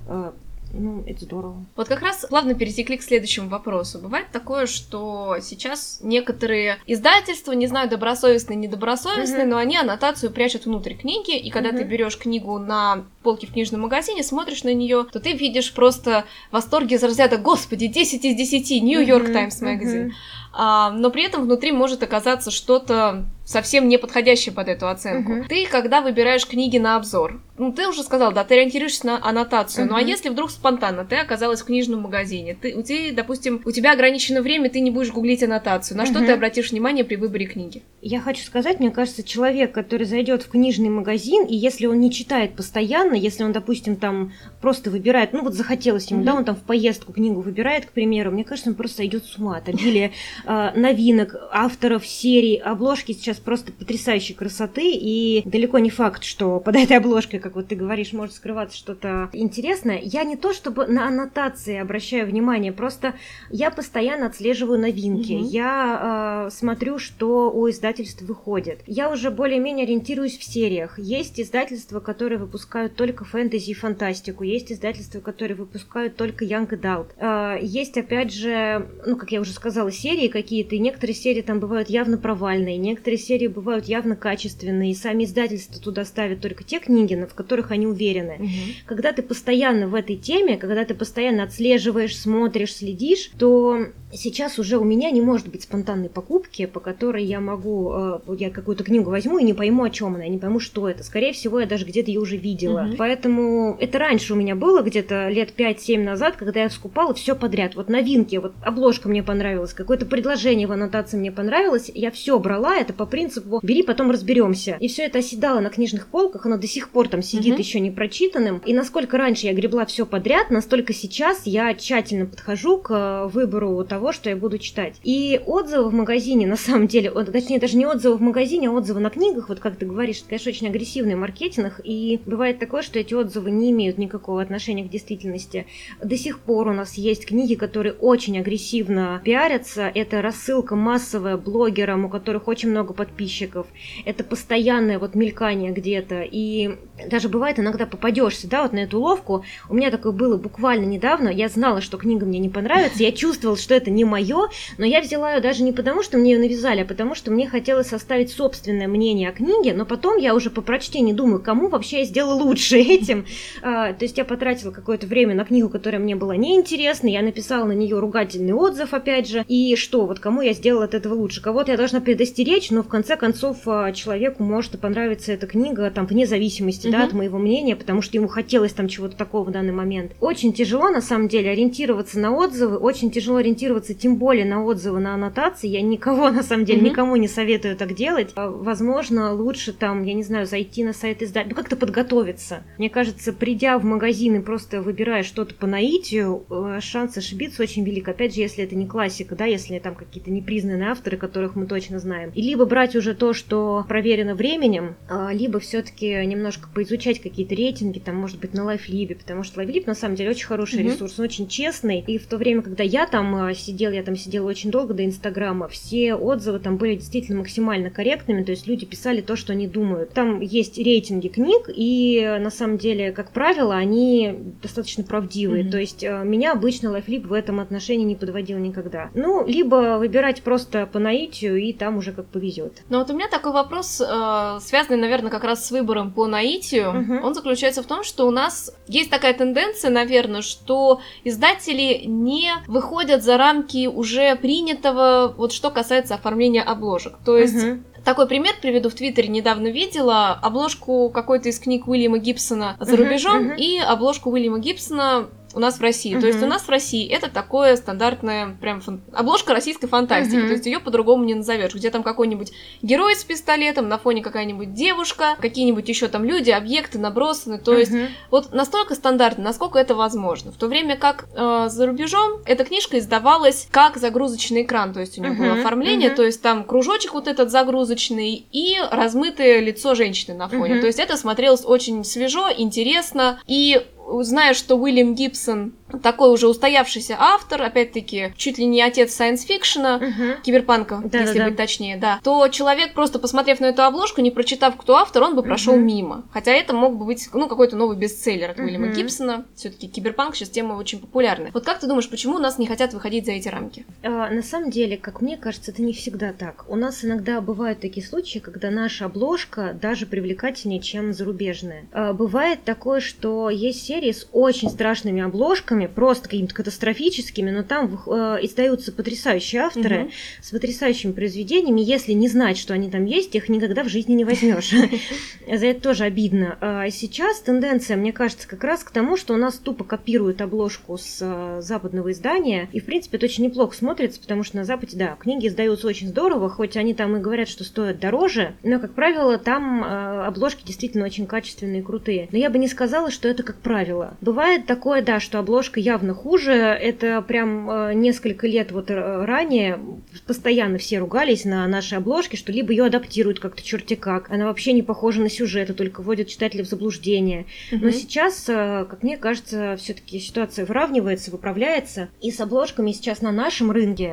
э, 0.07 0.31
ну, 0.73 1.03
это 1.05 1.25
здорово. 1.25 1.65
Вот 1.75 1.87
как 1.87 2.01
раз 2.01 2.25
плавно 2.29 2.53
пересекли 2.53 2.97
к 2.97 3.03
следующему 3.03 3.49
вопросу. 3.49 3.99
Бывает 3.99 4.27
такое, 4.31 4.65
что 4.65 5.37
сейчас 5.41 5.99
некоторые 6.01 6.77
издательства, 6.87 7.51
не 7.53 7.67
знаю, 7.67 7.89
добросовестные, 7.89 8.57
недобросовестные, 8.57 9.43
mm-hmm. 9.43 9.49
но 9.49 9.57
они 9.57 9.77
аннотацию 9.77 10.31
прячут 10.31 10.65
внутрь 10.65 10.93
книги, 10.93 11.37
и 11.37 11.49
когда 11.49 11.69
mm-hmm. 11.69 11.77
ты 11.77 11.83
берешь 11.83 12.17
книгу 12.17 12.57
на 12.59 13.05
полке 13.23 13.47
в 13.47 13.53
книжном 13.53 13.81
магазине, 13.81 14.23
смотришь 14.23 14.63
на 14.63 14.73
нее, 14.73 15.05
то 15.11 15.19
ты 15.19 15.33
видишь 15.33 15.73
просто 15.73 16.25
восторги 16.51 16.95
из 16.95 17.03
разряда 17.03 17.37
«Господи, 17.37 17.87
10 17.87 18.25
из 18.25 18.35
10, 18.35 18.83
New 18.83 19.01
York 19.01 19.27
mm-hmm. 19.27 19.33
Times 19.33 19.61
Magazine». 19.61 20.07
Mm-hmm. 20.07 20.11
А, 20.53 20.91
но 20.91 21.09
при 21.11 21.23
этом 21.23 21.43
внутри 21.43 21.71
может 21.71 22.03
оказаться 22.03 22.51
что-то 22.51 23.25
совсем 23.51 23.87
не 23.87 23.97
подходящее 23.97 24.53
под 24.53 24.67
эту 24.67 24.87
оценку. 24.87 25.33
Uh-huh. 25.33 25.47
Ты, 25.47 25.67
когда 25.67 26.01
выбираешь 26.01 26.47
книги 26.47 26.77
на 26.77 26.95
обзор, 26.95 27.41
ну, 27.57 27.71
ты 27.71 27.87
уже 27.87 28.01
сказал, 28.01 28.31
да, 28.31 28.43
ты 28.43 28.55
ориентируешься 28.55 29.05
на 29.05 29.23
аннотацию, 29.23 29.85
uh-huh. 29.85 29.89
ну, 29.89 29.95
а 29.97 30.01
если 30.01 30.29
вдруг 30.29 30.49
спонтанно 30.49 31.05
ты 31.05 31.17
оказалась 31.17 31.61
в 31.61 31.65
книжном 31.65 32.01
магазине, 32.01 32.57
ты, 32.59 32.73
у 32.75 32.81
тебя, 32.81 33.13
допустим, 33.13 33.61
у 33.65 33.71
тебя 33.71 33.91
ограничено 33.91 34.41
время, 34.41 34.69
ты 34.69 34.79
не 34.79 34.89
будешь 34.89 35.11
гуглить 35.11 35.43
аннотацию, 35.43 35.97
на 35.97 36.03
uh-huh. 36.03 36.05
что 36.07 36.19
ты 36.19 36.31
обратишь 36.31 36.71
внимание 36.71 37.03
при 37.03 37.17
выборе 37.17 37.45
книги? 37.45 37.83
Я 38.01 38.21
хочу 38.21 38.43
сказать, 38.43 38.79
мне 38.79 38.89
кажется, 38.89 39.21
человек, 39.21 39.73
который 39.73 40.05
зайдет 40.05 40.43
в 40.43 40.49
книжный 40.49 40.89
магазин, 40.89 41.45
и 41.45 41.55
если 41.55 41.85
он 41.85 41.99
не 41.99 42.11
читает 42.11 42.55
постоянно, 42.55 43.13
если 43.13 43.43
он, 43.43 43.51
допустим, 43.51 43.95
там 43.95 44.31
просто 44.61 44.89
выбирает, 44.89 45.33
ну, 45.33 45.43
вот 45.43 45.53
захотелось 45.53 46.09
ему, 46.09 46.21
uh-huh. 46.21 46.25
да, 46.25 46.35
он 46.35 46.45
там 46.45 46.55
в 46.55 46.63
поездку 46.63 47.13
книгу 47.13 47.41
выбирает, 47.41 47.85
к 47.85 47.91
примеру, 47.91 48.31
мне 48.31 48.43
кажется, 48.43 48.69
он 48.69 48.75
просто 48.75 48.97
сойдет 48.97 49.25
с 49.25 49.37
ума 49.37 49.57
от 49.57 49.67
обилия 49.67 50.11
э, 50.45 50.71
новинок, 50.75 51.35
авторов 51.51 52.07
серий, 52.07 52.55
обложки 52.55 53.11
сейчас 53.11 53.40
просто 53.41 53.71
потрясающей 53.71 54.35
красоты, 54.35 54.91
и 54.93 55.41
далеко 55.45 55.79
не 55.79 55.89
факт, 55.89 56.23
что 56.23 56.59
под 56.59 56.75
этой 56.75 56.97
обложкой, 56.97 57.39
как 57.39 57.55
вот 57.55 57.67
ты 57.67 57.75
говоришь, 57.75 58.13
может 58.13 58.35
скрываться 58.35 58.77
что-то 58.77 59.29
интересное. 59.33 59.99
Я 60.01 60.23
не 60.23 60.35
то 60.35 60.53
чтобы 60.53 60.87
на 60.87 61.07
аннотации 61.07 61.77
обращаю 61.77 62.27
внимание, 62.27 62.71
просто 62.71 63.13
я 63.49 63.71
постоянно 63.71 64.27
отслеживаю 64.27 64.79
новинки, 64.79 65.33
mm-hmm. 65.33 65.47
я 65.47 66.47
э, 66.47 66.51
смотрю, 66.51 66.99
что 66.99 67.51
у 67.51 67.69
издательств 67.69 68.21
выходит. 68.21 68.79
Я 68.87 69.09
уже 69.11 69.31
более-менее 69.31 69.85
ориентируюсь 69.85 70.37
в 70.37 70.43
сериях. 70.43 70.97
Есть 70.99 71.39
издательства, 71.39 71.99
которые 71.99 72.39
выпускают 72.39 72.95
только 72.95 73.25
фэнтези 73.25 73.71
и 73.71 73.73
фантастику, 73.73 74.43
есть 74.43 74.71
издательства, 74.71 75.19
которые 75.19 75.57
выпускают 75.57 76.15
только 76.15 76.45
Young 76.45 76.69
Adult. 76.69 77.07
Э, 77.17 77.59
есть, 77.61 77.97
опять 77.97 78.33
же, 78.33 78.87
ну, 79.05 79.15
как 79.15 79.31
я 79.31 79.41
уже 79.41 79.53
сказала, 79.53 79.91
серии 79.91 80.27
какие-то, 80.27 80.75
и 80.75 80.79
некоторые 80.79 81.15
серии 81.15 81.41
там 81.41 81.59
бывают 81.59 81.89
явно 81.89 82.17
провальные, 82.17 82.77
некоторые 82.77 83.17
серии 83.17 83.30
бывают 83.47 83.85
явно 83.85 84.15
качественные, 84.15 84.91
и 84.91 84.95
сами 84.95 85.25
издательства 85.25 85.81
туда 85.81 86.05
ставят 86.05 86.41
только 86.41 86.63
те 86.63 86.79
книги, 86.79 87.15
в 87.15 87.33
которых 87.33 87.71
они 87.71 87.87
уверены. 87.87 88.35
Угу. 88.39 88.47
Когда 88.85 89.11
ты 89.11 89.21
постоянно 89.21 89.87
в 89.87 89.95
этой 89.95 90.15
теме, 90.15 90.57
когда 90.57 90.85
ты 90.85 90.93
постоянно 90.93 91.43
отслеживаешь, 91.43 92.17
смотришь, 92.17 92.75
следишь, 92.75 93.31
то 93.37 93.87
сейчас 94.13 94.59
уже 94.59 94.77
у 94.77 94.83
меня 94.83 95.11
не 95.11 95.21
может 95.21 95.47
быть 95.47 95.63
спонтанной 95.63 96.09
покупки, 96.09 96.65
по 96.65 96.79
которой 96.79 97.23
я 97.23 97.39
могу, 97.39 97.93
э, 97.93 98.19
я 98.37 98.49
какую-то 98.49 98.83
книгу 98.83 99.09
возьму 99.09 99.39
и 99.39 99.43
не 99.43 99.53
пойму, 99.53 99.83
о 99.83 99.89
чем 99.89 100.15
она, 100.15 100.25
я 100.25 100.29
не 100.29 100.37
пойму, 100.37 100.59
что 100.59 100.89
это. 100.89 101.03
Скорее 101.03 101.33
всего, 101.33 101.59
я 101.59 101.65
даже 101.65 101.85
где-то 101.85 102.11
ее 102.11 102.19
уже 102.19 102.37
видела. 102.37 102.87
Угу. 102.89 102.97
Поэтому 102.97 103.77
это 103.79 103.99
раньше 103.99 104.33
у 104.33 104.35
меня 104.35 104.55
было, 104.55 104.81
где-то 104.81 105.29
лет 105.29 105.53
5-7 105.57 106.03
назад, 106.03 106.35
когда 106.35 106.61
я 106.61 106.69
скупала 106.69 107.13
все 107.13 107.35
подряд. 107.35 107.75
Вот 107.75 107.89
новинки, 107.89 108.35
вот 108.35 108.53
обложка 108.61 109.09
мне 109.09 109.23
понравилась, 109.23 109.73
какое-то 109.73 110.05
предложение 110.05 110.67
в 110.67 110.71
аннотации 110.71 111.17
мне 111.17 111.31
понравилось, 111.31 111.91
я 111.93 112.11
все 112.11 112.37
брала, 112.39 112.77
это 112.77 112.93
по 112.93 113.05
принципу 113.11 113.59
бери, 113.61 113.83
потом 113.83 114.11
разберемся. 114.11 114.77
И 114.79 114.87
все 114.87 115.03
это 115.03 115.19
оседало 115.19 115.59
на 115.59 115.69
книжных 115.69 116.07
полках, 116.07 116.45
оно 116.45 116.57
до 116.57 116.67
сих 116.67 116.89
пор 116.89 117.07
там 117.07 117.21
сидит 117.21 117.53
угу. 117.53 117.61
еще 117.61 117.79
не 117.79 117.91
прочитанным. 117.91 118.61
И 118.65 118.73
насколько 118.73 119.17
раньше 119.17 119.45
я 119.47 119.53
гребла 119.53 119.85
все 119.85 120.05
подряд, 120.05 120.49
настолько 120.49 120.93
сейчас 120.93 121.45
я 121.45 121.73
тщательно 121.73 122.25
подхожу 122.25 122.77
к 122.77 122.91
э, 122.91 123.27
выбору 123.27 123.83
того, 123.85 124.01
того, 124.01 124.13
что 124.13 124.29
я 124.31 124.35
буду 124.35 124.57
читать. 124.57 124.95
И 125.03 125.39
отзывы 125.45 125.89
в 125.89 125.93
магазине, 125.93 126.47
на 126.55 126.55
самом 126.55 126.87
деле, 126.87 127.11
точнее, 127.11 127.59
даже 127.59 127.77
не 127.77 127.85
отзывы 127.85 128.17
в 128.17 128.21
магазине, 128.21 128.69
а 128.69 128.71
отзывы 128.71 128.99
на 128.99 129.11
книгах, 129.11 129.49
вот 129.49 129.59
как 129.59 129.75
ты 129.75 129.85
говоришь, 129.85 130.17
это, 130.17 130.29
конечно, 130.29 130.49
очень 130.49 130.67
агрессивный 130.67 131.15
маркетинг, 131.15 131.79
и 131.83 132.19
бывает 132.25 132.57
такое, 132.57 132.81
что 132.81 132.97
эти 132.97 133.13
отзывы 133.13 133.51
не 133.51 133.69
имеют 133.69 133.99
никакого 133.99 134.41
отношения 134.41 134.83
к 134.83 134.89
действительности. 134.89 135.67
До 136.03 136.17
сих 136.17 136.39
пор 136.39 136.69
у 136.69 136.73
нас 136.73 136.95
есть 136.95 137.27
книги, 137.27 137.53
которые 137.53 137.93
очень 137.93 138.39
агрессивно 138.39 139.21
пиарятся. 139.23 139.91
Это 139.93 140.21
рассылка 140.23 140.75
массовая 140.75 141.37
блогерам, 141.37 142.05
у 142.05 142.09
которых 142.09 142.47
очень 142.47 142.69
много 142.69 142.93
подписчиков. 143.01 143.65
Это 144.05 144.23
постоянное 144.23 144.99
вот 144.99 145.15
мелькание 145.15 145.71
где-то. 145.71 146.21
И 146.21 146.77
даже 147.09 147.29
бывает 147.29 147.57
иногда 147.57 147.87
попадешься, 147.87 148.47
да, 148.47 148.61
вот 148.61 148.73
на 148.73 148.79
эту 148.79 148.99
ловку. 148.99 149.43
У 149.69 149.73
меня 149.73 149.89
такое 149.89 150.11
было 150.11 150.37
буквально 150.37 150.85
недавно. 150.85 151.29
Я 151.29 151.49
знала, 151.49 151.81
что 151.81 151.97
книга 151.97 152.27
мне 152.27 152.37
не 152.37 152.49
понравится. 152.49 153.01
Я 153.01 153.11
чувствовала, 153.11 153.57
что 153.57 153.73
это 153.73 153.89
не 153.89 154.05
мое, 154.05 154.49
но 154.77 154.85
я 154.85 155.01
взяла 155.01 155.33
ее 155.33 155.41
даже 155.41 155.63
не 155.63 155.71
потому, 155.71 156.03
что 156.03 156.19
мне 156.19 156.33
ее 156.33 156.39
навязали, 156.39 156.81
а 156.81 156.85
потому 156.85 157.15
что 157.15 157.31
мне 157.31 157.49
хотелось 157.49 157.87
составить 157.87 158.29
собственное 158.29 158.87
мнение 158.87 159.29
о 159.29 159.31
книге, 159.31 159.73
но 159.73 159.87
потом 159.87 160.17
я 160.17 160.35
уже 160.35 160.51
по 160.51 160.61
прочтении 160.61 161.13
думаю, 161.13 161.41
кому 161.41 161.67
вообще 161.67 162.01
я 162.01 162.05
сделала 162.05 162.35
лучше 162.35 162.77
этим. 162.77 163.25
А, 163.63 163.93
то 163.93 164.05
есть 164.05 164.19
я 164.19 164.25
потратила 164.25 164.69
какое-то 164.69 165.07
время 165.07 165.33
на 165.33 165.43
книгу, 165.43 165.69
которая 165.69 165.99
мне 165.99 166.15
была 166.15 166.35
неинтересна, 166.35 167.07
я 167.07 167.23
написала 167.23 167.65
на 167.65 167.71
нее 167.71 167.97
ругательный 167.97 168.53
отзыв, 168.53 168.93
опять 168.93 169.27
же, 169.27 169.43
и 169.47 169.75
что, 169.75 170.05
вот 170.05 170.19
кому 170.19 170.41
я 170.41 170.53
сделала 170.53 170.85
от 170.85 170.93
этого 170.93 171.15
лучше? 171.15 171.41
Кого-то 171.41 171.71
я 171.71 171.77
должна 171.77 171.99
предостеречь, 171.99 172.69
но 172.69 172.83
в 172.83 172.87
конце 172.91 173.17
концов 173.17 173.57
а, 173.65 173.91
человеку 173.91 174.43
может 174.43 174.79
понравиться 174.79 175.31
эта 175.31 175.47
книга, 175.47 175.89
там, 175.89 176.05
вне 176.05 176.27
зависимости, 176.27 176.87
угу. 176.87 176.93
да, 176.93 177.05
от 177.05 177.13
моего 177.13 177.39
мнения, 177.39 177.75
потому 177.75 178.01
что 178.01 178.17
ему 178.17 178.27
хотелось 178.27 178.73
там 178.73 178.87
чего-то 178.87 179.15
такого 179.15 179.45
в 179.45 179.51
данный 179.51 179.71
момент. 179.71 180.11
Очень 180.19 180.53
тяжело, 180.53 180.89
на 180.89 181.01
самом 181.01 181.27
деле, 181.27 181.49
ориентироваться 181.49 182.19
на 182.19 182.31
отзывы, 182.31 182.77
очень 182.77 183.09
тяжело 183.09 183.37
ориентироваться 183.37 183.93
тем 183.93 184.17
более 184.17 184.45
на 184.45 184.63
отзывы 184.63 184.99
на 184.99 185.15
аннотации. 185.15 185.67
Я 185.67 185.81
никого, 185.81 186.29
на 186.31 186.43
самом 186.43 186.65
деле, 186.65 186.81
mm-hmm. 186.81 186.89
никому 186.89 187.15
не 187.15 187.27
советую 187.27 187.75
так 187.75 187.95
делать. 187.95 188.31
А, 188.35 188.49
возможно, 188.49 189.33
лучше 189.33 189.73
там, 189.73 190.03
я 190.03 190.13
не 190.13 190.23
знаю, 190.23 190.45
зайти 190.45 190.83
на 190.83 190.93
сайт 190.93 191.23
издать, 191.23 191.47
ну 191.47 191.55
как-то 191.55 191.75
подготовиться. 191.75 192.63
Мне 192.77 192.89
кажется, 192.89 193.33
придя 193.33 193.79
в 193.79 193.83
магазин 193.83 194.35
и 194.35 194.39
просто 194.39 194.81
выбирая 194.81 195.23
что-то 195.23 195.55
по 195.55 195.65
наитию, 195.65 196.43
э, 196.49 196.79
шанс 196.81 197.17
ошибиться 197.17 197.63
очень 197.63 197.83
велик. 197.83 198.09
Опять 198.09 198.35
же, 198.35 198.41
если 198.41 198.63
это 198.63 198.75
не 198.75 198.85
классика, 198.85 199.35
да, 199.35 199.45
если 199.45 199.79
там 199.79 199.95
какие-то 199.95 200.29
непризнанные 200.29 200.89
авторы, 200.89 201.17
которых 201.17 201.55
мы 201.55 201.65
точно 201.65 201.99
знаем. 201.99 202.31
И 202.35 202.41
либо 202.41 202.65
брать 202.65 202.80
уже 202.95 203.13
то, 203.13 203.33
что 203.33 203.85
проверено 203.87 204.35
временем, 204.35 204.95
а, 205.09 205.33
либо 205.33 205.59
все-таки 205.59 206.25
немножко 206.25 206.67
поизучать 206.73 207.21
какие-то 207.21 207.55
рейтинги, 207.55 207.99
там, 207.99 208.15
может 208.15 208.39
быть, 208.39 208.53
на 208.53 208.61
LifeLib, 208.61 209.15
потому 209.15 209.43
что 209.43 209.61
LifeLib 209.61 209.83
на 209.85 209.95
самом 209.95 210.15
деле 210.15 210.31
очень 210.31 210.47
хороший 210.47 210.81
mm-hmm. 210.81 210.93
ресурс, 210.93 211.19
он 211.19 211.25
очень 211.25 211.47
честный. 211.47 212.03
И 212.07 212.17
в 212.17 212.25
то 212.27 212.37
время, 212.37 212.61
когда 212.61 212.83
я 212.83 213.05
там 213.05 213.35
а, 213.35 213.53
сидела 213.53 213.91
я 213.91 214.03
там 214.03 214.15
сидела 214.15 214.47
очень 214.47 214.71
долго 214.71 214.93
до 214.93 215.05
Инстаграма, 215.05 215.67
все 215.67 216.15
отзывы 216.15 216.59
там 216.59 216.77
были 216.77 216.95
действительно 216.95 217.39
максимально 217.39 217.89
корректными, 217.89 218.43
то 218.43 218.51
есть 218.51 218.67
люди 218.67 218.85
писали 218.85 219.21
то, 219.21 219.35
что 219.35 219.53
они 219.53 219.67
думают. 219.67 220.13
Там 220.13 220.41
есть 220.41 220.77
рейтинги 220.77 221.27
книг, 221.27 221.69
и 221.73 222.37
на 222.39 222.49
самом 222.49 222.77
деле, 222.77 223.11
как 223.11 223.31
правило, 223.31 223.75
они 223.75 224.35
достаточно 224.61 225.03
правдивые. 225.03 225.63
Mm-hmm. 225.63 225.71
То 225.71 225.77
есть 225.77 226.03
э, 226.03 226.23
меня 226.23 226.53
обычно 226.53 226.87
LifeLib 226.89 227.27
в 227.27 227.33
этом 227.33 227.59
отношении 227.59 228.05
не 228.05 228.15
подводил 228.15 228.57
никогда. 228.57 229.09
Ну, 229.13 229.45
либо 229.45 229.97
выбирать 229.99 230.41
просто 230.41 230.85
по 230.85 230.99
наитию, 230.99 231.57
и 231.57 231.73
там 231.73 231.97
уже 231.97 232.11
как 232.11 232.27
повезет. 232.27 232.70
Но 232.89 232.99
вот 232.99 233.09
у 233.09 233.13
меня 233.13 233.27
такой 233.27 233.51
вопрос, 233.51 234.01
э, 234.01 234.59
связанный, 234.61 234.97
наверное, 234.97 235.31
как 235.31 235.43
раз 235.43 235.65
с 235.65 235.71
выбором 235.71 236.11
по 236.11 236.27
наитию. 236.27 236.91
Mm-hmm. 236.91 237.21
Он 237.21 237.33
заключается 237.33 237.83
в 237.83 237.85
том, 237.85 238.03
что 238.03 238.27
у 238.27 238.31
нас 238.31 238.71
есть 238.87 239.09
такая 239.09 239.33
тенденция, 239.33 239.91
наверное, 239.91 240.41
что 240.41 241.01
издатели 241.23 242.03
не 242.05 242.51
выходят 242.67 243.23
за 243.23 243.37
рамки 243.37 243.87
уже 243.87 244.35
принятого, 244.35 245.33
вот 245.37 245.53
что 245.53 245.69
касается 245.71 246.15
оформления 246.15 246.61
обложек. 246.61 247.17
То 247.25 247.37
есть 247.37 247.63
угу. 247.63 247.79
Такой 248.03 248.27
пример 248.27 248.53
приведу 248.59 248.89
в 248.89 248.95
Твиттере, 248.95 249.27
недавно 249.27 249.67
видела 249.67 250.31
обложку 250.31 251.09
какой-то 251.09 251.49
из 251.49 251.59
книг 251.59 251.87
Уильяма 251.87 252.17
Гибсона 252.17 252.75
за 252.79 252.97
рубежом 252.97 253.49
uh-huh, 253.49 253.55
uh-huh. 253.55 253.57
и 253.57 253.79
обложку 253.79 254.31
Уильяма 254.31 254.57
Гибсона 254.57 255.27
у 255.53 255.59
нас 255.59 255.77
в 255.77 255.81
России. 255.81 256.15
Uh-huh. 256.15 256.21
То 256.21 256.27
есть 256.27 256.41
у 256.41 256.47
нас 256.47 256.63
в 256.63 256.69
России 256.69 257.07
это 257.07 257.29
такое 257.29 257.75
стандартное, 257.75 258.57
прям 258.59 258.81
фан... 258.81 259.01
обложка 259.13 259.53
российской 259.53 259.87
фантастики. 259.87 260.35
Uh-huh. 260.35 260.47
То 260.47 260.53
есть 260.53 260.65
ее 260.65 260.79
по-другому 260.79 261.23
не 261.23 261.35
назовешь. 261.35 261.73
Где 261.73 261.89
там 261.89 262.03
какой-нибудь 262.03 262.51
герой 262.81 263.15
с 263.15 263.23
пистолетом, 263.23 263.87
на 263.87 263.97
фоне 263.97 264.21
какая-нибудь 264.21 264.73
девушка, 264.73 265.35
какие-нибудь 265.39 265.87
еще 265.87 266.07
там 266.07 266.23
люди, 266.23 266.51
объекты 266.51 266.99
набросаны. 266.99 267.57
То 267.59 267.77
есть 267.77 267.91
uh-huh. 267.91 268.07
вот 268.29 268.53
настолько 268.53 268.95
стандартно, 268.95 269.43
насколько 269.43 269.79
это 269.79 269.95
возможно. 269.95 270.51
В 270.51 270.57
то 270.57 270.67
время 270.67 270.97
как 270.97 271.27
э, 271.35 271.67
за 271.69 271.85
рубежом 271.85 272.41
эта 272.45 272.63
книжка 272.63 272.99
издавалась 272.99 273.67
как 273.71 273.97
загрузочный 273.97 274.63
экран. 274.63 274.93
То 274.93 274.99
есть 274.99 275.17
у 275.17 275.21
нее 275.21 275.33
было 275.33 275.53
оформление, 275.53 276.09
то 276.09 276.23
есть 276.23 276.41
там 276.41 276.63
кружочек 276.63 277.13
вот 277.13 277.27
этот 277.27 277.51
загрузочный 277.51 278.45
и 278.51 278.77
размытое 278.91 279.59
лицо 279.59 279.95
женщины 279.95 280.35
на 280.37 280.47
фоне. 280.47 280.79
То 280.79 280.87
есть 280.87 280.99
это 280.99 281.17
смотрелось 281.17 281.65
очень 281.65 282.03
свежо, 282.03 282.49
интересно 282.55 283.39
и 283.47 283.85
зная, 284.21 284.53
что 284.53 284.75
Уильям 284.75 285.15
Гибсон 285.15 285.73
такой 286.03 286.31
уже 286.31 286.47
устоявшийся 286.47 287.15
автор, 287.19 287.61
опять-таки, 287.61 288.33
чуть 288.37 288.57
ли 288.57 288.65
не 288.65 288.81
отец 288.81 289.13
science 289.13 289.50
fiction 289.50 289.87
а, 289.87 289.97
Мгм. 289.97 290.41
киберпанка, 290.43 291.01
Да, 291.05 291.19
если 291.19 291.37
да, 291.37 291.43
да. 291.43 291.49
быть 291.49 291.57
точнее, 291.57 291.97
да, 291.97 292.19
то 292.23 292.47
человек, 292.49 292.93
просто 292.93 293.19
посмотрев 293.19 293.59
на 293.59 293.65
эту 293.65 293.83
обложку, 293.83 294.21
не 294.21 294.31
прочитав, 294.31 294.75
кто 294.77 294.95
автор, 294.95 295.23
он 295.23 295.35
бы 295.35 295.43
прошел 295.43 295.75
Мгм. 295.75 295.85
мимо. 295.85 296.23
Хотя 296.31 296.51
это 296.51 296.73
мог 296.73 296.97
бы 296.97 297.05
быть, 297.05 297.29
ну, 297.33 297.47
какой-то 297.47 297.75
новый 297.75 297.97
бестселлер 297.97 298.51
от 298.51 298.59
Уильяма 298.59 298.87
Мгм. 298.87 298.95
Гибсона. 298.95 299.45
Все-таки 299.55 299.87
киберпанк 299.87 300.35
сейчас 300.35 300.49
тема 300.49 300.73
очень 300.73 300.99
популярная. 300.99 301.51
Вот 301.53 301.65
как 301.65 301.79
ты 301.79 301.87
думаешь, 301.87 302.09
почему 302.09 302.35
у 302.35 302.39
нас 302.39 302.57
не 302.57 302.67
хотят 302.67 302.93
выходить 302.93 303.25
за 303.25 303.31
эти 303.33 303.47
рамки? 303.47 303.85
А, 304.03 304.29
На 304.29 304.41
самом 304.43 304.69
деле, 304.71 304.97
как 304.97 305.21
мне 305.21 305.37
кажется, 305.37 305.71
это 305.71 305.81
не 305.81 305.93
всегда 305.93 306.33
так. 306.33 306.65
У 306.67 306.75
нас 306.75 307.03
иногда 307.05 307.41
бывают 307.41 307.79
такие 307.79 308.05
случаи, 308.05 308.39
когда 308.39 308.69
наша 308.69 309.05
обложка 309.05 309.73
даже 309.79 310.05
привлекательнее, 310.05 310.79
чем 310.79 311.13
зарубежная. 311.13 311.85
А, 311.91 312.13
Бывает 312.13 312.63
такое, 312.63 312.99
что 313.01 313.49
есть 313.49 313.83
серии 313.85 314.11
с 314.11 314.27
очень 314.31 314.69
страшными 314.69 315.21
обложками, 315.21 315.80
просто 315.87 316.29
какими-то 316.29 316.53
катастрофическими, 316.53 317.51
но 317.51 317.63
там 317.63 318.01
э, 318.07 318.37
издаются 318.43 318.91
потрясающие 318.91 319.61
авторы 319.61 319.99
Мгм. 320.01 320.11
с 320.41 320.51
потрясающими 320.51 321.11
произведениями. 321.11 321.81
Если 321.81 322.13
не 322.13 322.27
знать, 322.27 322.57
что 322.57 322.73
они 322.73 322.89
там 322.89 323.05
есть, 323.05 323.35
их 323.35 323.49
никогда 323.49 323.83
в 323.83 323.89
жизни 323.89 324.13
не 324.13 324.25
возьмешь. 324.25 324.71
За 325.47 325.65
это 325.65 325.81
тоже 325.81 326.03
обидно. 326.03 326.57
А 326.61 326.89
Сейчас 326.89 327.39
тенденция, 327.41 327.97
мне 327.97 328.13
кажется, 328.13 328.47
как 328.47 328.63
раз 328.63 328.83
к 328.83 328.91
тому, 328.91 329.17
что 329.17 329.33
у 329.33 329.37
нас 329.37 329.55
тупо 329.55 329.83
копируют 329.83 330.41
обложку 330.41 330.97
с 330.97 331.17
э, 331.21 331.61
западного 331.61 332.11
издания. 332.11 332.69
И, 332.73 332.79
в 332.79 332.85
принципе, 332.85 333.17
это 333.17 333.25
очень 333.25 333.43
неплохо 333.45 333.75
смотрится, 333.75 334.19
потому 334.19 334.43
что 334.43 334.57
на 334.57 334.65
Западе, 334.65 334.97
да, 334.97 335.15
книги 335.19 335.47
издаются 335.47 335.87
очень 335.87 336.09
здорово, 336.09 336.49
хоть 336.49 336.77
они 336.77 336.93
там 336.93 337.15
и 337.15 337.19
говорят, 337.19 337.47
что 337.47 337.63
стоят 337.63 337.99
дороже, 337.99 338.53
но, 338.63 338.79
как 338.79 338.93
правило, 338.93 339.37
там 339.37 339.83
э, 339.83 340.25
обложки 340.25 340.65
действительно 340.65 341.05
очень 341.05 341.25
качественные 341.25 341.81
и 341.81 341.83
крутые. 341.83 342.27
Но 342.31 342.37
я 342.37 342.49
бы 342.49 342.57
не 342.57 342.67
сказала, 342.67 343.09
что 343.11 343.27
это 343.27 343.43
как 343.43 343.57
правило. 343.57 344.15
Бывает 344.21 344.65
такое, 344.65 345.01
да, 345.01 345.19
что 345.19 345.39
обложка 345.39 345.70
явно 345.79 346.13
хуже. 346.13 346.51
Это 346.51 347.21
прям 347.21 347.69
э, 347.69 347.93
несколько 347.93 348.47
лет 348.47 348.71
вот 348.71 348.89
э, 348.89 349.25
ранее 349.25 349.79
постоянно 350.27 350.77
все 350.77 350.99
ругались 350.99 351.45
на 351.45 351.67
наши 351.67 351.95
обложки, 351.95 352.35
что 352.35 352.51
либо 352.51 352.71
ее 352.71 352.85
адаптируют 352.85 353.39
как-то 353.39 353.63
черти 353.63 353.95
как, 353.95 354.29
она 354.29 354.45
вообще 354.45 354.73
не 354.73 354.81
похожа 354.81 355.21
на 355.21 355.29
сюжет, 355.29 355.69
а 355.69 355.73
только 355.73 356.01
вводит 356.01 356.27
читателя 356.27 356.63
в 356.63 356.67
заблуждение. 356.67 357.45
Но 357.71 357.77
Мгм. 357.77 357.91
сейчас, 357.91 358.47
э, 358.49 358.85
как 358.89 359.03
мне 359.03 359.17
кажется, 359.17 359.77
все-таки 359.79 360.19
ситуация 360.19 360.65
выравнивается, 360.65 361.31
выправляется. 361.31 362.09
И 362.21 362.31
с 362.31 362.39
обложками 362.39 362.91
сейчас 362.91 363.21
на 363.21 363.31
нашем 363.31 363.71
рынке 363.71 364.11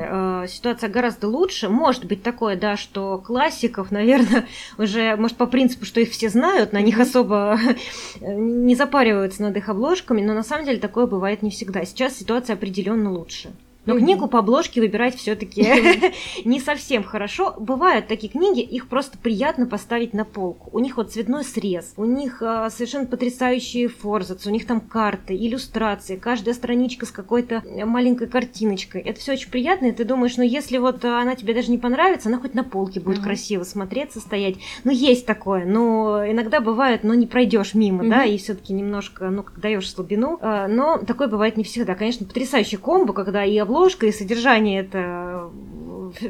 ситуация 0.49 0.89
гораздо 0.89 1.29
лучше. 1.29 1.69
Может 1.69 2.05
быть 2.05 2.23
такое, 2.23 2.57
да, 2.57 2.77
что 2.77 3.19
классиков, 3.19 3.91
наверное, 3.91 4.47
уже, 4.79 5.17
может, 5.17 5.37
по 5.37 5.47
принципу, 5.47 5.85
что 5.85 6.01
их 6.01 6.11
все 6.11 6.29
знают, 6.29 6.73
на 6.73 6.81
них 6.81 6.99
особо 7.01 7.59
не 8.21 8.75
запариваются 8.75 9.43
над 9.43 9.57
их 9.57 9.69
обложками, 9.69 10.23
но 10.23 10.35
на 10.35 10.43
самом 10.43 10.65
деле 10.65 10.79
такое 10.79 11.07
бывает 11.07 11.43
не 11.43 11.48
всегда. 11.51 11.85
Сейчас 11.85 12.17
ситуация 12.17 12.55
определенно 12.55 13.13
лучше. 13.13 13.51
Но 13.89 13.99
книгу 13.99 14.29
по 14.29 14.41
обложке 14.41 14.81
выбирать 14.81 15.17
все-таки 15.17 15.63
не 16.45 16.61
совсем 16.61 17.03
хорошо. 17.03 17.55
Бывают 17.59 18.07
такие 18.07 18.31
книги, 18.31 18.61
их 18.61 18.89
просто 18.89 19.19
приятно 19.19 19.67
поставить 19.67 20.15
на 20.15 20.25
полку. 20.25 20.71
У 20.73 20.79
них 20.79 20.97
вот 20.97 21.13
цветной 21.13 21.45
срез, 21.45 21.95
у 21.97 22.05
них 22.05 22.43
а, 22.43 22.71
совершенно 22.71 23.07
потрясающие 23.07 23.89
форзац, 23.89 24.47
у 24.47 24.51
них 24.51 24.67
там 24.67 24.81
карты, 24.81 25.35
иллюстрации, 25.35 26.17
каждая 26.17 26.55
страничка 26.55 27.07
с 27.07 27.11
какой-то 27.11 27.63
э, 27.65 27.85
маленькой 27.85 28.29
картиночкой. 28.29 29.03
Это 29.03 29.21
все 29.21 29.33
очень 29.33 29.51
приятно, 29.51 29.87
и 29.87 29.93
ты 29.93 30.05
думаешь, 30.05 30.37
ну 30.37 30.43
если 30.43 30.79
вот 30.79 31.05
а, 31.05 31.21
она 31.21 31.35
тебе 31.35 31.55
даже 31.55 31.71
не 31.71 31.79
понравится, 31.79 32.29
она 32.29 32.39
хоть 32.39 32.55
на 32.55 32.65
полке 32.65 33.01
будет 33.01 33.21
красиво 33.21 33.65
смотреться, 33.65 34.21
стоять. 34.21 34.57
Ну 34.85 34.93
есть 34.93 35.27
такое, 35.27 35.65
но 35.65 36.25
иногда 36.27 36.61
бывает, 36.61 37.05
но 37.05 37.15
не 37.15 37.27
пройдешь 37.27 37.75
мимо, 37.75 38.09
да, 38.09 38.25
и 38.25 38.37
все-таки 38.39 38.73
немножко, 38.73 39.31
ну, 39.31 39.45
даешь 39.57 39.91
слабину. 39.91 40.39
А, 40.41 40.69
Но 40.69 40.99
такое 40.99 41.29
бывает 41.29 41.57
не 41.57 41.65
всегда. 41.65 41.95
Конечно, 41.95 42.27
потрясающий 42.27 42.77
комбо, 42.77 43.13
когда 43.13 43.45
и 43.45 43.57
обложка, 43.59 43.78
и 44.07 44.13
содержание 44.13 44.81
это 44.81 45.51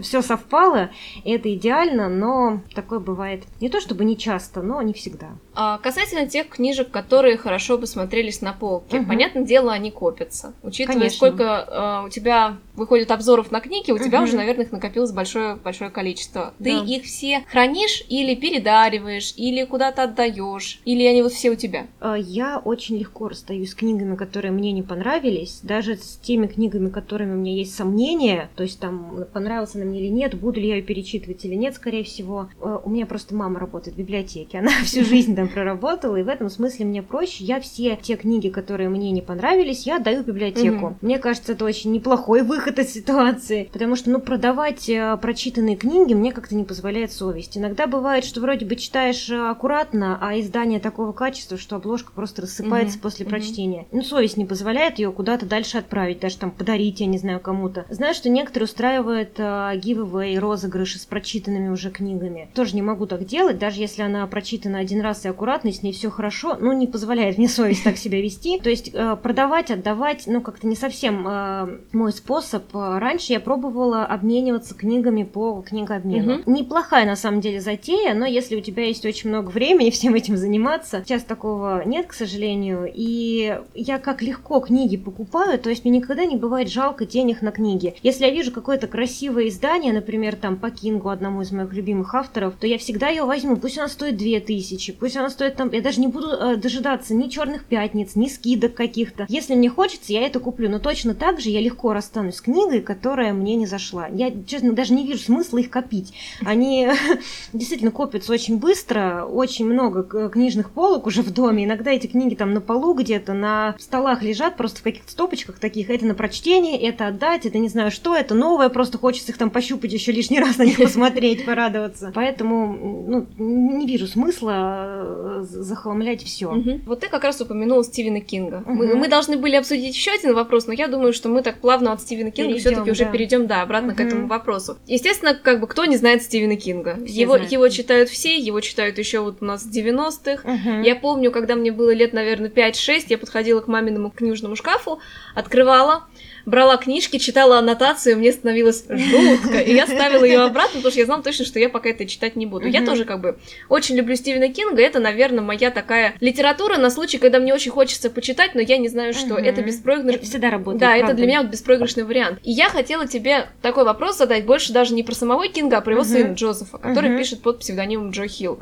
все 0.02 0.22
совпало, 0.22 0.90
это 1.24 1.54
идеально, 1.54 2.08
но 2.08 2.60
такое 2.74 2.98
бывает 2.98 3.44
не 3.60 3.68
то 3.68 3.80
чтобы 3.80 4.04
не 4.04 4.16
часто, 4.16 4.62
но 4.62 4.82
не 4.82 4.92
всегда. 4.92 5.28
А 5.60 5.78
касательно 5.78 6.28
тех 6.28 6.48
книжек, 6.50 6.88
которые 6.92 7.36
хорошо 7.36 7.78
бы 7.78 7.88
смотрелись 7.88 8.42
на 8.42 8.52
полке, 8.52 8.98
Мгм. 9.00 9.08
понятное 9.08 9.42
дело, 9.42 9.72
они 9.72 9.90
копятся. 9.90 10.52
Учитывая, 10.62 10.98
Конечно. 11.00 11.16
сколько 11.16 11.64
а, 11.66 12.04
у 12.06 12.10
тебя 12.10 12.58
выходит 12.76 13.10
обзоров 13.10 13.50
на 13.50 13.58
книги, 13.60 13.90
у 13.90 13.98
тебя 13.98 14.18
Мгм. 14.18 14.28
уже, 14.28 14.36
наверное, 14.36 14.66
их 14.66 14.70
накопилось 14.70 15.10
большое, 15.10 15.56
большое 15.56 15.90
количество. 15.90 16.54
Да. 16.60 16.64
Ты 16.84 16.92
их 16.94 17.02
все 17.06 17.44
хранишь 17.50 18.04
или 18.08 18.36
передариваешь, 18.36 19.34
или 19.36 19.64
куда-то 19.64 20.04
отдаешь, 20.04 20.80
или 20.84 21.02
они 21.02 21.22
вот 21.22 21.32
все 21.32 21.50
у 21.50 21.56
тебя? 21.56 21.88
А, 21.98 22.14
Я 22.14 22.58
очень 22.64 22.96
легко 22.96 23.26
расстаюсь 23.28 23.72
с 23.72 23.74
книгами, 23.74 24.14
которые 24.14 24.52
мне 24.52 24.70
не 24.70 24.84
понравились, 24.84 25.58
даже 25.64 25.96
с 25.96 26.18
теми 26.22 26.46
книгами, 26.46 26.88
которыми 26.88 27.32
у 27.32 27.36
меня 27.38 27.54
есть 27.54 27.74
сомнения, 27.74 28.48
то 28.54 28.62
есть 28.62 28.78
там 28.78 29.24
понравилась 29.32 29.74
она 29.74 29.86
мне 29.86 29.98
или 30.02 30.08
нет, 30.08 30.36
буду 30.36 30.60
ли 30.60 30.68
я 30.68 30.76
ее 30.76 30.82
перечитывать 30.82 31.44
или 31.44 31.56
нет, 31.56 31.74
скорее 31.74 32.04
всего. 32.04 32.48
У 32.84 32.90
меня 32.90 33.06
просто 33.06 33.34
мама 33.34 33.58
работает 33.58 33.96
в 33.96 33.98
библиотеке, 33.98 34.58
она 34.60 34.70
всю 34.84 35.04
жизнь 35.04 35.34
там 35.34 35.47
проработала, 35.48 36.16
и 36.16 36.22
в 36.22 36.28
этом 36.28 36.48
смысле 36.50 36.86
мне 36.86 37.02
проще. 37.02 37.44
Я 37.44 37.60
все 37.60 37.96
те 38.00 38.16
книги, 38.16 38.48
которые 38.48 38.88
мне 38.88 39.10
не 39.10 39.22
понравились, 39.22 39.86
я 39.86 39.96
отдаю 39.96 40.22
в 40.22 40.26
библиотеку. 40.26 40.86
Мгм. 40.86 40.98
Мне 41.00 41.18
кажется, 41.18 41.52
это 41.52 41.64
очень 41.64 41.92
неплохой 41.92 42.42
выход 42.48 42.78
из 42.78 42.92
ситуации, 42.92 43.68
потому 43.72 43.96
что, 43.96 44.10
ну, 44.10 44.20
продавать 44.20 44.88
э, 44.88 45.16
прочитанные 45.20 45.76
книги 45.76 46.14
мне 46.14 46.32
как-то 46.32 46.54
не 46.54 46.64
позволяет 46.64 47.12
совесть. 47.12 47.56
Иногда 47.56 47.86
бывает, 47.86 48.24
что 48.24 48.40
вроде 48.40 48.66
бы 48.66 48.76
читаешь 48.76 49.28
э, 49.30 49.50
аккуратно, 49.50 50.18
а 50.20 50.38
издание 50.38 50.80
такого 50.80 51.12
качества, 51.12 51.58
что 51.58 51.76
обложка 51.76 52.12
просто 52.12 52.42
рассыпается 52.42 52.96
Мгм, 52.96 53.02
после 53.02 53.24
мгм. 53.24 53.30
прочтения. 53.30 53.86
Ну, 53.92 54.02
совесть 54.02 54.36
не 54.36 54.44
позволяет 54.44 54.98
ее 54.98 55.12
куда-то 55.12 55.46
дальше 55.46 55.78
отправить, 55.78 56.20
даже 56.20 56.38
там 56.38 56.50
подарить, 56.50 57.00
я 57.00 57.06
не 57.06 57.18
знаю, 57.18 57.40
кому-то. 57.40 57.84
Знаю, 57.90 58.14
что 58.14 58.28
некоторые 58.28 58.66
устраивают 58.66 59.38
э, 59.38 59.42
giveaway, 59.42 60.38
розыгрыши 60.38 60.98
с 60.98 61.06
прочитанными 61.06 61.68
уже 61.68 61.90
книгами. 61.90 62.48
Тоже 62.54 62.74
не 62.74 62.82
могу 62.82 63.06
так 63.06 63.24
делать, 63.24 63.58
даже 63.58 63.80
если 63.80 64.02
она 64.02 64.26
прочитана 64.26 64.78
один 64.78 65.00
раз 65.00 65.24
и 65.24 65.28
аккуратно, 65.38 65.68
и 65.68 65.72
с 65.72 65.82
ней 65.82 65.92
все 65.92 66.10
хорошо, 66.10 66.56
ну, 66.60 66.72
не 66.72 66.88
позволяет 66.88 67.38
мне 67.38 67.48
совесть 67.48 67.84
так 67.84 67.96
себя 67.96 68.20
вести. 68.20 68.58
То 68.58 68.68
есть 68.68 68.90
э, 68.92 69.16
продавать, 69.22 69.70
отдавать, 69.70 70.24
ну, 70.26 70.40
как-то 70.40 70.66
не 70.66 70.74
совсем 70.74 71.26
э, 71.28 71.78
мой 71.92 72.12
способ. 72.12 72.64
Э, 72.74 72.98
Раньше 72.98 73.32
я 73.32 73.40
пробовала 73.40 74.04
обмениваться 74.04 74.74
книгами 74.74 75.22
по 75.22 75.62
книгообмену. 75.62 76.42
Неплохая, 76.46 77.06
на 77.06 77.14
самом 77.14 77.40
деле, 77.40 77.60
затея, 77.60 78.14
но 78.14 78.26
если 78.26 78.56
у 78.56 78.60
тебя 78.60 78.84
есть 78.84 79.06
очень 79.06 79.30
много 79.30 79.50
времени 79.50 79.90
всем 79.98 80.14
этим 80.14 80.36
заниматься, 80.36 81.02
сейчас 81.06 81.22
такого 81.22 81.82
нет, 81.86 82.06
к 82.08 82.12
сожалению, 82.12 82.90
и 82.92 83.60
я 83.74 83.98
как 83.98 84.22
легко 84.22 84.58
книги 84.60 84.96
покупаю, 84.96 85.58
то 85.58 85.70
есть 85.70 85.84
мне 85.84 85.98
никогда 85.98 86.24
не 86.24 86.36
бывает 86.36 86.68
жалко 86.68 87.06
денег 87.06 87.42
на 87.42 87.52
книги. 87.52 87.94
Если 88.02 88.24
я 88.24 88.30
вижу 88.30 88.50
какое-то 88.50 88.88
красивое 88.88 89.48
издание, 89.48 89.92
например, 89.92 90.34
там 90.34 90.56
по 90.56 90.70
Кингу, 90.70 91.10
одному 91.10 91.42
из 91.42 91.52
моих 91.52 91.72
любимых 91.72 92.14
авторов, 92.14 92.54
то 92.58 92.66
я 92.66 92.78
всегда 92.78 93.08
ее 93.08 93.24
возьму, 93.24 93.56
пусть 93.56 93.78
она 93.78 93.88
стоит 93.88 94.16
2000, 94.16 94.92
пусть 94.92 95.16
она 95.16 95.27
стоит 95.30 95.56
там, 95.56 95.70
я 95.72 95.80
даже 95.80 96.00
не 96.00 96.06
буду 96.06 96.28
э, 96.28 96.56
дожидаться 96.56 97.14
ни 97.14 97.28
черных 97.28 97.64
пятниц, 97.64 98.16
ни 98.16 98.28
скидок 98.28 98.74
каких-то. 98.74 99.26
Если 99.28 99.54
мне 99.54 99.68
хочется, 99.68 100.12
я 100.12 100.26
это 100.26 100.40
куплю, 100.40 100.68
но 100.68 100.78
точно 100.78 101.14
так 101.14 101.40
же 101.40 101.50
я 101.50 101.60
легко 101.60 101.92
расстанусь 101.92 102.36
с 102.36 102.40
книгой, 102.40 102.80
которая 102.80 103.32
мне 103.32 103.56
не 103.56 103.66
зашла. 103.66 104.08
Я, 104.08 104.32
честно, 104.46 104.72
даже 104.72 104.94
не 104.94 105.06
вижу 105.06 105.20
смысла 105.20 105.58
их 105.58 105.70
копить. 105.70 106.12
Они 106.44 106.88
действительно 107.52 107.90
копятся 107.90 108.32
очень 108.32 108.58
быстро, 108.58 109.24
очень 109.24 109.66
много 109.66 110.28
книжных 110.28 110.70
полок 110.70 111.06
уже 111.06 111.22
в 111.22 111.32
доме. 111.32 111.64
Иногда 111.64 111.90
эти 111.90 112.06
книги 112.06 112.34
там 112.34 112.54
на 112.54 112.60
полу 112.60 112.94
где-то, 112.94 113.32
на 113.34 113.74
столах 113.78 114.22
лежат, 114.22 114.56
просто 114.56 114.80
в 114.80 114.82
каких-то 114.82 115.10
стопочках 115.10 115.58
таких. 115.58 115.90
Это 115.90 116.06
на 116.06 116.14
прочтение, 116.14 116.80
это 116.80 117.08
отдать, 117.08 117.46
это 117.46 117.58
не 117.58 117.68
знаю 117.68 117.90
что, 117.90 118.16
это 118.16 118.34
новое, 118.34 118.68
просто 118.68 118.98
хочется 118.98 119.32
их 119.32 119.38
там 119.38 119.50
пощупать 119.50 119.92
еще 119.92 120.12
лишний 120.12 120.40
раз 120.40 120.58
на 120.58 120.64
них 120.64 120.78
посмотреть, 120.78 121.44
порадоваться. 121.44 122.12
Поэтому, 122.14 122.66
ну, 123.08 123.26
не 123.38 123.86
вижу 123.86 124.06
смысла 124.06 125.07
захламлять 125.42 126.22
все. 126.22 126.50
Мгм. 126.50 126.82
Вот 126.86 127.00
ты 127.00 127.08
как 127.08 127.24
раз 127.24 127.40
упомянула 127.40 127.84
Стивена 127.84 128.20
Кинга. 128.20 128.62
Мы, 128.66 128.86
Мгм. 128.88 128.98
мы 128.98 129.08
должны 129.08 129.36
были 129.36 129.56
обсудить 129.56 129.94
еще 129.94 130.10
один 130.12 130.34
вопрос, 130.34 130.66
но 130.66 130.72
я 130.72 130.88
думаю, 130.88 131.12
что 131.12 131.28
мы 131.28 131.42
так 131.42 131.60
плавно 131.60 131.92
от 131.92 132.00
Стивена 132.00 132.30
Кинга 132.30 132.58
все-таки 132.58 132.90
уже 132.90 133.04
да. 133.04 133.10
перейдем, 133.10 133.46
да, 133.46 133.62
обратно 133.62 133.94
к 133.94 133.98
Мгм. 133.98 134.06
этому 134.06 134.26
вопросу. 134.28 134.78
Естественно, 134.86 135.34
как 135.34 135.60
бы 135.60 135.66
кто 135.66 135.84
не 135.84 135.96
знает 135.96 136.22
Стивена 136.22 136.56
Кинга? 136.56 136.98
Все 137.06 137.20
Его, 137.22 137.34
знают. 137.34 137.52
его 137.52 137.68
читают 137.68 138.08
все, 138.08 138.36
его 138.36 138.60
читают 138.60 138.98
еще 138.98 139.20
вот 139.20 139.38
у 139.40 139.44
нас 139.44 139.62
с 139.62 139.66
90-х. 139.66 140.48
Я 140.82 140.96
помню, 140.96 141.30
когда 141.30 141.54
мне 141.54 141.72
было 141.72 141.90
лет, 141.92 142.12
наверное, 142.12 142.50
5-6, 142.50 143.06
я 143.08 143.18
подходила 143.18 143.60
к 143.60 143.68
маминому 143.68 144.10
книжному 144.10 144.56
шкафу, 144.56 144.98
открывала, 145.34 146.04
брала 146.48 146.76
книжки, 146.76 147.18
читала 147.18 147.58
аннотацию, 147.58 148.16
мне 148.16 148.32
становилось 148.32 148.84
жутко, 148.88 149.60
и 149.60 149.74
я 149.74 149.86
ставила 149.86 150.24
ее 150.24 150.40
обратно, 150.40 150.78
потому 150.78 150.90
что 150.90 151.00
я 151.00 151.06
знала 151.06 151.22
точно, 151.22 151.44
что 151.44 151.58
я 151.58 151.68
пока 151.68 151.90
это 151.90 152.06
читать 152.06 152.36
не 152.36 152.46
буду. 152.46 152.66
Я 152.66 152.84
тоже 152.84 153.04
как 153.04 153.20
бы 153.20 153.38
очень 153.68 153.96
люблю 153.96 154.16
Стивена 154.16 154.48
Кинга, 154.48 154.82
это, 154.82 154.98
наверное, 154.98 155.42
моя 155.42 155.70
такая 155.70 156.14
литература 156.20 156.76
на 156.76 156.90
случай, 156.90 157.18
когда 157.18 157.38
мне 157.38 157.54
очень 157.54 157.70
хочется 157.70 158.10
почитать, 158.10 158.54
но 158.54 158.60
я 158.60 158.78
не 158.78 158.88
знаю, 158.88 159.14
что. 159.14 159.36
Это 159.36 159.62
беспроигрышный... 159.62 160.14
Это 160.14 160.24
всегда 160.24 160.50
работает. 160.50 160.80
Да, 160.80 160.96
это 160.96 161.14
для 161.14 161.26
меня 161.26 161.42
вот 161.42 161.50
беспроигрышный 161.50 162.04
вариант. 162.04 162.38
И 162.42 162.50
я 162.50 162.68
хотела 162.68 163.06
тебе 163.06 163.48
такой 163.62 163.84
вопрос 163.84 164.18
задать, 164.18 164.44
больше 164.46 164.72
даже 164.72 164.94
не 164.94 165.02
про 165.02 165.14
самого 165.14 165.46
Кинга, 165.48 165.78
а 165.78 165.80
про 165.80 165.92
его 165.92 166.04
сына 166.04 166.34
Джозефа, 166.34 166.78
который 166.78 167.16
пишет 167.16 167.42
под 167.42 167.60
псевдонимом 167.60 168.10
Джо 168.10 168.26
Хилл. 168.26 168.58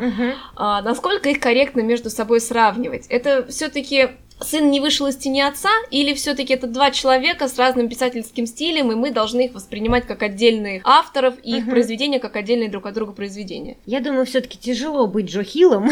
А, 0.57 0.83
насколько 0.83 1.29
их 1.29 1.40
корректно 1.40 1.81
между 1.81 2.11
собой 2.11 2.40
сравнивать? 2.40 3.07
Это 3.09 3.46
все-таки 3.49 4.09
сын 4.40 4.70
не 4.70 4.81
вышел 4.81 5.07
из 5.07 5.16
тени 5.16 5.40
отца, 5.40 5.70
или 5.90 6.14
все-таки 6.14 6.55
это 6.55 6.66
два 6.66 6.90
человека 6.90 7.49
с 7.49 7.59
разным 7.59 7.88
писательским 7.88 8.46
стилем, 8.46 8.92
и 8.92 8.94
мы 8.94 9.11
должны 9.11 9.46
их 9.46 9.55
воспринимать 9.55 10.07
как 10.07 10.22
отдельных 10.22 10.83
авторов 10.85 11.35
и 11.42 11.59
их 11.59 11.68
произведения 11.68 12.20
как 12.20 12.37
отдельные 12.37 12.70
друг 12.70 12.87
от 12.87 12.94
друга 12.94 13.12
произведения? 13.12 13.79
Я 13.87 14.01
думаю, 14.01 14.27
все-таки 14.27 14.59
тяжело 14.59 15.07
быть 15.07 15.31
Джо 15.31 15.42
Хиллом, 15.42 15.90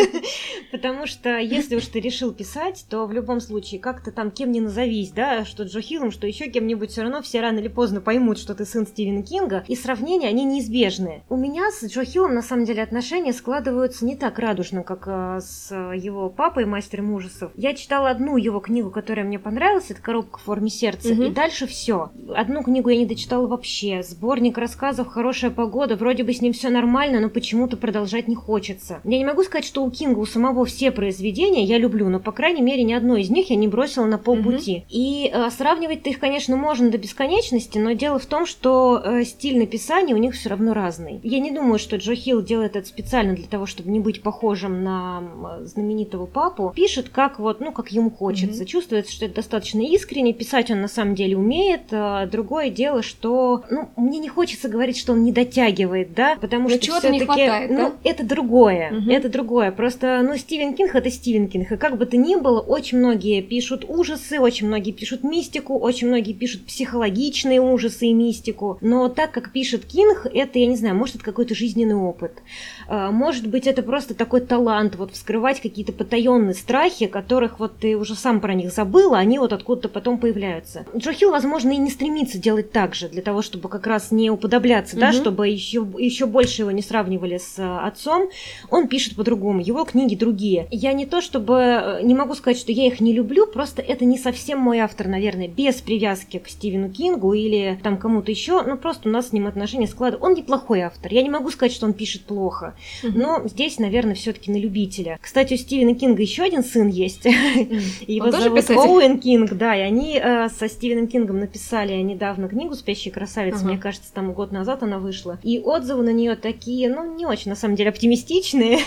потому 0.72 1.06
что 1.06 1.38
если 1.38 1.76
уж 1.76 1.86
ты 1.86 2.00
решил 2.00 2.32
писать, 2.32 2.84
то 2.88 3.06
в 3.06 3.12
любом 3.12 3.40
случае 3.40 3.80
как-то 3.80 4.12
там 4.12 4.30
кем 4.30 4.52
не 4.52 4.60
назовись, 4.60 5.10
да, 5.10 5.44
что 5.44 5.64
Джо 5.64 5.80
Хиллом, 5.80 6.10
что 6.10 6.26
еще 6.26 6.48
кем-нибудь, 6.48 6.90
все 6.90 7.02
равно 7.02 7.22
все 7.22 7.40
рано 7.40 7.58
или 7.58 7.68
поздно 7.68 8.00
поймут, 8.00 8.38
что 8.38 8.54
ты 8.54 8.64
сын 8.64 8.86
Стивена 8.86 9.22
Кинга, 9.22 9.64
и 9.66 9.76
сравнения, 9.76 10.28
они 10.28 10.44
неизбежны. 10.44 11.22
У 11.28 11.36
меня 11.36 11.70
с 11.70 11.84
Джо 11.84 12.04
Хиллом, 12.04 12.34
на 12.34 12.42
самом 12.42 12.64
деле, 12.64 12.82
отношения 12.82 13.32
складываются 13.32 14.04
не 14.04 14.16
так 14.16 14.38
радужно, 14.38 14.82
как 14.82 15.04
э, 15.06 15.40
с 15.40 15.74
его 15.94 16.28
папой, 16.28 16.66
мастером 16.66 17.12
ужасов. 17.12 17.52
Я 17.56 17.69
читала 17.74 18.10
одну 18.10 18.36
его 18.36 18.60
книгу, 18.60 18.90
которая 18.90 19.24
мне 19.24 19.38
понравилась, 19.38 19.90
это 19.90 20.00
«Коробка 20.00 20.38
в 20.38 20.42
форме 20.42 20.70
сердца», 20.70 21.12
угу. 21.12 21.24
и 21.24 21.30
дальше 21.30 21.66
все. 21.66 22.10
Одну 22.34 22.62
книгу 22.62 22.88
я 22.88 22.98
не 22.98 23.06
дочитала 23.06 23.46
вообще. 23.46 24.02
Сборник 24.02 24.58
рассказов 24.58 25.08
«Хорошая 25.08 25.50
погода», 25.50 25.96
вроде 25.96 26.24
бы 26.24 26.32
с 26.32 26.40
ним 26.40 26.52
все 26.52 26.70
нормально, 26.70 27.20
но 27.20 27.28
почему-то 27.28 27.76
продолжать 27.76 28.28
не 28.28 28.34
хочется. 28.34 29.00
Я 29.04 29.18
не 29.18 29.24
могу 29.24 29.42
сказать, 29.42 29.64
что 29.64 29.84
у 29.84 29.90
Кинга 29.90 30.18
у 30.18 30.26
самого 30.26 30.64
все 30.64 30.90
произведения 30.90 31.64
я 31.64 31.78
люблю, 31.78 32.08
но, 32.08 32.20
по 32.20 32.32
крайней 32.32 32.62
мере, 32.62 32.82
ни 32.82 32.92
одно 32.92 33.16
из 33.16 33.30
них 33.30 33.50
я 33.50 33.56
не 33.56 33.68
бросила 33.68 34.06
на 34.06 34.18
полпути. 34.18 34.78
Угу. 34.78 34.84
И 34.90 35.30
э, 35.32 35.50
сравнивать-то 35.50 36.10
их, 36.10 36.18
конечно, 36.18 36.56
можно 36.56 36.90
до 36.90 36.98
бесконечности, 36.98 37.78
но 37.78 37.92
дело 37.92 38.18
в 38.18 38.26
том, 38.26 38.46
что 38.46 39.00
э, 39.04 39.24
стиль 39.24 39.58
написания 39.58 40.14
у 40.14 40.18
них 40.18 40.34
все 40.34 40.48
равно 40.48 40.74
разный. 40.74 41.20
Я 41.22 41.38
не 41.38 41.50
думаю, 41.50 41.78
что 41.78 41.96
Джо 41.96 42.14
Хилл 42.14 42.42
делает 42.42 42.76
это 42.76 42.86
специально 42.86 43.34
для 43.34 43.46
того, 43.46 43.66
чтобы 43.66 43.90
не 43.90 44.00
быть 44.00 44.22
похожим 44.22 44.82
на 44.82 45.22
знаменитого 45.62 46.26
папу. 46.26 46.72
Пишет 46.74 47.08
как 47.08 47.38
вот, 47.38 47.59
ну, 47.60 47.72
как 47.72 47.92
ему 47.92 48.10
хочется. 48.10 48.62
Mm-hmm. 48.62 48.66
Чувствуется, 48.66 49.12
что 49.12 49.26
это 49.26 49.36
достаточно 49.36 49.80
искренне. 49.80 50.32
Писать 50.32 50.70
он 50.70 50.80
на 50.80 50.88
самом 50.88 51.14
деле 51.14 51.36
умеет. 51.36 51.82
А 51.92 52.26
другое 52.26 52.70
дело, 52.70 53.02
что, 53.02 53.64
ну, 53.70 53.90
мне 53.96 54.18
не 54.18 54.28
хочется 54.28 54.68
говорить, 54.68 54.96
что 54.96 55.12
он 55.12 55.22
не 55.22 55.32
дотягивает, 55.32 56.14
да, 56.14 56.36
потому 56.40 56.64
Но 56.64 56.70
что 56.70 56.78
чего-то 56.78 57.10
не 57.10 57.20
хватает, 57.20 57.70
ну, 57.70 57.76
да? 57.76 57.92
это 58.04 58.24
другое, 58.24 58.90
mm-hmm. 58.90 59.12
это 59.12 59.28
другое. 59.28 59.72
Просто, 59.72 60.22
ну, 60.22 60.36
Стивен 60.36 60.74
Кинг 60.74 60.94
это 60.94 61.10
Стивен 61.10 61.48
Кинг, 61.48 61.70
и 61.72 61.76
как 61.76 61.98
бы 61.98 62.06
то 62.06 62.16
ни 62.16 62.34
было, 62.34 62.60
очень 62.60 62.98
многие 62.98 63.42
пишут 63.42 63.84
ужасы, 63.86 64.40
очень 64.40 64.66
многие 64.66 64.92
пишут 64.92 65.22
мистику, 65.22 65.78
очень 65.78 66.08
многие 66.08 66.32
пишут 66.32 66.66
психологичные 66.66 67.60
ужасы 67.60 68.06
и 68.06 68.12
мистику. 68.12 68.78
Но 68.80 69.08
так 69.08 69.32
как 69.32 69.52
пишет 69.52 69.84
Кинг, 69.84 70.26
это, 70.32 70.58
я 70.58 70.66
не 70.66 70.76
знаю, 70.76 70.94
может, 70.94 71.16
это 71.16 71.24
какой-то 71.24 71.54
жизненный 71.54 71.94
опыт. 71.94 72.42
А, 72.90 73.12
может 73.12 73.46
быть, 73.46 73.68
это 73.68 73.82
просто 73.82 74.14
такой 74.14 74.40
талант, 74.40 74.96
вот 74.96 75.12
вскрывать 75.12 75.60
какие-то 75.60 75.92
потаенные 75.92 76.54
страхи, 76.54 77.06
которых 77.06 77.60
вот 77.60 77.76
ты 77.78 77.96
уже 77.96 78.16
сам 78.16 78.40
про 78.40 78.52
них 78.52 78.72
забыл, 78.72 79.14
а 79.14 79.18
они 79.18 79.38
вот 79.38 79.52
откуда-то 79.52 79.88
потом 79.88 80.18
появляются. 80.18 80.84
Джо 80.96 81.12
Хилл, 81.12 81.30
возможно, 81.30 81.70
и 81.70 81.76
не 81.76 81.88
стремится 81.88 82.36
делать 82.38 82.72
так 82.72 82.96
же, 82.96 83.08
для 83.08 83.22
того, 83.22 83.42
чтобы 83.42 83.68
как 83.68 83.86
раз 83.86 84.10
не 84.10 84.28
уподобляться, 84.28 84.96
угу. 84.96 85.02
да, 85.02 85.12
чтобы 85.12 85.46
еще, 85.46 85.86
еще 85.98 86.26
больше 86.26 86.62
его 86.62 86.72
не 86.72 86.82
сравнивали 86.82 87.38
с 87.38 87.54
а, 87.58 87.86
отцом. 87.86 88.28
Он 88.70 88.88
пишет 88.88 89.14
по-другому, 89.14 89.60
его 89.60 89.84
книги 89.84 90.16
другие. 90.16 90.66
Я 90.72 90.92
не 90.92 91.06
то 91.06 91.20
чтобы, 91.20 91.54
э, 91.54 92.02
не 92.02 92.16
могу 92.16 92.34
сказать, 92.34 92.58
что 92.58 92.72
я 92.72 92.88
их 92.88 92.98
не 92.98 93.12
люблю, 93.12 93.46
просто 93.46 93.82
это 93.82 94.04
не 94.04 94.18
совсем 94.18 94.58
мой 94.58 94.80
автор, 94.80 95.06
наверное, 95.06 95.46
без 95.46 95.76
привязки 95.76 96.40
к 96.40 96.48
Стивену 96.48 96.90
Кингу 96.90 97.34
или 97.34 97.78
там 97.84 97.98
кому-то 97.98 98.32
еще, 98.32 98.62
ну 98.62 98.76
просто 98.76 99.08
у 99.08 99.12
нас 99.12 99.28
с 99.28 99.32
ним 99.32 99.46
отношения 99.46 99.86
складываются. 99.86 100.26
Он 100.26 100.34
неплохой 100.34 100.80
автор, 100.80 101.12
я 101.12 101.22
не 101.22 101.30
могу 101.30 101.50
сказать, 101.50 101.72
что 101.72 101.86
он 101.86 101.92
пишет 101.92 102.22
плохо, 102.22 102.74
но 103.02 103.42
здесь, 103.46 103.78
наверное, 103.78 104.14
все-таки 104.14 104.50
на 104.50 104.56
любителя. 104.56 105.18
Кстати, 105.20 105.54
у 105.54 105.56
Стивена 105.56 105.94
Кинга 105.94 106.22
еще 106.22 106.42
один 106.42 106.62
сын 106.62 106.88
есть, 106.88 107.24
его 107.24 108.30
зовут 108.30 108.70
Оуэн 108.70 109.18
Кинг, 109.18 109.52
да, 109.52 109.76
и 109.76 109.80
они 109.80 110.20
э, 110.22 110.48
со 110.48 110.68
Стивеном 110.68 111.06
Кингом 111.06 111.40
написали 111.40 111.94
недавно 111.94 112.48
книгу 112.48 112.74
«Спящая 112.74 113.12
красавица», 113.12 113.64
мне 113.64 113.78
кажется, 113.78 114.12
там 114.12 114.32
год 114.32 114.52
назад 114.52 114.82
она 114.82 114.98
вышла, 114.98 115.38
и 115.42 115.58
отзывы 115.58 116.02
на 116.02 116.12
нее 116.12 116.36
такие, 116.36 116.88
ну, 116.88 117.16
не 117.16 117.26
очень, 117.26 117.50
на 117.50 117.56
самом 117.56 117.76
деле, 117.76 117.90
оптимистичные. 117.90 118.78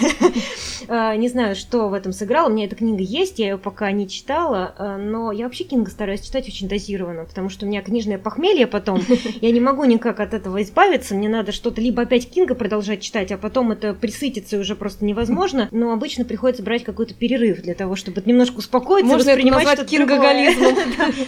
Э, 0.88 1.16
не 1.18 1.30
знаю, 1.30 1.56
что 1.56 1.90
в 1.90 1.94
этом 1.94 2.14
сыграло, 2.14 2.50
у 2.50 2.54
меня 2.54 2.66
эта 2.66 2.76
книга 2.76 3.02
есть, 3.02 3.40
я 3.40 3.52
ее 3.52 3.58
пока 3.58 3.92
не 3.92 4.08
читала, 4.08 4.76
э, 4.78 4.98
но 4.98 5.32
я 5.32 5.46
вообще 5.46 5.64
Кинга 5.64 5.92
стараюсь 5.92 6.22
читать 6.22 6.48
очень 6.48 6.68
дозированно, 6.68 7.26
потому 7.26 7.50
что 7.50 7.66
у 7.66 7.70
меня 7.70 7.82
книжное 7.82 8.18
похмелье 8.18 8.68
потом, 8.68 9.02
я 9.42 9.52
не 9.52 9.60
могу 9.60 9.86
никак 9.86 10.20
от 10.20 10.34
этого 10.34 10.62
избавиться, 10.62 11.16
мне 11.16 11.30
надо 11.30 11.52
что-то 11.52 11.82
либо 11.82 12.04
опять 12.04 12.30
Кинга 12.30 12.56
продолжать 12.56 13.02
читать, 13.02 13.32
а 13.32 13.38
потом 13.38 13.73
это 13.74 13.94
пресытиться 13.94 14.58
уже 14.58 14.76
просто 14.76 15.06
невозможно, 15.06 15.68
но 15.72 15.92
обычно 15.92 16.26
приходится 16.26 16.64
брать 16.64 16.84
какой-то 16.84 17.14
перерыв 17.14 17.62
для 17.62 17.76
того, 17.76 17.96
чтобы 17.96 18.22
немножко 18.26 18.58
успокоиться, 18.58 19.12
Можно 19.12 19.32
воспринимать 19.32 19.68
это 19.68 19.86
кингоголизмом. 19.90 20.76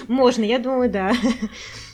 Можно, 0.08 0.44
я 0.44 0.60
думаю, 0.60 0.90
да. 0.90 1.14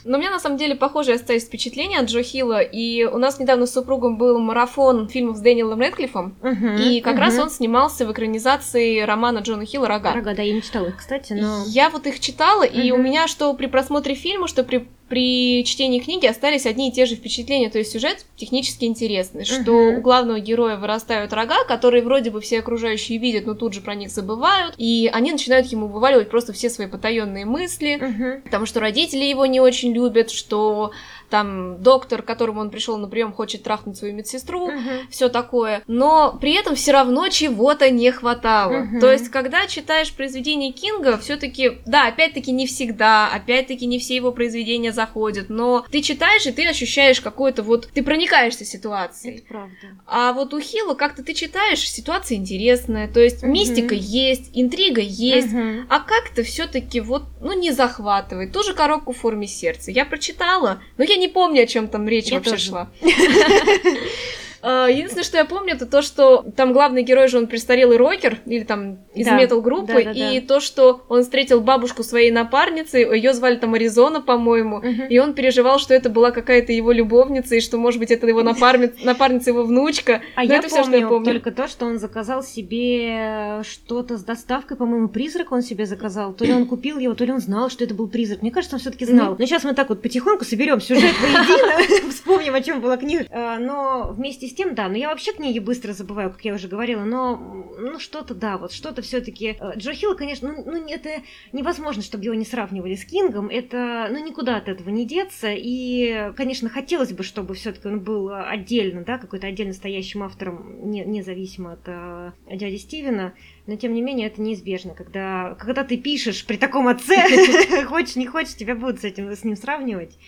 Но 0.04 0.18
у 0.18 0.20
меня 0.20 0.30
на 0.30 0.40
самом 0.40 0.56
деле 0.56 0.74
похожее 0.74 1.16
остались 1.16 1.44
впечатления 1.44 1.98
от 1.98 2.06
Джо 2.06 2.22
Хилла, 2.22 2.60
и 2.60 3.04
у 3.04 3.18
нас 3.18 3.38
недавно 3.38 3.66
с 3.66 3.72
супругом 3.72 4.18
был 4.18 4.38
марафон 4.38 5.08
фильмов 5.08 5.36
с 5.36 5.40
Дэниелом 5.40 5.80
Рэдклиффом, 5.80 6.36
uh-huh, 6.40 6.82
и 6.82 7.00
как 7.00 7.16
uh-huh. 7.16 7.20
раз 7.20 7.38
он 7.38 7.50
снимался 7.50 8.06
в 8.06 8.12
экранизации 8.12 9.00
романа 9.00 9.38
Джона 9.38 9.64
Хилла 9.64 9.88
«Рога». 9.88 10.12
«Рога», 10.12 10.34
да, 10.34 10.42
я 10.42 10.52
не 10.52 10.62
читала 10.62 10.88
их, 10.88 10.96
кстати, 10.96 11.32
но... 11.32 11.64
Я 11.66 11.90
вот 11.90 12.06
их 12.06 12.20
читала, 12.20 12.66
uh-huh. 12.66 12.82
и 12.82 12.92
у 12.92 12.98
меня 12.98 13.28
что 13.28 13.52
при 13.54 13.66
просмотре 13.66 14.14
фильма, 14.14 14.48
что 14.48 14.64
при 14.64 14.88
при 15.12 15.62
чтении 15.66 16.00
книги 16.00 16.24
остались 16.24 16.64
одни 16.64 16.88
и 16.88 16.90
те 16.90 17.04
же 17.04 17.16
впечатления, 17.16 17.68
то 17.68 17.76
есть 17.76 17.92
сюжет 17.92 18.24
технически 18.34 18.86
интересный, 18.86 19.42
uh-huh. 19.42 19.62
что 19.62 19.72
у 19.74 20.00
главного 20.00 20.40
героя 20.40 20.78
вырастают 20.78 21.34
рога, 21.34 21.64
которые 21.64 22.02
вроде 22.02 22.30
бы 22.30 22.40
все 22.40 22.60
окружающие 22.60 23.18
видят, 23.18 23.44
но 23.44 23.52
тут 23.52 23.74
же 23.74 23.82
про 23.82 23.94
них 23.94 24.08
забывают, 24.08 24.74
и 24.78 25.10
они 25.12 25.32
начинают 25.32 25.66
ему 25.66 25.88
вываливать 25.88 26.30
просто 26.30 26.54
все 26.54 26.70
свои 26.70 26.86
потаенные 26.86 27.44
мысли, 27.44 28.00
uh-huh. 28.00 28.40
потому 28.44 28.64
что 28.64 28.80
родители 28.80 29.26
его 29.26 29.44
не 29.44 29.60
очень 29.60 29.91
любят, 29.92 30.30
что 30.30 30.92
там 31.32 31.82
доктор, 31.82 32.20
к 32.20 32.26
которому 32.26 32.60
он 32.60 32.68
пришел 32.68 32.98
на 32.98 33.08
прием, 33.08 33.32
хочет 33.32 33.62
трахнуть 33.62 33.96
свою 33.96 34.12
медсестру, 34.12 34.68
uh-huh. 34.68 35.06
все 35.08 35.30
такое. 35.30 35.82
Но 35.86 36.36
при 36.38 36.52
этом 36.52 36.74
все 36.74 36.92
равно 36.92 37.28
чего-то 37.28 37.90
не 37.90 38.10
хватало. 38.10 38.82
Uh-huh. 38.82 39.00
То 39.00 39.10
есть, 39.10 39.30
когда 39.30 39.66
читаешь 39.66 40.12
произведения 40.12 40.72
Кинга, 40.72 41.16
все-таки, 41.16 41.78
да, 41.86 42.08
опять-таки 42.08 42.52
не 42.52 42.66
всегда, 42.66 43.28
опять-таки 43.28 43.86
не 43.86 43.98
все 43.98 44.14
его 44.14 44.30
произведения 44.30 44.92
заходят, 44.92 45.48
но 45.48 45.86
ты 45.90 46.02
читаешь, 46.02 46.44
и 46.44 46.52
ты 46.52 46.68
ощущаешь 46.68 47.22
какое-то 47.22 47.62
вот, 47.62 47.88
ты 47.94 48.02
проникаешься 48.02 48.66
ситуацией. 48.66 49.38
Это 49.38 49.46
правда. 49.48 49.74
А 50.06 50.34
вот 50.34 50.52
у 50.52 50.60
Хилла 50.60 50.92
как-то 50.92 51.24
ты 51.24 51.32
читаешь, 51.32 51.80
ситуация 51.80 52.36
интересная, 52.36 53.08
то 53.08 53.20
есть 53.20 53.42
uh-huh. 53.42 53.48
мистика 53.48 53.94
есть, 53.94 54.50
интрига 54.52 55.00
есть, 55.00 55.54
uh-huh. 55.54 55.86
а 55.88 56.00
как-то 56.00 56.42
все-таки 56.42 57.00
вот, 57.00 57.22
ну, 57.40 57.58
не 57.58 57.70
захватывает. 57.70 58.52
Ту 58.52 58.62
же 58.62 58.74
коробку 58.74 59.14
в 59.14 59.16
форме 59.16 59.46
сердца. 59.46 59.90
Я 59.90 60.04
прочитала, 60.04 60.82
но 60.98 61.04
я 61.04 61.16
не 61.21 61.21
помню, 61.28 61.62
о 61.62 61.66
чем 61.66 61.88
там 61.88 62.08
речь 62.08 62.28
я 62.28 62.38
вообще 62.38 62.52
тоже. 62.52 62.66
шла. 62.66 62.90
А, 64.62 64.88
единственное, 64.88 65.24
что 65.24 65.36
я 65.36 65.44
помню, 65.44 65.74
это 65.74 65.86
то, 65.86 66.02
что 66.02 66.44
там 66.56 66.72
главный 66.72 67.02
герой 67.02 67.28
же 67.28 67.38
он 67.38 67.46
престарелый 67.46 67.96
рокер, 67.96 68.38
или 68.46 68.62
там 68.62 68.98
из 69.14 69.26
да. 69.26 69.36
метал-группы, 69.36 70.04
да, 70.04 70.12
да, 70.14 70.30
и 70.32 70.40
то, 70.40 70.60
что 70.60 71.02
он 71.08 71.22
встретил 71.22 71.60
бабушку 71.60 72.02
своей 72.02 72.30
напарницы, 72.30 72.98
ее 72.98 73.34
звали 73.34 73.56
там 73.56 73.74
Аризона, 73.74 74.20
по-моему, 74.20 74.76
угу. 74.76 75.02
и 75.08 75.18
он 75.18 75.34
переживал, 75.34 75.78
что 75.78 75.94
это 75.94 76.10
была 76.10 76.30
какая-то 76.30 76.72
его 76.72 76.92
любовница, 76.92 77.56
и 77.56 77.60
что, 77.60 77.76
может 77.76 77.98
быть, 77.98 78.10
это 78.10 78.26
его 78.26 78.42
напарница, 78.42 78.94
напарница 79.04 79.50
его 79.50 79.64
внучка. 79.64 80.22
А 80.36 80.44
я 80.44 80.58
это 80.58 80.68
помню, 80.68 80.82
все, 80.82 80.88
что 80.88 80.96
я 80.96 81.08
помню 81.08 81.32
только 81.32 81.50
то, 81.50 81.68
что 81.68 81.86
он 81.86 81.98
заказал 81.98 82.42
себе 82.42 83.62
что-то 83.64 84.16
с 84.16 84.24
доставкой, 84.24 84.76
по-моему, 84.76 85.08
призрак 85.08 85.52
он 85.52 85.62
себе 85.62 85.86
заказал. 85.86 86.32
То 86.32 86.44
ли 86.44 86.52
он 86.52 86.66
купил 86.66 86.98
его, 86.98 87.14
то 87.14 87.24
ли 87.24 87.32
он 87.32 87.40
знал, 87.40 87.68
что 87.68 87.84
это 87.84 87.94
был 87.94 88.08
призрак. 88.08 88.42
Мне 88.42 88.50
кажется, 88.50 88.76
он 88.76 88.80
все-таки 88.80 89.06
знал. 89.06 89.36
Но 89.38 89.44
сейчас 89.44 89.64
мы 89.64 89.74
так 89.74 89.88
вот 89.88 90.02
потихоньку 90.02 90.44
соберем 90.44 90.80
сюжет 90.80 91.14
воедино, 91.20 92.10
вспомним, 92.10 92.54
о 92.54 92.60
чем 92.60 92.80
была 92.80 92.96
книга. 92.96 93.26
А, 93.30 93.58
но 93.58 94.12
вместе 94.12 94.46
с 94.46 94.51
тем, 94.52 94.74
да, 94.74 94.88
но 94.88 94.96
я 94.96 95.08
вообще 95.08 95.32
книги 95.32 95.58
быстро 95.58 95.92
забываю, 95.92 96.30
как 96.30 96.44
я 96.44 96.54
уже 96.54 96.68
говорила, 96.68 97.04
но 97.04 97.36
ну 97.36 97.98
что-то, 97.98 98.34
да, 98.34 98.58
вот 98.58 98.72
что-то 98.72 99.02
все-таки. 99.02 99.56
Э, 99.60 99.76
Джо 99.76 99.92
Хилл, 99.92 100.16
конечно, 100.16 100.52
ну, 100.52 100.64
ну 100.64 100.88
это 100.88 101.22
невозможно, 101.52 102.02
чтобы 102.02 102.24
его 102.24 102.34
не 102.34 102.44
сравнивали 102.44 102.94
с 102.94 103.04
Кингом, 103.04 103.48
это, 103.48 104.08
ну 104.10 104.24
никуда 104.24 104.56
от 104.56 104.68
этого 104.68 104.90
не 104.90 105.06
деться, 105.06 105.52
и, 105.52 106.32
конечно, 106.36 106.68
хотелось 106.68 107.12
бы, 107.12 107.22
чтобы 107.22 107.54
все-таки 107.54 107.88
он 107.88 108.00
был 108.00 108.30
отдельно, 108.32 109.04
да, 109.04 109.18
какой-то 109.18 109.46
отдельно 109.46 109.72
стоящим 109.72 110.22
автором, 110.22 110.90
не, 110.90 111.04
независимо 111.04 111.72
от 111.72 111.82
э, 111.86 112.32
дяди 112.50 112.76
Стивена, 112.76 113.34
но 113.66 113.76
тем 113.76 113.94
не 113.94 114.02
менее 114.02 114.28
это 114.28 114.40
неизбежно, 114.40 114.94
когда, 114.94 115.54
когда 115.58 115.84
ты 115.84 115.96
пишешь 115.96 116.44
при 116.46 116.56
таком 116.56 116.88
отце, 116.88 117.84
хочешь 117.86 118.16
не 118.16 118.26
хочешь, 118.26 118.54
тебя 118.54 118.74
будут 118.74 119.00
с 119.00 119.04
этим 119.04 119.30
с 119.30 119.44
ним 119.44 119.56
сравнивать. 119.56 120.18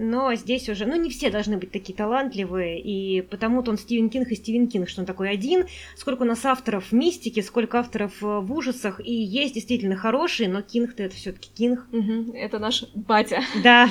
Но 0.00 0.34
здесь 0.34 0.68
уже, 0.70 0.86
ну, 0.86 0.96
не 0.96 1.10
все 1.10 1.30
должны 1.30 1.58
быть 1.58 1.70
такие 1.70 1.94
талантливые, 1.94 2.80
и 2.80 3.20
потому-то 3.20 3.70
он 3.70 3.76
Стивен 3.76 4.08
Кинг 4.08 4.28
и 4.32 4.34
Стивен 4.34 4.66
Кинг, 4.66 4.88
что 4.88 5.02
он 5.02 5.06
такой 5.06 5.30
один. 5.30 5.66
Сколько 5.94 6.22
у 6.22 6.24
нас 6.24 6.44
авторов 6.46 6.86
в 6.86 6.92
мистике, 6.92 7.42
сколько 7.42 7.78
авторов 7.78 8.12
э, 8.22 8.26
в 8.26 8.50
ужасах, 8.52 9.00
и 9.04 9.12
есть 9.12 9.54
действительно 9.54 9.96
хорошие, 9.96 10.48
но 10.48 10.62
Кинг-то 10.62 11.02
это 11.02 11.14
все 11.14 11.32
таки 11.32 11.50
Кинг. 11.54 11.86
Угу, 11.92 12.32
это 12.34 12.58
наш 12.58 12.84
батя. 12.94 13.42
Да. 13.62 13.88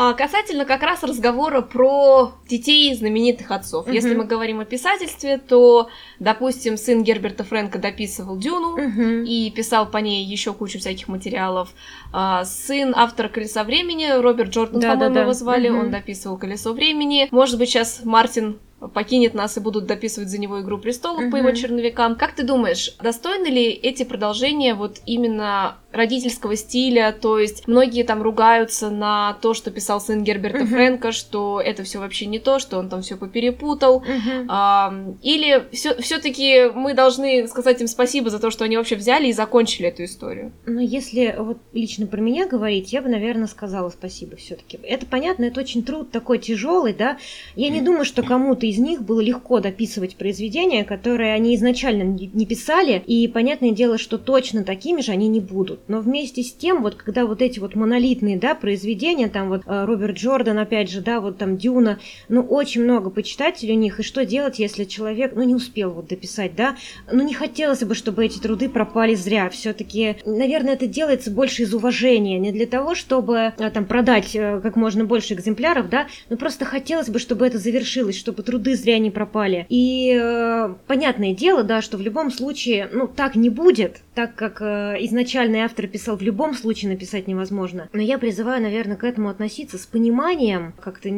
А, 0.00 0.14
касательно 0.14 0.64
как 0.64 0.82
раз 0.82 1.02
разговора 1.02 1.60
про 1.60 2.34
детей 2.48 2.94
знаменитых 2.94 3.50
отцов. 3.50 3.86
Угу. 3.86 3.94
Если 3.94 4.14
мы 4.14 4.24
говорим 4.24 4.60
о 4.60 4.64
писательстве, 4.64 5.38
то, 5.38 5.88
допустим, 6.20 6.76
сын 6.76 7.02
Герберта 7.02 7.42
Фрэнка 7.42 7.78
дописывал 7.78 8.36
Дюну 8.36 8.74
угу. 8.74 9.02
и 9.26 9.50
писал 9.50 9.90
по 9.90 9.98
ней 9.98 10.24
еще 10.24 10.52
кучу 10.52 10.78
всяких 10.78 11.08
материалов. 11.08 11.70
А, 12.12 12.44
сын 12.44 12.94
автора 12.94 13.28
Колеса 13.28 13.64
времени, 13.64 14.08
Роберт 14.20 14.50
Джордан, 14.50 14.80
да, 14.80 14.87
по-моему, 14.94 15.14
да, 15.14 15.20
да. 15.20 15.22
его 15.22 15.32
звали, 15.32 15.68
угу. 15.68 15.80
он 15.80 15.90
дописывал 15.90 16.38
Колесо 16.38 16.72
времени. 16.72 17.28
Может 17.30 17.58
быть, 17.58 17.68
сейчас 17.68 18.00
Мартин 18.04 18.58
покинет 18.94 19.34
нас 19.34 19.56
и 19.56 19.60
будут 19.60 19.86
дописывать 19.86 20.28
за 20.28 20.38
него 20.38 20.60
Игру 20.60 20.78
престолов 20.78 21.22
угу. 21.22 21.30
по 21.32 21.36
его 21.36 21.50
черновикам. 21.52 22.16
Как 22.16 22.34
ты 22.34 22.44
думаешь, 22.44 22.94
достойны 23.00 23.48
ли 23.48 23.70
эти 23.70 24.04
продолжения 24.04 24.74
вот 24.74 24.98
именно 25.06 25.78
родительского 25.92 26.54
стиля, 26.54 27.16
то 27.18 27.38
есть 27.38 27.66
многие 27.66 28.02
там 28.02 28.22
ругаются 28.22 28.90
на 28.90 29.38
то, 29.40 29.54
что 29.54 29.70
писал 29.70 30.00
сын 30.00 30.22
Герберта 30.22 30.58
uh-huh. 30.58 30.66
Фрэнка, 30.66 31.12
что 31.12 31.62
это 31.64 31.82
все 31.82 31.98
вообще 31.98 32.26
не 32.26 32.38
то, 32.38 32.58
что 32.58 32.78
он 32.78 32.90
там 32.90 33.00
все 33.00 33.16
поперепутал, 33.16 34.02
uh-huh. 34.02 34.46
а, 34.48 34.94
или 35.22 35.66
все-таки 35.72 36.70
мы 36.74 36.92
должны 36.92 37.48
сказать 37.48 37.80
им 37.80 37.88
спасибо 37.88 38.28
за 38.28 38.38
то, 38.38 38.50
что 38.50 38.64
они 38.64 38.76
вообще 38.76 38.96
взяли 38.96 39.28
и 39.28 39.32
закончили 39.32 39.88
эту 39.88 40.04
историю. 40.04 40.52
Ну, 40.66 40.80
если 40.80 41.34
вот 41.38 41.58
лично 41.72 42.06
про 42.06 42.20
меня 42.20 42.46
говорить, 42.46 42.92
я 42.92 43.00
бы, 43.00 43.08
наверное, 43.08 43.46
сказала 43.46 43.88
спасибо 43.88 44.36
все-таки. 44.36 44.78
Это 44.82 45.06
понятно, 45.06 45.46
это 45.46 45.60
очень 45.60 45.82
труд 45.82 46.10
такой 46.10 46.38
тяжелый, 46.38 46.92
да. 46.92 47.16
Я 47.56 47.70
не 47.70 47.80
думаю, 47.80 48.04
что 48.04 48.22
кому-то 48.22 48.67
из 48.68 48.78
них 48.78 49.02
было 49.02 49.20
легко 49.20 49.60
дописывать 49.60 50.16
произведения, 50.16 50.84
которые 50.84 51.34
они 51.34 51.54
изначально 51.54 52.02
не 52.02 52.46
писали, 52.46 53.02
и 53.06 53.28
понятное 53.28 53.70
дело, 53.70 53.98
что 53.98 54.18
точно 54.18 54.64
такими 54.64 55.00
же 55.00 55.12
они 55.12 55.28
не 55.28 55.40
будут. 55.40 55.80
Но 55.88 56.00
вместе 56.00 56.42
с 56.42 56.52
тем, 56.52 56.82
вот 56.82 56.94
когда 56.94 57.26
вот 57.26 57.42
эти 57.42 57.58
вот 57.58 57.74
монолитные, 57.74 58.38
да, 58.38 58.54
произведения, 58.54 59.28
там 59.28 59.48
вот 59.48 59.62
э, 59.66 59.84
Роберт 59.84 60.16
Джордан, 60.16 60.58
опять 60.58 60.90
же, 60.90 61.00
да, 61.00 61.20
вот 61.20 61.38
там 61.38 61.56
Дюна, 61.56 61.98
ну, 62.28 62.42
очень 62.42 62.82
много 62.84 63.10
почитателей 63.10 63.74
у 63.74 63.78
них, 63.78 64.00
и 64.00 64.02
что 64.02 64.24
делать, 64.24 64.58
если 64.58 64.84
человек, 64.84 65.32
ну, 65.34 65.42
не 65.42 65.54
успел 65.54 65.90
вот 65.90 66.08
дописать, 66.08 66.54
да, 66.54 66.76
ну, 67.10 67.22
не 67.22 67.34
хотелось 67.34 67.82
бы, 67.84 67.94
чтобы 67.94 68.24
эти 68.24 68.38
труды 68.38 68.68
пропали 68.68 69.14
зря, 69.14 69.48
все 69.50 69.72
таки 69.72 70.16
наверное, 70.24 70.74
это 70.74 70.86
делается 70.86 71.30
больше 71.30 71.62
из 71.62 71.74
уважения, 71.74 72.38
не 72.38 72.52
для 72.52 72.66
того, 72.66 72.94
чтобы 72.94 73.52
э, 73.58 73.70
там 73.70 73.84
продать 73.84 74.34
э, 74.34 74.60
как 74.62 74.76
можно 74.76 75.04
больше 75.04 75.34
экземпляров, 75.34 75.88
да, 75.88 76.08
но 76.28 76.36
просто 76.36 76.64
хотелось 76.64 77.08
бы, 77.08 77.18
чтобы 77.18 77.46
это 77.46 77.58
завершилось, 77.58 78.18
чтобы 78.18 78.42
труды 78.58 78.76
зря 78.76 78.98
не 78.98 79.10
пропали. 79.10 79.66
И 79.68 80.18
э, 80.20 80.74
понятное 80.86 81.32
дело, 81.32 81.62
да, 81.62 81.80
что 81.80 81.96
в 81.96 82.00
любом 82.00 82.30
случае, 82.30 82.88
ну, 82.92 83.06
так 83.06 83.36
не 83.36 83.50
будет, 83.50 84.00
так 84.14 84.34
как 84.34 84.60
э, 84.60 84.96
изначальный 85.00 85.60
автор 85.60 85.86
писал, 85.86 86.16
в 86.16 86.22
любом 86.22 86.54
случае 86.54 86.90
написать 86.90 87.28
невозможно. 87.28 87.88
Но 87.92 88.02
я 88.02 88.18
призываю, 88.18 88.60
наверное, 88.60 88.96
к 88.96 89.04
этому 89.04 89.28
относиться 89.28 89.78
с 89.78 89.86
пониманием, 89.86 90.74
как-то 90.80 91.08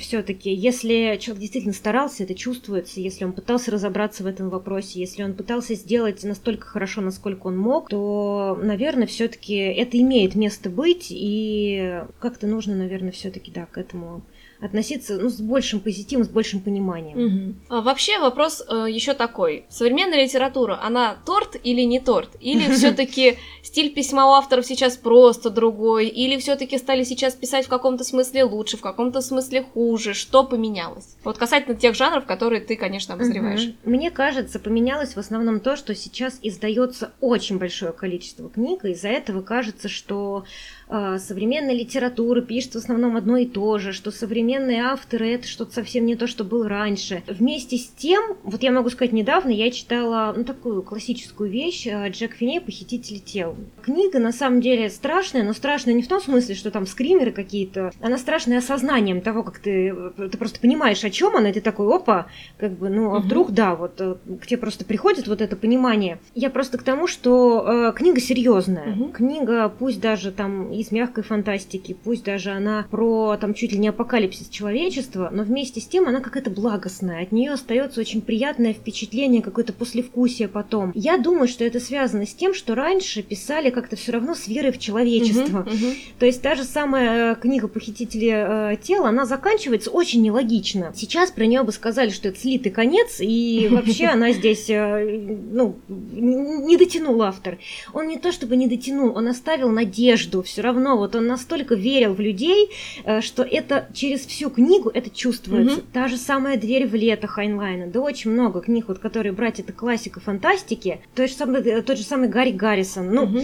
все-таки, 0.00 0.52
если 0.52 1.16
человек 1.20 1.40
действительно 1.40 1.74
старался, 1.74 2.24
это 2.24 2.34
чувствуется, 2.34 3.00
если 3.00 3.24
он 3.24 3.32
пытался 3.32 3.70
разобраться 3.70 4.24
в 4.24 4.26
этом 4.26 4.50
вопросе, 4.50 4.98
если 5.00 5.22
он 5.22 5.34
пытался 5.34 5.74
сделать 5.74 6.24
настолько 6.24 6.66
хорошо, 6.66 7.00
насколько 7.00 7.46
он 7.46 7.56
мог, 7.56 7.88
то, 7.88 8.58
наверное, 8.60 9.06
все-таки 9.06 9.54
это 9.54 9.98
имеет 10.00 10.34
место 10.34 10.68
быть, 10.68 11.06
и 11.10 12.02
как-то 12.18 12.48
нужно, 12.48 12.74
наверное, 12.74 13.12
все-таки, 13.12 13.52
да, 13.52 13.66
к 13.66 13.78
этому 13.78 14.22
относиться 14.60 15.16
ну, 15.18 15.28
с 15.28 15.40
большим 15.40 15.80
позитивом, 15.80 16.24
с 16.24 16.28
большим 16.28 16.60
пониманием. 16.60 17.18
Угу. 17.18 17.54
А 17.68 17.80
вообще 17.80 18.18
вопрос 18.18 18.62
э, 18.68 18.86
еще 18.88 19.14
такой. 19.14 19.64
Современная 19.68 20.24
литература, 20.24 20.78
она 20.82 21.16
торт 21.24 21.56
или 21.62 21.82
не 21.82 22.00
торт? 22.00 22.30
Или 22.40 22.70
все-таки 22.74 23.38
стиль 23.62 23.92
письма 23.92 24.26
у 24.26 24.32
авторов 24.32 24.66
сейчас 24.66 24.96
просто 24.96 25.50
другой? 25.50 26.08
Или 26.08 26.38
все-таки 26.38 26.78
стали 26.78 27.04
сейчас 27.04 27.34
писать 27.34 27.66
в 27.66 27.68
каком-то 27.68 28.04
смысле 28.04 28.44
лучше, 28.44 28.76
в 28.76 28.80
каком-то 28.80 29.20
смысле 29.20 29.62
хуже? 29.62 30.14
Что 30.14 30.44
поменялось? 30.44 31.16
Вот 31.24 31.38
касательно 31.38 31.76
тех 31.76 31.94
жанров, 31.94 32.26
которые 32.26 32.60
ты, 32.60 32.76
конечно, 32.76 33.14
обозреваешь. 33.14 33.64
Угу. 33.64 33.90
Мне 33.90 34.10
кажется, 34.10 34.58
поменялось 34.58 35.14
в 35.14 35.18
основном 35.18 35.60
то, 35.60 35.76
что 35.76 35.94
сейчас 35.94 36.38
издается 36.42 37.12
очень 37.20 37.58
большое 37.58 37.92
количество 37.92 38.48
книг, 38.48 38.84
и 38.84 38.90
из-за 38.90 39.08
этого 39.08 39.42
кажется, 39.42 39.88
что 39.88 40.44
э, 40.88 41.18
современная 41.18 41.74
литература 41.74 42.40
пишет 42.40 42.74
в 42.74 42.76
основном 42.76 43.16
одно 43.16 43.36
и 43.36 43.46
то 43.46 43.78
же, 43.78 43.92
что 43.92 44.10
современные 44.10 44.82
авторы 44.82 45.30
это 45.30 45.46
что-то 45.46 45.72
совсем 45.72 46.06
не 46.06 46.16
то, 46.16 46.26
что 46.26 46.44
было 46.44 46.68
раньше. 46.68 47.22
Вместе 47.26 47.76
с 47.76 47.88
тем, 47.88 48.36
вот 48.42 48.62
я 48.62 48.72
могу 48.72 48.90
сказать, 48.90 49.12
недавно 49.12 49.50
я 49.50 49.70
читала 49.70 50.34
ну, 50.36 50.44
такую 50.44 50.82
классическую 50.82 51.50
вещь 51.50 51.86
э, 51.86 52.10
Джек 52.10 52.34
Финей 52.34 52.60
«Похитители 52.60 53.18
тел». 53.18 53.56
Книга 53.82 54.18
на 54.18 54.32
самом 54.32 54.60
деле 54.60 54.90
страшная, 54.90 55.42
но 55.42 55.52
страшная 55.52 55.94
не 55.94 56.02
в 56.02 56.08
том 56.08 56.20
смысле, 56.20 56.54
что 56.54 56.70
там 56.70 56.86
скримеры 56.86 57.32
какие-то, 57.32 57.92
она 58.00 58.18
страшная 58.18 58.58
осознанием 58.58 59.20
того, 59.20 59.42
как 59.42 59.58
ты, 59.58 59.94
ты 60.16 60.36
просто 60.38 60.60
понимаешь, 60.60 61.04
о 61.04 61.10
чем 61.10 61.36
она, 61.36 61.50
и 61.50 61.52
ты 61.52 61.60
такой, 61.60 61.94
опа, 61.94 62.26
как 62.58 62.72
бы, 62.72 62.88
ну, 62.88 63.14
а 63.14 63.20
вдруг, 63.20 63.52
да, 63.52 63.74
вот 63.74 64.00
э, 64.00 64.16
к 64.40 64.46
тебе 64.46 64.58
просто 64.58 64.84
приходит 64.84 65.28
вот 65.28 65.40
это 65.40 65.56
понимание. 65.56 66.18
Я 66.34 66.50
просто 66.50 66.78
к 66.78 66.82
тому, 66.82 67.06
что 67.06 67.64
э, 67.66 67.92
книга 67.94 68.20
серьезная. 68.20 68.96
Книга, 69.12 69.68
пусть 69.68 70.00
даже 70.00 70.32
там 70.32 70.70
из 70.80 70.92
мягкой 70.92 71.24
фантастики, 71.24 71.96
пусть 72.04 72.24
даже 72.24 72.50
она 72.50 72.86
про 72.90 73.36
там 73.36 73.54
чуть 73.54 73.72
ли 73.72 73.78
не 73.78 73.88
апокалипсис 73.88 74.48
человечества, 74.48 75.30
но 75.32 75.42
вместе 75.42 75.80
с 75.80 75.86
тем 75.86 76.08
она 76.08 76.20
какая-то 76.20 76.50
благостная. 76.50 77.22
От 77.22 77.32
нее 77.32 77.52
остается 77.52 78.00
очень 78.00 78.22
приятное 78.22 78.72
впечатление, 78.72 79.42
какое-то 79.42 79.72
послевкусие 79.72 80.48
потом. 80.48 80.92
Я 80.94 81.18
думаю, 81.18 81.48
что 81.48 81.64
это 81.64 81.80
связано 81.80 82.26
с 82.26 82.34
тем, 82.34 82.54
что 82.54 82.74
раньше 82.74 83.22
писали 83.22 83.70
как-то 83.70 83.96
все 83.96 84.12
равно 84.12 84.34
с 84.34 84.48
верой 84.48 84.72
в 84.72 84.78
человечество. 84.78 85.58
Uh-huh, 85.58 85.72
uh-huh. 85.72 85.96
То 86.18 86.26
есть 86.26 86.42
та 86.42 86.54
же 86.54 86.64
самая 86.64 87.32
э, 87.32 87.36
книга 87.36 87.68
«Похитители 87.68 88.72
э, 88.72 88.76
тела», 88.76 89.08
она 89.08 89.24
заканчивается 89.26 89.90
очень 89.90 90.22
нелогично. 90.22 90.92
Сейчас 90.94 91.30
про 91.30 91.46
нее 91.46 91.62
бы 91.62 91.72
сказали, 91.72 92.10
что 92.10 92.28
это 92.28 92.38
слитый 92.38 92.72
конец, 92.72 93.16
и 93.20 93.68
вообще 93.70 94.06
она 94.06 94.32
здесь, 94.32 94.68
э, 94.68 95.26
ну, 95.50 95.76
не 95.88 96.76
дотянул 96.76 97.22
автор. 97.22 97.58
Он 97.92 98.06
не 98.08 98.18
то 98.18 98.32
чтобы 98.32 98.56
не 98.56 98.66
дотянул, 98.66 99.16
он 99.16 99.28
оставил 99.28 99.70
надежду. 99.70 100.42
Все 100.42 100.62
равно 100.68 100.96
вот 100.96 101.14
он 101.14 101.26
настолько 101.26 101.74
верил 101.74 102.14
в 102.14 102.20
людей, 102.20 102.70
э, 103.04 103.20
что 103.20 103.42
это 103.42 103.88
через 103.92 104.26
всю 104.26 104.50
книгу 104.50 104.90
это 104.92 105.10
чувствуется. 105.10 105.78
Угу. 105.78 105.86
Та 105.92 106.08
же 106.08 106.16
самая 106.16 106.56
дверь 106.56 106.86
в 106.86 106.94
лето 106.94 107.26
Хайнлайна. 107.26 107.86
Да 107.86 108.00
очень 108.00 108.30
много 108.30 108.60
книг, 108.60 108.86
вот, 108.88 108.98
которые 108.98 109.32
брать 109.32 109.60
это 109.60 109.72
классика 109.72 110.20
фантастики. 110.20 111.00
Тот 111.14 111.28
же 111.28 111.34
самый, 111.34 111.62
э, 111.62 111.82
тот 111.82 111.98
же 111.98 112.04
самый 112.04 112.28
Гарри 112.28 112.52
Гаррисон. 112.52 113.12
Ну, 113.12 113.24
угу 113.24 113.40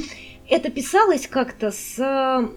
это 0.48 0.70
писалось 0.70 1.26
как-то 1.26 1.70
с, 1.70 1.96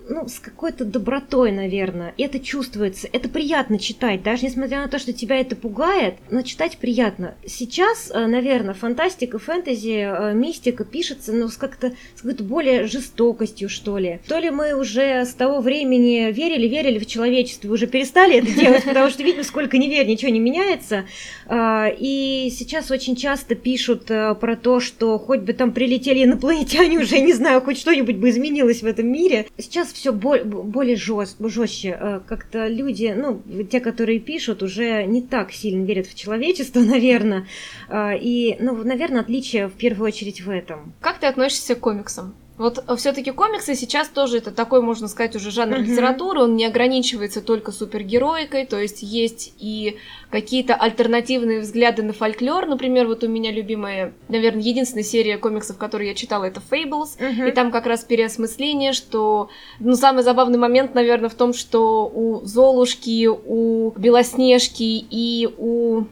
ну, 0.10 0.28
с 0.28 0.40
какой-то 0.40 0.86
добротой, 0.86 1.52
наверное. 1.52 2.14
Это 2.18 2.40
чувствуется, 2.40 3.08
это 3.12 3.30
приятно 3.30 3.80
читать, 3.80 4.24
даже 4.24 4.46
несмотря 4.46 4.82
на 4.82 4.88
то, 4.88 5.00
что 5.00 5.14
тебя 5.14 5.38
это 5.40 5.56
пугает, 5.56 6.16
но 6.30 6.42
читать 6.42 6.78
приятно. 6.78 7.36
Сейчас, 7.46 8.12
э, 8.12 8.26
наверное, 8.26 8.74
фантастика, 8.74 9.40
фэнтези, 9.40 10.08
э, 10.08 10.34
мистика 10.34 10.84
пишется, 10.84 11.32
ну, 11.34 11.48
с 11.48 11.58
как-то 11.58 11.94
с 12.16 12.22
какой-то 12.22 12.44
более 12.44 12.88
жестокостью, 12.88 13.70
что 13.70 13.98
ли. 13.98 14.20
То 14.28 14.38
ли 14.40 14.50
мы 14.50 14.74
уже 14.74 15.26
с 15.26 15.34
того 15.34 15.62
времени 15.62 16.32
верили, 16.32 16.68
верили 16.68 17.00
в 17.00 17.06
человечество, 17.06 17.72
уже 17.72 17.88
перестали 17.88 18.38
это 18.38 18.52
делать, 18.60 18.84
потому 18.84 19.10
что 19.10 19.24
видим, 19.24 19.44
сколько 19.44 19.78
не 19.78 19.90
верь, 19.90 20.08
ничего 20.08 20.32
не 20.32 20.40
меняется. 20.40 21.06
И 21.50 22.52
сейчас 22.52 22.92
очень 22.92 23.16
часто 23.16 23.56
пишут 23.56 24.10
э, 24.10 24.36
про 24.36 24.56
то, 24.56 24.80
что 24.80 25.18
хоть 25.18 25.42
бы 25.42 25.54
там 25.54 25.72
прилетели 25.72 26.24
инопланетяне, 26.24 27.00
уже 27.00 27.20
не 27.20 27.34
знаю, 27.34 27.62
хоть 27.62 27.77
хоть 27.78 27.82
что-нибудь 27.82 28.18
бы 28.18 28.30
изменилось 28.30 28.82
в 28.82 28.86
этом 28.86 29.08
мире. 29.08 29.46
Сейчас 29.58 29.94
все 29.94 30.12
более 30.12 30.96
жестче. 30.96 31.98
Э, 32.00 32.20
как-то 32.28 32.68
люди, 32.68 33.14
ну, 33.16 33.42
те, 33.64 33.80
которые 33.80 34.20
пишут, 34.20 34.64
уже 34.64 35.04
не 35.06 35.22
так 35.22 35.52
сильно 35.52 35.86
верят 35.86 36.08
в 36.08 36.16
человечество, 36.16 36.80
наверное. 36.94 37.48
Э, 37.90 38.18
и, 38.18 38.58
ну, 38.60 38.84
наверное, 38.84 39.22
отличие 39.22 39.68
в 39.68 39.74
первую 39.74 40.08
очередь 40.08 40.42
в 40.42 40.50
этом. 40.50 40.94
Как 41.00 41.20
ты 41.20 41.28
относишься 41.28 41.76
к 41.76 41.80
комиксам? 41.80 42.34
Вот 42.58 42.84
э, 42.88 42.96
все-таки 42.96 43.32
комиксы 43.32 43.76
сейчас 43.76 44.10
тоже 44.10 44.40
это 44.40 44.52
такой, 44.52 44.82
можно 44.82 45.08
сказать, 45.08 45.36
уже 45.36 45.52
жанр 45.52 45.78
uh-huh. 45.78 45.84
литературы. 45.84 46.42
Он 46.42 46.56
не 46.56 46.66
ограничивается 46.66 47.42
только 47.42 47.72
супергероикой, 47.72 48.66
то 48.66 48.80
есть 48.80 49.04
есть 49.04 49.54
и 49.60 49.98
какие-то 50.32 50.76
альтернативные 50.76 51.62
взгляды 51.62 52.04
на 52.04 52.14
фольклор. 52.14 52.66
Например, 52.66 53.08
вот 53.08 53.24
у 53.24 53.28
меня 53.28 53.52
любимая, 53.52 54.14
наверное, 54.28 54.64
единственная 54.64 55.04
серия 55.04 55.38
комиксов, 55.38 55.78
которую 55.78 56.08
я 56.08 56.16
читала, 56.16 56.46
это 56.46 56.62
Fables. 56.70 57.18
Uh-huh. 57.20 57.50
И 57.50 57.52
там 57.52 57.72
как 57.72 57.86
раз 57.86 58.04
переосмысление, 58.04 58.94
что, 58.94 59.50
ну, 59.80 59.96
самый 59.96 60.24
забавный 60.24 60.58
момент, 60.58 60.96
наверное, 60.96 61.30
в 61.30 61.36
том, 61.36 61.54
что 61.54 62.08
у 62.08 62.44
Золушки, 62.44 63.28
у 63.28 63.92
Белоснежки 63.92 65.06
и 65.10 65.48
у 65.58 66.06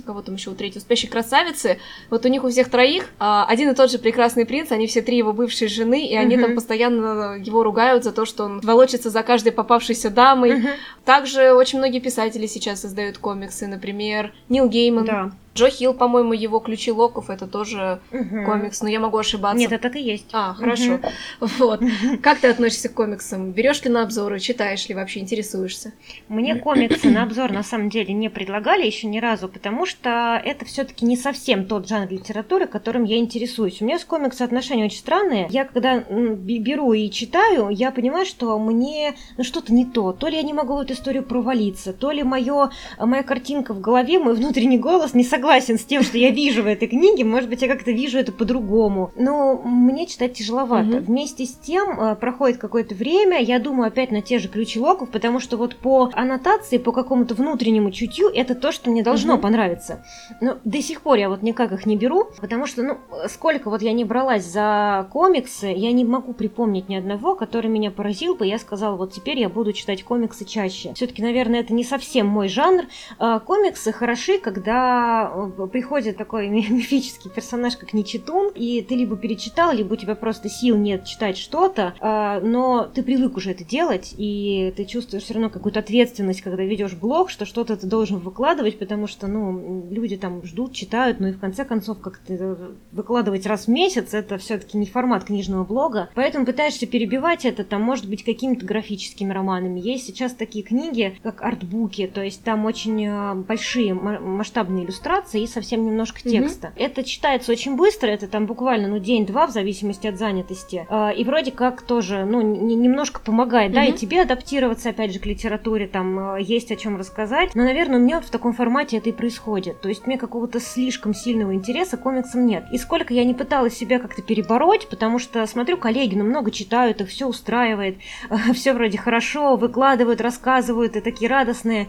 кого 0.00 0.22
там 0.22 0.36
еще 0.36 0.50
у 0.50 0.54
третьей, 0.54 0.80
«Спящей 0.80 1.08
красавицы», 1.08 1.78
вот 2.10 2.24
у 2.24 2.28
них 2.28 2.44
у 2.44 2.48
всех 2.48 2.70
троих 2.70 3.10
а, 3.18 3.44
один 3.46 3.70
и 3.70 3.74
тот 3.74 3.90
же 3.90 3.98
прекрасный 3.98 4.46
принц, 4.46 4.72
они 4.72 4.86
все 4.86 5.02
три 5.02 5.18
его 5.18 5.32
бывшие 5.32 5.68
жены, 5.68 6.06
и 6.06 6.16
они 6.16 6.36
там 6.38 6.54
постоянно 6.54 7.36
его 7.36 7.62
ругают 7.62 8.04
за 8.04 8.12
то, 8.12 8.24
что 8.24 8.44
он 8.44 8.60
волочится 8.60 9.10
за 9.10 9.22
каждой 9.22 9.52
попавшейся 9.52 10.10
дамой. 10.10 10.62
Также 11.04 11.52
очень 11.52 11.78
многие 11.78 12.00
писатели 12.00 12.46
сейчас 12.46 12.80
создают 12.80 13.18
комиксы, 13.18 13.66
например, 13.66 14.32
Нил 14.48 14.68
Гейман. 14.68 15.04
Да. 15.04 15.32
Джо 15.54 15.68
Хилл, 15.68 15.92
по-моему, 15.92 16.32
его 16.32 16.60
ключи 16.60 16.90
локов 16.90 17.28
это 17.28 17.46
тоже 17.46 18.00
Мгм. 18.10 18.46
комикс, 18.46 18.80
но 18.80 18.88
я 18.88 19.00
могу 19.00 19.18
ошибаться. 19.18 19.58
Нет, 19.58 19.72
это 19.72 19.82
так 19.82 19.96
и 19.96 20.00
есть. 20.00 20.26
А, 20.32 20.54
хорошо. 20.54 21.00
Вот. 21.40 21.82
Как 22.22 22.38
ты 22.38 22.48
относишься 22.48 22.88
к 22.88 22.94
комиксам? 22.94 23.52
Берешь 23.52 23.82
ли 23.84 23.90
на 23.90 24.02
обзоры, 24.02 24.40
читаешь 24.40 24.88
ли, 24.88 24.94
вообще 24.94 25.20
интересуешься? 25.20 25.92
Мне 26.28 26.54
комиксы 26.54 27.10
на 27.10 27.22
обзор 27.24 27.52
на 27.52 27.62
самом 27.62 27.90
деле 27.90 28.14
не 28.14 28.30
предлагали 28.30 28.86
еще 28.86 29.06
ни 29.06 29.18
разу, 29.18 29.48
потому 29.48 29.84
что 29.84 30.40
это 30.42 30.64
все-таки 30.64 31.04
не 31.04 31.16
совсем 31.16 31.66
тот 31.66 31.86
жанр 31.86 32.10
литературы, 32.10 32.66
которым 32.66 33.04
я 33.04 33.18
интересуюсь. 33.18 33.82
У 33.82 33.84
меня 33.84 33.98
с 33.98 34.04
комиксом 34.04 34.46
отношения 34.46 34.86
очень 34.86 34.98
странные. 34.98 35.48
Я 35.50 35.64
когда 35.64 35.98
беру 35.98 36.92
и 36.94 37.10
читаю, 37.10 37.68
я 37.68 37.90
понимаю, 37.90 38.24
что 38.24 38.58
мне 38.58 39.14
ну, 39.36 39.44
что-то 39.44 39.74
не 39.74 39.84
то. 39.84 40.12
То 40.12 40.28
ли 40.28 40.36
я 40.36 40.42
не 40.42 40.54
могу 40.54 40.76
в 40.76 40.80
эту 40.80 40.94
историю 40.94 41.24
провалиться, 41.24 41.92
то 41.92 42.10
ли 42.10 42.22
моё, 42.22 42.70
моя 42.98 43.22
картинка 43.22 43.74
в 43.74 43.80
голове, 43.80 44.18
мой 44.18 44.34
внутренний 44.34 44.78
голос 44.78 45.12
не 45.12 45.24
согласен 45.24 45.41
с 45.50 45.84
тем, 45.84 46.02
что 46.02 46.18
я 46.18 46.30
вижу 46.30 46.62
в 46.62 46.66
этой 46.66 46.88
книге. 46.88 47.24
Может 47.24 47.48
быть, 47.48 47.62
я 47.62 47.68
как-то 47.68 47.90
вижу 47.90 48.18
это 48.18 48.32
по-другому. 48.32 49.10
Но 49.16 49.56
мне 49.62 50.06
читать 50.06 50.34
тяжеловато. 50.34 50.84
Мгм. 50.84 51.04
Вместе 51.04 51.44
с 51.44 51.54
тем 51.54 51.98
э, 52.00 52.14
проходит 52.16 52.58
какое-то 52.58 52.94
время, 52.94 53.40
я 53.40 53.58
думаю 53.58 53.88
опять 53.88 54.10
на 54.10 54.22
те 54.22 54.38
же 54.38 54.48
ключи 54.48 54.78
локов, 54.80 55.10
потому 55.10 55.40
что 55.40 55.56
вот 55.56 55.76
по 55.76 56.10
аннотации, 56.14 56.78
по 56.78 56.92
какому-то 56.92 57.34
внутреннему 57.34 57.90
чутью, 57.90 58.28
это 58.28 58.54
то, 58.54 58.72
что 58.72 58.90
мне 58.90 59.02
должно 59.02 59.34
Мгм. 59.34 59.42
понравиться. 59.42 60.04
Но 60.40 60.58
до 60.64 60.80
сих 60.82 61.02
пор 61.02 61.18
я 61.18 61.28
вот 61.28 61.42
никак 61.42 61.72
их 61.72 61.86
не 61.86 61.96
беру, 61.96 62.28
потому 62.40 62.66
что, 62.66 62.82
ну, 62.82 62.98
сколько 63.28 63.70
вот 63.70 63.82
я 63.82 63.92
не 63.92 64.04
бралась 64.04 64.44
за 64.44 65.08
комиксы, 65.12 65.66
я 65.66 65.92
не 65.92 66.04
могу 66.04 66.32
припомнить 66.32 66.88
ни 66.88 66.94
одного, 66.96 67.34
который 67.34 67.68
меня 67.70 67.90
поразил 67.90 68.34
бы, 68.34 68.46
я 68.46 68.58
сказала, 68.58 68.96
вот 68.96 69.12
теперь 69.12 69.38
я 69.38 69.48
буду 69.48 69.72
читать 69.72 70.02
комиксы 70.04 70.44
чаще. 70.44 70.92
Все-таки, 70.94 71.22
наверное, 71.22 71.60
это 71.60 71.74
не 71.74 71.84
совсем 71.84 72.26
мой 72.26 72.48
жанр. 72.48 72.84
А, 73.18 73.40
Комиксы 73.40 73.92
хороши, 73.92 74.38
когда 74.38 75.31
э, 75.31 75.31
приходит 75.72 76.16
такой 76.16 76.48
ми- 76.48 76.68
мифический 76.68 77.30
персонаж, 77.30 77.76
как 77.76 77.92
Ничитун, 77.92 78.52
и 78.54 78.82
ты 78.82 78.94
либо 78.94 79.16
перечитал, 79.16 79.72
либо 79.72 79.94
у 79.94 79.96
тебя 79.96 80.14
просто 80.14 80.48
сил 80.48 80.76
нет 80.76 81.04
читать 81.04 81.36
что-то, 81.36 81.94
а, 82.00 82.40
но 82.40 82.84
ты 82.84 83.02
привык 83.02 83.36
уже 83.36 83.52
это 83.52 83.64
делать, 83.64 84.14
и 84.16 84.72
ты 84.76 84.84
чувствуешь 84.84 85.24
все 85.24 85.34
равно 85.34 85.50
какую-то 85.50 85.80
ответственность, 85.80 86.42
когда 86.42 86.62
ведешь 86.62 86.94
блог, 86.94 87.30
что 87.30 87.44
что-то 87.44 87.76
ты 87.76 87.86
должен 87.86 88.18
выкладывать, 88.18 88.78
потому 88.78 89.06
что, 89.06 89.26
ну, 89.26 89.86
люди 89.90 90.16
там 90.16 90.44
ждут, 90.44 90.72
читают, 90.72 91.20
ну 91.20 91.28
и 91.28 91.32
в 91.32 91.40
конце 91.40 91.64
концов, 91.64 92.00
как-то 92.00 92.74
выкладывать 92.92 93.46
раз 93.46 93.66
в 93.66 93.68
месяц, 93.68 94.14
это 94.14 94.38
все-таки 94.38 94.76
не 94.78 94.86
формат 94.86 95.24
книжного 95.24 95.64
блога, 95.64 96.10
поэтому 96.14 96.46
пытаешься 96.46 96.86
перебивать 96.86 97.44
это, 97.44 97.64
там, 97.64 97.82
может 97.82 98.08
быть, 98.08 98.24
какими-то 98.24 98.66
графическими 98.66 99.32
романами. 99.32 99.80
Есть 99.80 100.06
сейчас 100.06 100.34
такие 100.34 100.64
книги, 100.64 101.18
как 101.22 101.42
артбуки, 101.42 102.06
то 102.06 102.22
есть 102.22 102.42
там 102.42 102.64
очень 102.64 103.06
э, 103.06 103.34
большие 103.34 103.94
масштабные 103.94 104.84
иллюстрации 104.84 105.21
и 105.32 105.46
совсем 105.46 105.84
немножко 105.84 106.20
текста. 106.20 106.72
Это 106.76 107.04
читается 107.04 107.52
очень 107.52 107.76
быстро, 107.76 108.08
это 108.08 108.28
там 108.28 108.46
буквально, 108.46 108.88
ну, 108.88 108.98
день-два, 108.98 109.46
в 109.46 109.50
зависимости 109.50 110.06
от 110.06 110.18
занятости. 110.18 110.86
Э, 110.88 111.12
И 111.14 111.24
вроде 111.24 111.50
как 111.52 111.82
тоже, 111.82 112.24
ну, 112.24 112.40
немножко 112.42 113.20
помогает, 113.20 113.72
да, 113.72 113.84
и 113.84 113.92
тебе 113.92 114.22
адаптироваться, 114.22 114.90
опять 114.90 115.12
же, 115.12 115.18
к 115.18 115.26
литературе, 115.26 115.86
там 115.86 116.36
э, 116.36 116.42
есть 116.42 116.70
о 116.72 116.76
чем 116.76 116.96
рассказать. 116.96 117.54
Но, 117.54 117.64
наверное, 117.64 117.98
у 117.98 118.02
меня 118.02 118.16
вот 118.16 118.26
в 118.26 118.30
таком 118.30 118.52
формате 118.52 118.98
это 118.98 119.08
и 119.08 119.12
происходит. 119.12 119.80
То 119.80 119.88
есть 119.88 120.06
мне 120.06 120.18
какого-то 120.18 120.60
слишком 120.60 121.14
сильного 121.14 121.54
интереса 121.54 121.96
к 121.96 122.02
комиксам 122.02 122.46
нет. 122.46 122.64
И 122.72 122.78
сколько 122.78 123.14
я 123.14 123.24
не 123.24 123.34
пыталась 123.34 123.76
себя 123.76 123.98
как-то 123.98 124.22
перебороть, 124.22 124.88
потому 124.88 125.18
что 125.18 125.46
смотрю, 125.46 125.76
коллеги, 125.76 126.14
ну, 126.16 126.24
много 126.24 126.50
читают, 126.50 127.00
их 127.00 127.08
все 127.08 127.26
устраивает, 127.26 127.96
все 128.54 128.72
вроде 128.72 128.98
хорошо, 128.98 129.56
выкладывают, 129.56 130.20
рассказывают, 130.20 130.96
и 130.96 131.00
такие 131.00 131.28
радостные. 131.30 131.88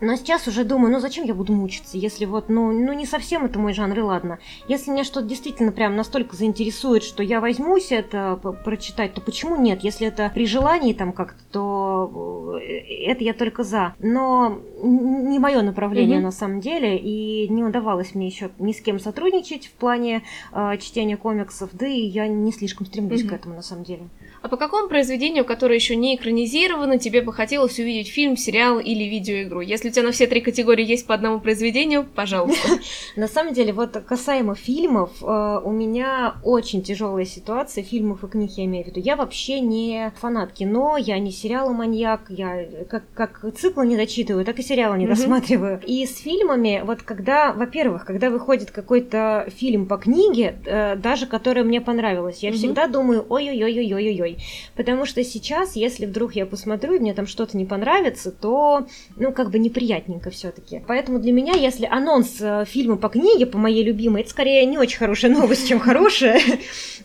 Но 0.00 0.16
сейчас 0.16 0.46
уже 0.48 0.64
думаю, 0.64 0.92
ну 0.92 0.98
зачем 1.00 1.24
я 1.24 1.34
буду 1.34 1.52
мучиться, 1.52 1.96
если 1.96 2.24
вот, 2.24 2.48
ну, 2.48 2.72
ну 2.72 2.92
не 2.92 3.06
совсем 3.06 3.44
это 3.44 3.58
мой 3.58 3.72
жанр, 3.72 3.98
и 3.98 4.02
ладно. 4.02 4.38
Если 4.68 4.90
меня 4.90 5.04
что-то 5.04 5.26
действительно 5.26 5.72
прям 5.72 5.96
настолько 5.96 6.36
заинтересует, 6.36 7.02
что 7.02 7.22
я 7.22 7.40
возьмусь 7.40 7.92
это 7.92 8.38
прочитать, 8.64 9.14
то 9.14 9.20
почему 9.20 9.56
нет? 9.56 9.82
Если 9.82 10.06
это 10.06 10.30
при 10.34 10.46
желании 10.46 10.92
там 10.92 11.12
как-то, 11.12 11.40
то 11.50 12.58
э, 12.60 13.06
это 13.06 13.24
я 13.24 13.32
только 13.34 13.62
за. 13.62 13.94
Но 13.98 14.58
не 14.82 15.38
мое 15.38 15.62
направление 15.62 16.16
Мгм. 16.16 16.24
на 16.24 16.32
самом 16.32 16.60
деле, 16.60 16.98
и 16.98 17.48
не 17.48 17.62
удавалось 17.64 18.14
мне 18.14 18.26
еще 18.26 18.50
ни 18.58 18.72
с 18.72 18.80
кем 18.80 18.98
сотрудничать 18.98 19.66
в 19.68 19.72
плане 19.72 20.22
э, 20.52 20.76
чтения 20.78 21.16
комиксов, 21.16 21.70
да 21.72 21.86
и 21.86 22.00
я 22.00 22.26
не 22.26 22.52
слишком 22.52 22.86
стремлюсь 22.86 23.22
Мгм. 23.22 23.30
к 23.30 23.32
этому 23.32 23.54
на 23.54 23.62
самом 23.62 23.84
деле. 23.84 24.08
А 24.44 24.48
по 24.48 24.58
какому 24.58 24.88
произведению, 24.88 25.46
которое 25.46 25.76
еще 25.76 25.96
не 25.96 26.16
экранизировано, 26.16 26.98
тебе 26.98 27.22
бы 27.22 27.32
хотелось 27.32 27.78
увидеть 27.78 28.08
фильм, 28.08 28.36
сериал 28.36 28.78
или 28.78 29.04
видеоигру? 29.04 29.62
Если 29.62 29.88
у 29.88 29.90
тебя 29.90 30.02
на 30.02 30.12
все 30.12 30.26
три 30.26 30.42
категории 30.42 30.84
есть 30.84 31.06
по 31.06 31.14
одному 31.14 31.40
произведению, 31.40 32.04
пожалуйста. 32.04 32.68
На 33.16 33.26
самом 33.26 33.54
деле, 33.54 33.72
вот 33.72 33.96
касаемо 34.06 34.54
фильмов, 34.54 35.12
э, 35.22 35.60
у 35.64 35.70
меня 35.70 36.34
очень 36.44 36.82
тяжелая 36.82 37.24
ситуация, 37.24 37.82
фильмов 37.82 38.22
и 38.22 38.26
книг 38.26 38.50
я 38.58 38.66
имею 38.66 38.84
в 38.84 38.88
виду. 38.88 39.00
Я 39.00 39.16
вообще 39.16 39.60
не 39.60 40.12
фанат 40.20 40.52
кино, 40.52 40.98
я 40.98 41.18
не 41.18 41.32
сериала 41.32 41.70
маньяк, 41.72 42.26
я 42.28 42.66
как, 42.86 43.04
как 43.14 43.46
циклы 43.56 43.86
не 43.86 43.96
дочитываю, 43.96 44.44
так 44.44 44.58
и 44.58 44.62
сериалы 44.62 44.98
не 44.98 45.06
досматриваю. 45.06 45.80
И 45.86 46.04
с 46.04 46.18
фильмами, 46.18 46.82
вот 46.84 47.02
когда, 47.02 47.54
во-первых, 47.54 48.04
когда 48.04 48.28
выходит 48.28 48.70
какой-то 48.70 49.48
фильм 49.56 49.86
по 49.86 49.96
книге, 49.96 50.56
э, 50.66 50.96
даже 50.96 51.24
которая 51.26 51.64
мне 51.64 51.80
понравилась, 51.80 52.42
я 52.42 52.52
всегда 52.52 52.88
думаю, 52.88 53.24
ой-ой-ой-ой-ой-ой. 53.26 54.33
Потому 54.76 55.06
что 55.06 55.22
сейчас, 55.24 55.76
если 55.76 56.06
вдруг 56.06 56.34
я 56.34 56.46
посмотрю, 56.46 56.94
и 56.94 56.98
мне 56.98 57.14
там 57.14 57.26
что-то 57.26 57.56
не 57.56 57.64
понравится, 57.64 58.30
то, 58.30 58.86
ну, 59.16 59.32
как 59.32 59.50
бы 59.50 59.58
неприятненько 59.58 60.30
все-таки. 60.30 60.82
Поэтому 60.86 61.18
для 61.18 61.32
меня, 61.32 61.54
если 61.54 61.86
анонс 61.86 62.36
э, 62.40 62.64
фильма 62.66 62.96
по 62.96 63.08
книге, 63.08 63.46
по 63.46 63.58
моей 63.58 63.84
любимой, 63.84 64.22
это 64.22 64.30
скорее 64.30 64.64
не 64.66 64.78
очень 64.78 64.98
хорошая 64.98 65.30
новость, 65.34 65.68
чем 65.68 65.80
хорошая. 65.80 66.40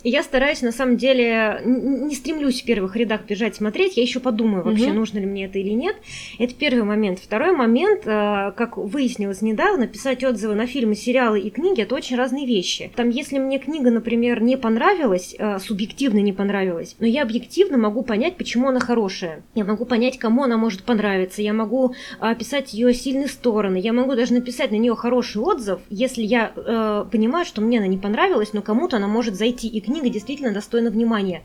И 0.03 0.09
я 0.09 0.23
стараюсь, 0.23 0.61
на 0.61 0.71
самом 0.71 0.97
деле, 0.97 1.61
не 1.65 2.15
стремлюсь 2.15 2.61
в 2.61 2.65
первых 2.65 2.95
рядах 2.95 3.21
бежать 3.27 3.55
смотреть, 3.55 3.97
я 3.97 4.03
еще 4.03 4.19
подумаю 4.19 4.63
вообще, 4.63 4.91
нужно 4.93 5.19
ли 5.19 5.25
мне 5.25 5.45
это 5.45 5.59
или 5.59 5.71
нет. 5.71 5.95
Это 6.38 6.53
первый 6.53 6.84
момент. 6.84 7.19
Второй 7.19 7.51
момент, 7.51 8.01
э, 8.05 8.51
как 8.55 8.77
выяснилось 8.77 9.41
недавно, 9.41 9.88
писать 9.88 10.23
отзывы 10.23 10.55
на 10.55 10.67
фильмы, 10.67 10.95
сериалы 10.95 11.39
и 11.39 11.49
книги 11.49 11.82
это 11.82 11.95
очень 11.95 12.15
разные 12.15 12.45
вещи. 12.45 12.91
Там, 12.95 13.09
если 13.09 13.39
мне 13.39 13.59
книга, 13.59 13.91
например, 13.91 14.41
не 14.41 14.57
понравилась, 14.57 15.36
э, 15.38 15.59
субъективно 15.59 16.19
не 16.19 16.34
понравилась, 16.34 16.95
но 16.99 17.05
я 17.05 17.18
объективно 17.22 17.78
могу 17.78 18.03
понять, 18.03 18.38
почему 18.38 18.70
она 18.70 18.80
хорошая. 18.80 19.43
Я 19.55 19.65
могу 19.65 19.86
понять, 19.86 20.17
кому 20.17 20.43
она 20.43 20.57
может 20.57 20.84
понравиться. 20.84 21.41
Я 21.41 21.53
могу 21.53 21.93
описать 22.20 22.74
ее 22.74 22.93
сильные 22.93 23.28
стороны. 23.28 23.78
Я 23.78 23.93
могу 23.93 24.15
даже 24.15 24.34
написать 24.34 24.72
на 24.72 24.76
нее 24.76 24.95
хороший 24.95 25.41
отзыв, 25.41 25.80
если 25.89 26.24
я 26.24 26.51
э, 26.55 27.05
понимаю, 27.11 27.45
что 27.45 27.61
мне 27.61 27.80
она 27.80 27.88
не 27.88 27.97
понравилась, 27.97 28.53
но 28.53 28.61
кому-то 28.61 28.97
она 28.97 29.07
может 29.07 29.36
зайти, 29.36 29.67
и 29.67 29.82
книга 29.82 30.09
действительно 30.09 30.51
достойна 30.51 30.89
внимания. 30.89 31.43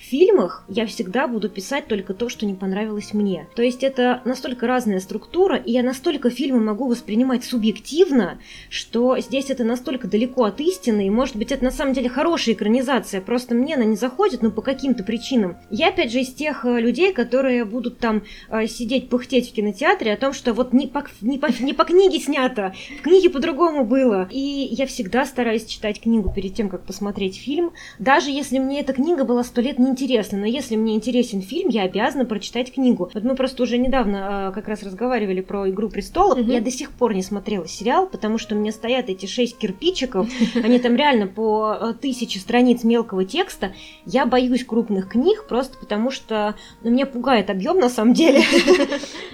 Фильмах 0.00 0.64
я 0.66 0.86
всегда 0.86 1.28
буду 1.28 1.50
писать 1.50 1.86
только 1.86 2.14
то, 2.14 2.30
что 2.30 2.46
не 2.46 2.54
понравилось 2.54 3.12
мне. 3.12 3.46
То 3.54 3.62
есть 3.62 3.84
это 3.84 4.22
настолько 4.24 4.66
разная 4.66 4.98
структура, 4.98 5.56
и 5.56 5.72
я 5.72 5.82
настолько 5.82 6.30
фильмы 6.30 6.58
могу 6.58 6.88
воспринимать 6.88 7.44
субъективно, 7.44 8.40
что 8.70 9.18
здесь 9.18 9.50
это 9.50 9.62
настолько 9.62 10.08
далеко 10.08 10.44
от 10.44 10.58
истины, 10.60 11.06
и 11.06 11.10
может 11.10 11.36
быть 11.36 11.52
это 11.52 11.62
на 11.64 11.70
самом 11.70 11.92
деле 11.92 12.08
хорошая 12.08 12.54
экранизация, 12.54 13.20
просто 13.20 13.54
мне 13.54 13.74
она 13.74 13.84
не 13.84 13.94
заходит, 13.94 14.40
но 14.40 14.50
по 14.50 14.62
каким-то 14.62 15.04
причинам. 15.04 15.58
Я 15.68 15.88
опять 15.88 16.10
же 16.10 16.20
из 16.20 16.32
тех 16.32 16.64
э, 16.64 16.80
людей, 16.80 17.12
которые 17.12 17.66
будут 17.66 17.98
там 17.98 18.22
э, 18.48 18.66
сидеть, 18.68 19.10
пыхтеть 19.10 19.50
в 19.50 19.52
кинотеатре 19.52 20.14
о 20.14 20.16
том, 20.16 20.32
что 20.32 20.54
вот 20.54 20.72
не 20.72 20.86
по, 20.86 21.04
не 21.20 21.36
по, 21.36 21.48
не 21.60 21.74
по 21.74 21.84
книге 21.84 22.20
снято, 22.20 22.72
в 22.98 23.02
книге 23.02 23.28
по-другому 23.28 23.84
было. 23.84 24.28
И 24.30 24.40
я 24.70 24.86
всегда 24.86 25.26
стараюсь 25.26 25.66
читать 25.66 26.00
книгу 26.00 26.32
перед 26.34 26.54
тем, 26.54 26.70
как 26.70 26.86
посмотреть 26.86 27.36
фильм, 27.36 27.72
даже 27.98 28.30
если 28.30 28.58
мне 28.58 28.80
эта 28.80 28.94
книга 28.94 29.24
была 29.24 29.44
сто 29.44 29.60
лет 29.60 29.78
неинтересна, 29.90 30.38
но 30.38 30.46
если 30.46 30.76
мне 30.76 30.94
интересен 30.94 31.42
фильм, 31.42 31.68
я 31.68 31.82
обязана 31.82 32.24
прочитать 32.24 32.72
книгу. 32.72 33.10
Вот 33.12 33.22
мы 33.24 33.34
просто 33.34 33.62
уже 33.62 33.78
недавно 33.78 34.50
э, 34.50 34.54
как 34.54 34.68
раз 34.68 34.82
разговаривали 34.82 35.40
про 35.40 35.68
«Игру 35.70 35.88
престолов», 35.88 36.38
Мгм. 36.38 36.50
я 36.50 36.60
до 36.60 36.70
сих 36.70 36.90
пор 36.92 37.14
не 37.14 37.22
смотрела 37.22 37.66
сериал, 37.66 38.06
потому 38.06 38.38
что 38.38 38.54
у 38.54 38.58
меня 38.58 38.72
стоят 38.72 39.08
эти 39.08 39.26
шесть 39.26 39.58
кирпичиков, 39.58 40.28
они 40.62 40.78
там 40.78 40.96
реально 40.96 41.26
по 41.26 41.76
э, 41.80 41.94
тысяче 42.00 42.38
страниц 42.38 42.84
мелкого 42.84 43.24
текста. 43.24 43.72
Я 44.06 44.26
боюсь 44.26 44.64
крупных 44.64 45.08
книг 45.08 45.46
просто 45.48 45.76
потому, 45.78 46.10
что 46.10 46.54
ну, 46.82 46.90
меня 46.90 47.06
пугает 47.06 47.50
объем 47.50 47.78
на 47.78 47.88
самом 47.88 48.14
деле. 48.14 48.42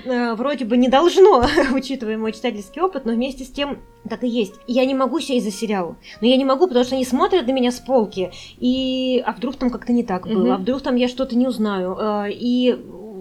Э, 0.05 0.35
Вроде 0.37 0.65
бы 0.65 0.77
не 0.77 0.89
должно, 0.89 1.45
учитывая 1.75 2.19
мой 2.19 2.33
читательский 2.33 2.81
опыт, 2.81 3.05
но 3.05 3.13
вместе 3.13 3.45
с 3.45 3.51
тем 3.51 3.79
так 4.09 4.25
и 4.25 4.29
есть. 4.29 4.55
Я 4.67 4.85
не 4.85 4.95
могу 4.95 5.21
сесть 5.21 5.45
за 5.45 5.51
сериал. 5.51 5.97
Но 6.21 6.29
я 6.29 6.37
не 6.37 6.45
могу, 6.45 6.67
потому 6.67 6.85
что 6.85 6.95
они 6.95 7.05
смотрят 7.05 7.47
на 7.47 7.51
меня 7.51 7.73
с 7.73 7.81
полки. 7.81 8.31
И... 8.59 9.23
А 9.27 9.33
вдруг 9.33 9.57
там 9.57 9.71
как-то 9.71 9.93
не 9.93 10.05
так 10.05 10.27
было? 10.27 10.46
Мгм. 10.47 10.55
А 10.55 10.59
вдруг 10.59 10.83
там 10.83 10.97
я 10.97 11.09
что-то 11.09 11.37
не 11.37 11.47
узнаю? 11.49 11.97
Э, 11.99 12.31
И 12.31 12.77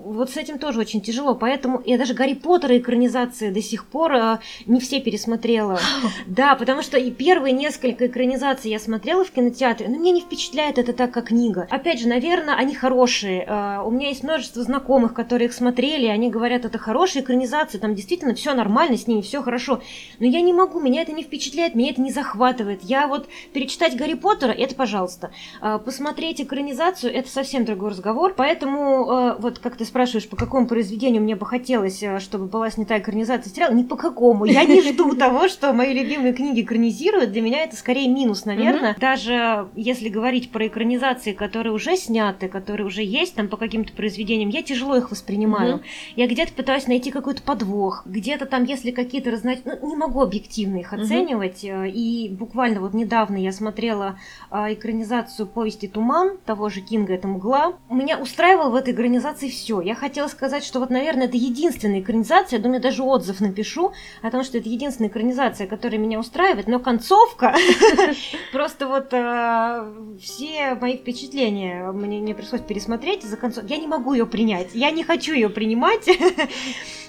вот 0.05 0.29
с 0.29 0.37
этим 0.37 0.59
тоже 0.59 0.79
очень 0.79 1.01
тяжело. 1.01 1.35
Поэтому 1.35 1.81
я 1.85 1.97
даже 1.97 2.13
Гарри 2.13 2.35
Поттера 2.35 2.77
экранизации 2.77 3.49
до 3.49 3.61
сих 3.61 3.85
пор 3.85 4.13
э, 4.13 4.39
не 4.65 4.79
все 4.79 4.99
пересмотрела. 5.01 5.79
Да, 6.27 6.55
потому 6.55 6.81
что 6.81 6.97
и 6.97 7.11
первые 7.11 7.53
несколько 7.53 8.07
экранизаций 8.07 8.71
я 8.71 8.79
смотрела 8.79 9.23
в 9.23 9.31
кинотеатре, 9.31 9.87
но 9.87 9.97
мне 9.97 10.11
не 10.11 10.21
впечатляет 10.21 10.77
это 10.77 10.91
так, 10.93 11.11
как 11.11 11.25
книга. 11.25 11.67
Опять 11.69 11.99
же, 11.99 12.07
наверное, 12.07 12.55
они 12.55 12.75
хорошие. 12.75 13.45
Э, 13.45 13.81
у 13.83 13.91
меня 13.91 14.09
есть 14.09 14.23
множество 14.23 14.61
знакомых, 14.63 15.13
которые 15.13 15.47
их 15.47 15.53
смотрели, 15.53 16.07
они 16.07 16.29
говорят, 16.29 16.65
это 16.65 16.77
хорошие 16.77 17.23
экранизации, 17.23 17.77
там 17.77 17.95
действительно 17.95 18.35
все 18.35 18.53
нормально 18.53 18.97
с 18.97 19.07
ними, 19.07 19.21
все 19.21 19.41
хорошо. 19.41 19.81
Но 20.19 20.25
я 20.25 20.41
не 20.41 20.53
могу, 20.53 20.79
меня 20.79 21.01
это 21.01 21.11
не 21.11 21.23
впечатляет, 21.23 21.75
меня 21.75 21.91
это 21.91 22.01
не 22.01 22.11
захватывает. 22.11 22.81
Я 22.83 23.07
вот 23.07 23.27
перечитать 23.53 23.95
Гарри 23.95 24.13
Поттера, 24.15 24.51
это 24.51 24.75
пожалуйста. 24.75 25.31
Э, 25.61 25.79
посмотреть 25.83 26.41
экранизацию, 26.41 27.13
это 27.13 27.29
совсем 27.29 27.65
другой 27.65 27.91
разговор. 27.91 28.33
Поэтому, 28.35 29.11
э, 29.11 29.35
вот 29.39 29.59
как 29.59 29.77
ты 29.77 29.85
спрашиваешь, 29.95 30.27
по 30.27 30.35
какому 30.35 30.67
произведению 30.67 31.21
мне 31.21 31.37
бы 31.37 31.45
хотелось, 31.45 32.03
чтобы 32.19 32.47
была 32.47 32.69
снята 32.69 32.99
экранизация 32.99 33.49
сериала, 33.49 33.73
ни 33.73 33.83
по 33.83 33.95
какому. 33.95 34.43
Я 34.43 34.65
не 34.65 34.81
жду 34.91 35.15
того, 35.15 35.47
что 35.47 35.71
мои 35.71 35.93
любимые 35.93 36.33
книги 36.33 36.63
экранизируют. 36.63 37.31
Для 37.31 37.41
меня 37.41 37.63
это 37.63 37.77
скорее 37.77 38.09
минус, 38.09 38.43
наверное. 38.43 38.97
Даже 38.99 39.69
если 39.73 40.09
говорить 40.09 40.51
про 40.51 40.67
экранизации, 40.67 41.31
которые 41.31 41.71
уже 41.71 41.95
сняты, 41.95 42.49
которые 42.49 42.85
уже 42.85 43.03
есть 43.03 43.35
там 43.35 43.47
по 43.47 43.55
каким-то 43.55 43.93
произведениям, 43.93 44.49
я 44.49 44.63
тяжело 44.63 44.97
их 44.97 45.11
воспринимаю. 45.11 45.81
Я 46.17 46.27
где-то 46.27 46.51
пытаюсь 46.51 46.87
найти 46.87 47.09
какой-то 47.09 47.41
подвох, 47.41 48.03
где-то 48.05 48.47
там, 48.47 48.65
если 48.65 48.91
какие-то 48.91 49.31
разноч... 49.31 49.59
ну, 49.63 49.87
не 49.87 49.95
могу 49.95 50.21
объективно 50.21 50.75
их 50.75 50.91
оценивать. 50.91 51.61
И 51.63 52.35
буквально 52.37 52.81
вот 52.81 52.93
недавно 52.93 53.37
я 53.37 53.53
смотрела 53.53 54.19
экранизацию 54.51 55.47
повести 55.47 55.87
«Туман» 55.87 56.37
того 56.45 56.67
же 56.67 56.81
Кинга, 56.81 57.13
это 57.13 57.29
«Мгла». 57.29 57.77
Меня 57.89 58.19
устраивало 58.19 58.71
в 58.71 58.75
этой 58.75 58.93
экранизации 58.93 59.47
все. 59.47 59.84
Я 59.85 59.93
хотела 59.93 60.27
сказать, 60.27 60.63
что 60.63 60.79
вот, 60.79 60.89
наверное, 60.89 61.27
это 61.27 61.37
единственная 61.37 61.99
экранизация, 61.99 62.57
я 62.57 62.63
думаю, 62.63 62.81
даже 62.81 63.03
отзыв 63.03 63.39
напишу 63.39 63.93
о 64.23 64.31
том, 64.31 64.43
что 64.43 64.57
это 64.57 64.67
единственная 64.67 65.11
экранизация, 65.11 65.67
которая 65.67 65.99
меня 65.99 66.19
устраивает, 66.19 66.67
но 66.67 66.79
концовка, 66.79 67.55
просто 68.51 68.87
вот 68.87 69.09
э, 69.11 70.17
все 70.19 70.73
мои 70.81 70.97
впечатления 70.97 71.91
мне 71.91 72.19
не 72.19 72.33
пришлось 72.33 72.61
пересмотреть 72.61 73.21
за 73.21 73.37
концовку. 73.37 73.69
Я 73.69 73.77
не 73.77 73.85
могу 73.85 74.13
ее 74.13 74.25
принять, 74.25 74.69
я 74.73 74.89
не 74.89 75.03
хочу 75.03 75.33
ее 75.33 75.49
принимать. 75.49 76.09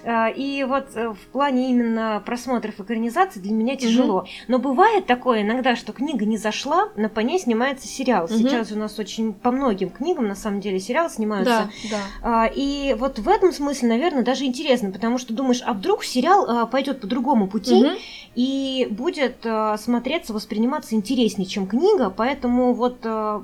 Э, 0.09 0.33
и 0.33 0.62
вот 0.62 0.91
э, 0.95 1.09
в 1.09 1.33
плане 1.33 1.70
именно 1.70 2.22
просмотров 2.24 2.79
экранизации 2.79 3.41
для 3.41 3.53
меня 3.53 3.74
тяжело. 3.74 4.24
Но 4.47 4.61
бывает 4.61 5.07
такое 5.07 5.43
иногда, 5.43 5.74
что 5.74 5.93
книга 5.93 6.24
не 6.24 6.37
зашла, 6.37 6.91
но 6.95 7.09
по 7.09 7.20
ней 7.20 7.41
снимается 7.41 7.89
сериал. 7.89 8.29
Сейчас 8.29 8.70
у 8.70 8.77
нас 8.77 9.01
очень 9.01 9.33
по 9.33 9.51
многим 9.51 9.91
книгам, 9.91 10.29
на 10.29 10.37
самом 10.37 10.61
деле, 10.61 10.79
сериалы 10.79 11.11
снимаются. 11.11 11.70
Да, 11.91 11.99
да. 12.22 12.47
И 12.47 12.65
вот 12.98 13.18
в 13.18 13.28
этом 13.28 13.52
смысле, 13.52 13.88
наверное, 13.88 14.22
даже 14.22 14.44
интересно, 14.44 14.90
потому 14.90 15.18
что 15.18 15.34
думаешь, 15.34 15.62
а 15.64 15.72
вдруг 15.72 16.04
сериал 16.04 16.46
а, 16.48 16.66
пойдет 16.66 17.00
по 17.00 17.06
другому 17.06 17.48
пути 17.48 17.82
mm-hmm. 17.82 17.98
и 18.34 18.88
будет 18.90 19.36
а, 19.44 19.76
смотреться, 19.78 20.32
восприниматься 20.32 20.94
интереснее, 20.94 21.46
чем 21.46 21.66
книга. 21.66 22.10
Поэтому 22.10 22.72
вот 22.72 22.98
а, 23.04 23.42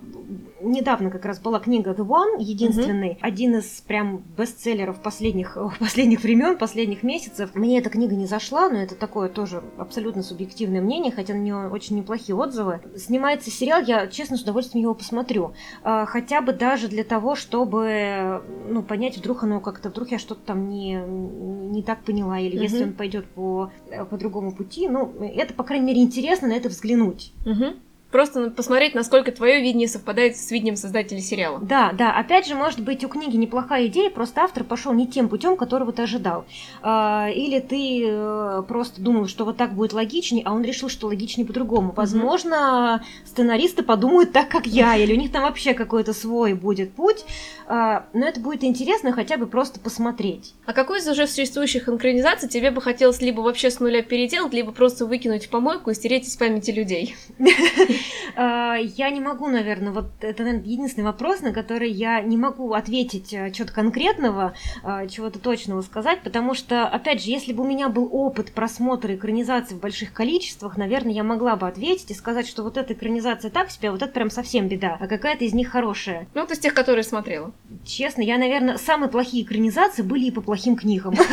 недавно 0.62 1.10
как 1.10 1.24
раз 1.24 1.40
была 1.40 1.58
книга 1.60 1.90
The 1.92 2.06
One, 2.06 2.40
единственный, 2.40 3.10
mm-hmm. 3.10 3.18
один 3.20 3.56
из 3.56 3.66
прям 3.80 4.22
бестселлеров 4.36 5.00
последних, 5.00 5.56
последних 5.78 6.22
времен, 6.22 6.56
последних 6.56 7.02
месяцев. 7.02 7.54
Мне 7.54 7.78
эта 7.78 7.90
книга 7.90 8.14
не 8.14 8.26
зашла, 8.26 8.68
но 8.68 8.78
это 8.78 8.94
такое 8.94 9.28
тоже 9.28 9.62
абсолютно 9.78 10.22
субъективное 10.22 10.80
мнение, 10.80 11.12
хотя 11.12 11.34
на 11.34 11.38
нее 11.38 11.68
очень 11.68 11.96
неплохие 11.96 12.36
отзывы. 12.36 12.80
Снимается 12.96 13.50
сериал, 13.50 13.82
я 13.82 14.06
честно 14.06 14.36
с 14.36 14.42
удовольствием 14.42 14.82
его 14.82 14.94
посмотрю. 14.94 15.52
А, 15.82 16.06
хотя 16.06 16.40
бы 16.40 16.52
даже 16.52 16.88
для 16.88 17.04
того, 17.04 17.34
чтобы 17.34 18.42
ну, 18.68 18.82
понять, 18.82 19.16
вдруг 19.16 19.42
оно 19.44 19.60
как-то, 19.60 19.90
вдруг 19.90 20.10
я 20.10 20.18
что-то 20.18 20.40
там 20.46 20.68
не, 20.68 20.94
не 20.94 21.82
так 21.82 22.02
поняла, 22.04 22.38
или 22.38 22.58
mm-hmm. 22.58 22.62
если 22.62 22.84
он 22.84 22.92
пойдет 22.92 23.26
по, 23.26 23.70
по 24.10 24.16
другому 24.16 24.52
пути. 24.52 24.88
Ну, 24.88 25.12
это, 25.20 25.54
по 25.54 25.64
крайней 25.64 25.86
мере, 25.86 26.02
интересно 26.02 26.48
на 26.48 26.52
это 26.52 26.68
взглянуть. 26.68 27.32
Mm-hmm. 27.44 27.76
Просто 28.12 28.50
посмотреть, 28.50 28.94
насколько 28.94 29.32
твое 29.32 29.62
видение 29.62 29.88
совпадает 29.88 30.36
с 30.36 30.50
видением 30.50 30.76
создателя 30.76 31.20
сериала. 31.20 31.58
Да, 31.60 31.92
да. 31.92 32.12
Опять 32.12 32.46
же, 32.46 32.54
может 32.54 32.80
быть, 32.80 33.02
у 33.04 33.08
книги 33.08 33.36
неплохая 33.38 33.86
идея, 33.86 34.10
просто 34.10 34.42
автор 34.42 34.64
пошел 34.64 34.92
не 34.92 35.06
тем 35.06 35.30
путем, 35.30 35.56
которого 35.56 35.92
ты 35.92 36.02
ожидал. 36.02 36.44
А, 36.82 37.30
или 37.34 37.58
ты 37.58 38.04
э, 38.04 38.62
просто 38.68 39.00
думал, 39.00 39.28
что 39.28 39.46
вот 39.46 39.56
так 39.56 39.72
будет 39.72 39.94
логичнее, 39.94 40.44
а 40.44 40.52
он 40.52 40.62
решил, 40.62 40.90
что 40.90 41.06
логичнее 41.06 41.46
по-другому. 41.46 41.94
Возможно, 41.96 43.02
сценаристы 43.24 43.82
подумают 43.82 44.32
так, 44.32 44.50
как 44.50 44.66
я, 44.66 44.94
или 44.96 45.14
у 45.14 45.16
них 45.16 45.32
там 45.32 45.44
вообще 45.44 45.72
какой-то 45.72 46.12
свой 46.12 46.52
будет 46.52 46.92
путь. 46.92 47.24
А, 47.66 48.04
но 48.12 48.26
это 48.26 48.40
будет 48.40 48.62
интересно 48.62 49.12
хотя 49.12 49.38
бы 49.38 49.46
просто 49.46 49.80
посмотреть. 49.80 50.52
А 50.66 50.74
какой 50.74 50.98
из 50.98 51.08
уже 51.08 51.26
существующих 51.26 51.88
экранизаций 51.88 52.46
тебе 52.46 52.70
бы 52.70 52.82
хотелось 52.82 53.22
либо 53.22 53.40
вообще 53.40 53.70
с 53.70 53.80
нуля 53.80 54.02
переделать, 54.02 54.52
либо 54.52 54.72
просто 54.72 55.06
выкинуть 55.06 55.46
в 55.46 55.48
помойку 55.48 55.88
и 55.88 55.94
стереть 55.94 56.28
из 56.28 56.36
памяти 56.36 56.72
людей? 56.72 57.16
А, 58.36 58.76
я 58.76 59.11
не 59.11 59.20
могу, 59.20 59.48
наверное, 59.48 59.92
вот 59.92 60.07
это, 60.20 60.42
наверное, 60.42 60.66
единственный 60.66 61.05
вопрос, 61.05 61.40
на 61.40 61.53
который 61.53 61.90
я 61.90 62.20
не 62.20 62.36
могу 62.36 62.72
ответить 62.72 63.32
э, 63.32 63.53
что-то 63.53 63.72
конкретного, 63.72 64.55
а, 64.82 65.07
чего-то 65.07 65.38
точного 65.38 65.82
сказать, 65.82 66.20
потому 66.22 66.55
что, 66.55 66.86
опять 66.86 67.22
же, 67.22 67.30
если 67.30 67.53
бы 67.53 67.64
у 67.64 67.66
меня 67.66 67.88
был 67.88 68.09
опыт 68.11 68.53
просмотра 68.53 69.14
экранизации 69.14 69.74
в 69.74 69.80
больших 69.80 70.12
количествах, 70.12 70.76
наверное, 70.76 71.12
я 71.12 71.24
могла 71.24 71.57
бы 71.57 71.66
ответить 71.66 72.11
и 72.11 72.14
сказать, 72.14 72.46
что 72.46 72.62
вот 72.62 72.76
эта 72.76 72.92
экранизация 72.92 73.50
так 73.50 73.70
себе, 73.70 73.88
а 73.88 73.92
вот 73.92 74.03
это 74.03 74.12
прям 74.12 74.30
совсем 74.30 74.68
беда, 74.68 74.96
а 75.00 75.07
какая-то 75.07 75.44
из 75.44 75.55
них 75.55 75.70
хорошая. 75.70 76.26
Ну, 76.34 76.42
вот 76.42 76.50
из 76.50 76.59
тех, 76.59 76.74
которые 76.74 77.05
смотрела. 77.05 77.53
Честно, 77.84 78.22
я, 78.22 78.38
наверное, 78.38 78.76
самые 78.76 79.11
плохие 79.11 79.44
экранизации 79.44 80.03
были 80.03 80.26
и 80.26 80.30
по 80.30 80.40
плохим 80.40 80.76
книгам. 80.76 81.14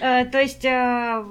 Э, 0.00 0.24
то 0.24 0.40
есть, 0.40 0.64
э, 0.64 0.68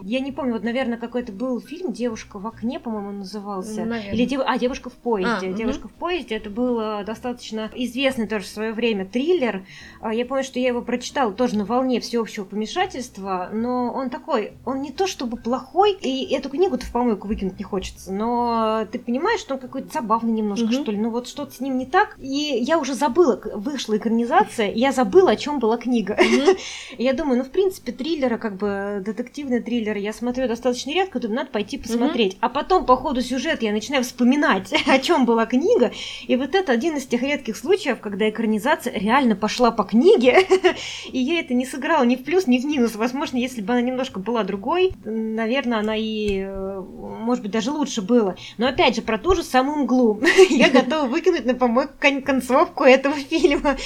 я 0.04 0.20
не 0.20 0.32
помню, 0.32 0.54
вот, 0.54 0.64
наверное, 0.64 0.98
какой-то 0.98 1.32
был 1.32 1.60
фильм 1.60 1.92
«Девушка 1.92 2.38
в 2.38 2.46
окне», 2.46 2.80
по-моему, 2.80 3.12
назывался. 3.12 3.84
Или 4.12 4.26
а, 4.50 4.58
девушка 4.58 4.90
в 4.90 4.94
поезде. 4.94 5.50
А, 5.50 5.54
девушка 5.54 5.86
угу. 5.86 5.90
в 5.90 6.00
поезде 6.00 6.36
это 6.36 6.50
был 6.50 6.80
э, 6.80 7.04
достаточно 7.04 7.70
известный 7.76 8.28
тоже 8.28 8.46
в 8.46 8.48
свое 8.48 8.74
время 8.74 9.06
триллер. 9.06 9.64
А, 10.02 10.12
я 10.12 10.26
помню, 10.26 10.44
что 10.44 10.58
я 10.58 10.70
его 10.70 10.82
прочитала 10.82 11.32
тоже 11.32 11.56
на 11.56 11.66
волне 11.66 12.00
всеобщего 12.00 12.46
помешательства, 12.46 13.52
но 13.54 13.94
он 13.94 14.10
такой, 14.10 14.54
он 14.66 14.82
не 14.82 14.92
то 14.92 15.06
чтобы 15.06 15.38
плохой, 15.38 15.96
и 16.02 16.34
эту 16.34 16.50
книгу-то 16.50 16.84
в 16.84 16.92
помойку 16.92 17.28
выкинуть 17.28 17.60
не 17.60 17.64
хочется, 17.64 18.12
но 18.12 18.88
ты 18.92 18.98
понимаешь, 18.98 19.40
что 19.40 19.54
он 19.54 19.60
какой-то 19.60 19.94
забавный 19.94 20.32
немножко, 20.32 20.66
угу. 20.66 20.74
что 20.74 20.92
ли, 20.92 20.98
ну 20.98 21.12
вот 21.12 21.28
что-то 21.28 21.54
с 21.54 21.60
ним 21.60 21.78
не 21.78 21.86
так. 21.86 22.18
И 22.18 22.28
я 22.28 22.80
уже 22.80 22.96
забыла, 22.96 23.40
вышла 23.54 23.98
экранизация, 23.98 24.72
я 24.72 24.92
забыла, 24.92 25.32
о 25.32 25.36
чем 25.36 25.60
была 25.60 25.78
книга. 25.78 26.14
Угу. 26.14 26.58
я 26.98 27.14
думаю, 27.14 27.38
ну 27.38 27.44
в 27.44 27.52
принципе 27.52 27.92
триллеры, 27.92 28.40
как 28.40 28.58
бы 28.58 29.04
детективные 29.06 29.62
триллеры, 29.62 30.00
я 30.00 30.12
смотрю 30.12 30.48
достаточно 30.48 30.90
редко, 30.90 31.20
думаю, 31.20 31.38
надо 31.38 31.52
пойти 31.52 31.78
посмотреть. 31.78 32.34
Угу. 32.34 32.40
А 32.42 32.50
потом 32.50 32.88
по 32.88 32.98
ходу 32.98 33.22
сюжета 33.22 33.66
я 33.66 33.72
начинаю 33.72 34.04
вспоминать, 34.04 34.39
о 34.88 35.00
чем 35.00 35.26
была 35.26 35.46
книга. 35.46 35.92
И 36.28 36.36
вот 36.36 36.56
это 36.56 36.72
один 36.72 36.98
из 36.98 37.06
тех 37.06 37.22
редких 37.22 37.58
случаев, 37.58 38.00
когда 38.00 38.30
экранизация 38.30 38.94
реально 38.94 39.36
пошла 39.36 39.72
по 39.72 39.84
книге, 39.84 40.48
и 41.12 41.20
я 41.20 41.40
это 41.40 41.54
не 41.54 41.66
сыграла 41.66 42.04
ни 42.04 42.16
в 42.16 42.24
плюс, 42.24 42.48
ни 42.48 42.60
в 42.60 42.66
минус. 42.66 42.96
Возможно, 42.96 43.38
если 43.38 43.62
бы 43.62 43.74
она 43.74 43.82
немножко 43.82 44.20
была 44.20 44.44
другой, 44.44 44.94
наверное, 45.06 45.80
она 45.80 45.96
и, 45.96 46.40
э, 46.40 46.82
может 46.82 47.44
быть, 47.44 47.52
даже 47.52 47.72
лучше 47.72 48.02
было. 48.02 48.36
Но 48.58 48.68
опять 48.68 48.96
же, 48.96 49.02
про 49.02 49.18
ту 49.18 49.36
же 49.36 49.44
самую 49.44 49.84
мглу. 49.84 50.22
я 50.50 50.70
готова 50.70 51.08
выкинуть 51.08 51.46
на 51.46 51.54
помойку 51.54 51.94
концовку 52.26 52.84
этого 52.84 53.16
фильма. 53.16 53.78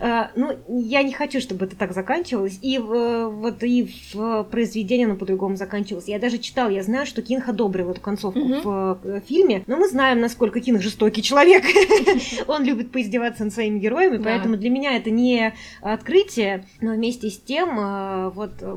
Э, 0.00 0.28
ну, 0.36 0.56
я 0.68 1.02
не 1.02 1.12
хочу, 1.12 1.40
чтобы 1.40 1.66
это 1.66 1.76
так 1.76 1.92
заканчивалось. 1.92 2.58
И 2.62 2.78
вот 2.78 3.62
и 3.62 3.94
в 4.12 4.44
произведении 4.44 5.04
оно 5.04 5.16
по-другому 5.16 5.56
заканчивалось. 5.56 6.08
Я 6.08 6.18
даже 6.18 6.38
читала, 6.38 6.70
я 6.70 6.82
знаю, 6.82 7.06
что 7.06 7.22
Кинг 7.22 7.48
одобрил 7.48 7.90
эту 7.90 8.00
концовку 8.00 8.40
в 8.40 8.98
э, 9.04 9.20
фильме, 9.26 9.64
но 9.66 9.76
мы 9.76 9.87
знаем, 9.88 10.20
насколько 10.20 10.60
Кинг 10.60 10.80
жестокий 10.80 11.22
человек. 11.22 11.64
Он 12.46 12.64
любит 12.64 12.92
поиздеваться 12.92 13.44
над 13.44 13.52
своими 13.52 13.78
героями, 13.78 14.22
поэтому 14.22 14.56
для 14.56 14.70
меня 14.70 14.96
это 14.96 15.10
не 15.10 15.54
открытие, 15.80 16.64
но 16.80 16.92
вместе 16.92 17.30
с 17.30 17.38
тем 17.38 17.78
э, 17.78 18.30
вот 18.30 18.52
э, 18.60 18.76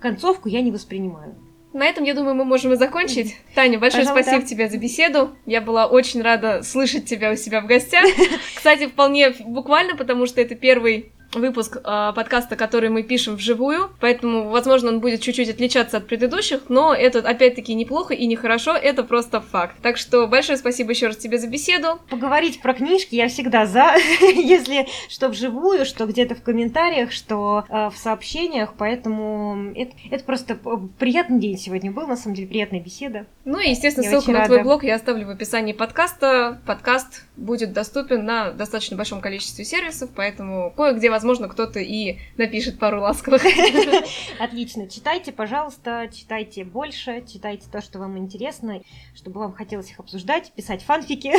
концовку 0.00 0.48
я 0.48 0.62
не 0.62 0.70
воспринимаю. 0.72 1.34
На 1.72 1.84
этом, 1.84 2.04
я 2.04 2.14
думаю, 2.14 2.34
мы 2.34 2.44
можем 2.44 2.72
и 2.72 2.76
закончить. 2.76 3.36
Таня, 3.54 3.78
большое 3.78 4.04
Пожалуйста. 4.04 4.30
спасибо 4.30 4.48
тебе 4.48 4.68
за 4.68 4.78
беседу. 4.78 5.30
Я 5.44 5.60
была 5.60 5.86
очень 5.86 6.22
рада 6.22 6.62
слышать 6.62 7.04
тебя 7.04 7.30
у 7.30 7.36
себя 7.36 7.60
в 7.60 7.66
гостях. 7.66 8.04
Кстати, 8.56 8.86
вполне 8.86 9.30
буквально, 9.40 9.94
потому 9.94 10.26
что 10.26 10.40
это 10.40 10.54
первый 10.54 11.12
выпуск 11.32 11.76
э, 11.76 12.12
подкаста, 12.14 12.56
который 12.56 12.88
мы 12.88 13.02
пишем 13.02 13.36
вживую, 13.36 13.90
поэтому, 14.00 14.48
возможно, 14.48 14.88
он 14.88 15.00
будет 15.00 15.20
чуть-чуть 15.20 15.50
отличаться 15.50 15.98
от 15.98 16.06
предыдущих, 16.06 16.62
но 16.68 16.94
это, 16.94 17.18
опять-таки, 17.18 17.74
неплохо 17.74 18.14
и 18.14 18.26
нехорошо, 18.26 18.74
это 18.74 19.04
просто 19.04 19.40
факт. 19.40 19.76
Так 19.82 19.96
что 19.96 20.26
большое 20.26 20.58
спасибо 20.58 20.90
еще 20.90 21.08
раз 21.08 21.16
тебе 21.16 21.38
за 21.38 21.48
беседу. 21.48 22.00
Поговорить 22.08 22.60
про 22.60 22.74
книжки 22.74 23.14
я 23.14 23.28
всегда 23.28 23.66
за, 23.66 23.94
если 24.20 24.86
что 25.08 25.28
вживую, 25.28 25.84
что 25.84 26.06
где-то 26.06 26.34
в 26.34 26.42
комментариях, 26.42 27.12
что 27.12 27.64
э, 27.68 27.90
в 27.90 27.96
сообщениях, 27.96 28.74
поэтому 28.76 29.72
это, 29.74 29.92
это 30.10 30.24
просто 30.24 30.58
приятный 30.98 31.38
день 31.38 31.58
сегодня 31.58 31.90
был, 31.90 32.06
на 32.06 32.16
самом 32.16 32.34
деле, 32.36 32.48
приятная 32.48 32.80
беседа. 32.80 33.26
Ну 33.44 33.58
и, 33.58 33.70
естественно, 33.70 34.04
я 34.04 34.10
ссылку 34.10 34.32
на 34.32 34.46
твой 34.46 34.62
блог 34.62 34.84
я 34.84 34.94
оставлю 34.94 35.26
в 35.26 35.30
описании 35.30 35.72
подкаста. 35.72 36.60
Подкаст 36.66 37.24
будет 37.36 37.72
доступен 37.72 38.24
на 38.24 38.50
достаточно 38.50 38.96
большом 38.96 39.20
количестве 39.20 39.64
сервисов, 39.64 40.10
поэтому 40.14 40.72
кое-где, 40.76 41.10
возможно, 41.18 41.48
кто-то 41.48 41.80
и 41.80 42.18
напишет 42.36 42.78
пару 42.78 43.00
ласковых. 43.00 43.42
Отлично. 44.38 44.88
Читайте, 44.88 45.32
пожалуйста, 45.32 46.08
читайте 46.12 46.64
больше, 46.64 47.24
читайте 47.26 47.66
то, 47.70 47.82
что 47.82 47.98
вам 47.98 48.16
интересно, 48.18 48.80
чтобы 49.16 49.40
вам 49.40 49.52
хотелось 49.52 49.90
их 49.90 49.98
обсуждать, 49.98 50.52
писать 50.52 50.82
фанфики, 50.82 51.32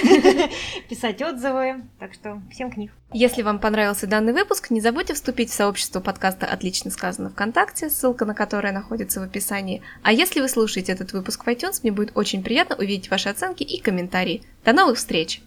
писать 0.89 1.21
отзывы. 1.21 1.83
Так 1.97 2.13
что 2.13 2.41
всем 2.51 2.71
книг. 2.71 2.91
Если 3.13 3.41
вам 3.41 3.59
понравился 3.59 4.05
данный 4.05 4.33
выпуск, 4.33 4.69
не 4.69 4.81
забудьте 4.81 5.13
вступить 5.13 5.49
в 5.49 5.53
сообщество 5.53 6.01
подкаста 6.01 6.45
«Отлично 6.45 6.91
сказано 6.91 7.29
ВКонтакте», 7.29 7.89
ссылка 7.89 8.25
на 8.25 8.35
которое 8.35 8.73
находится 8.73 9.21
в 9.21 9.23
описании. 9.23 9.81
А 10.03 10.11
если 10.11 10.41
вы 10.41 10.49
слушаете 10.49 10.91
этот 10.91 11.13
выпуск 11.13 11.45
в 11.45 11.47
iTunes, 11.47 11.79
мне 11.83 11.93
будет 11.93 12.11
очень 12.15 12.43
приятно 12.43 12.75
увидеть 12.75 13.09
ваши 13.09 13.29
оценки 13.29 13.63
и 13.63 13.81
комментарии. 13.81 14.43
До 14.65 14.73
новых 14.73 14.97
встреч! 14.97 15.41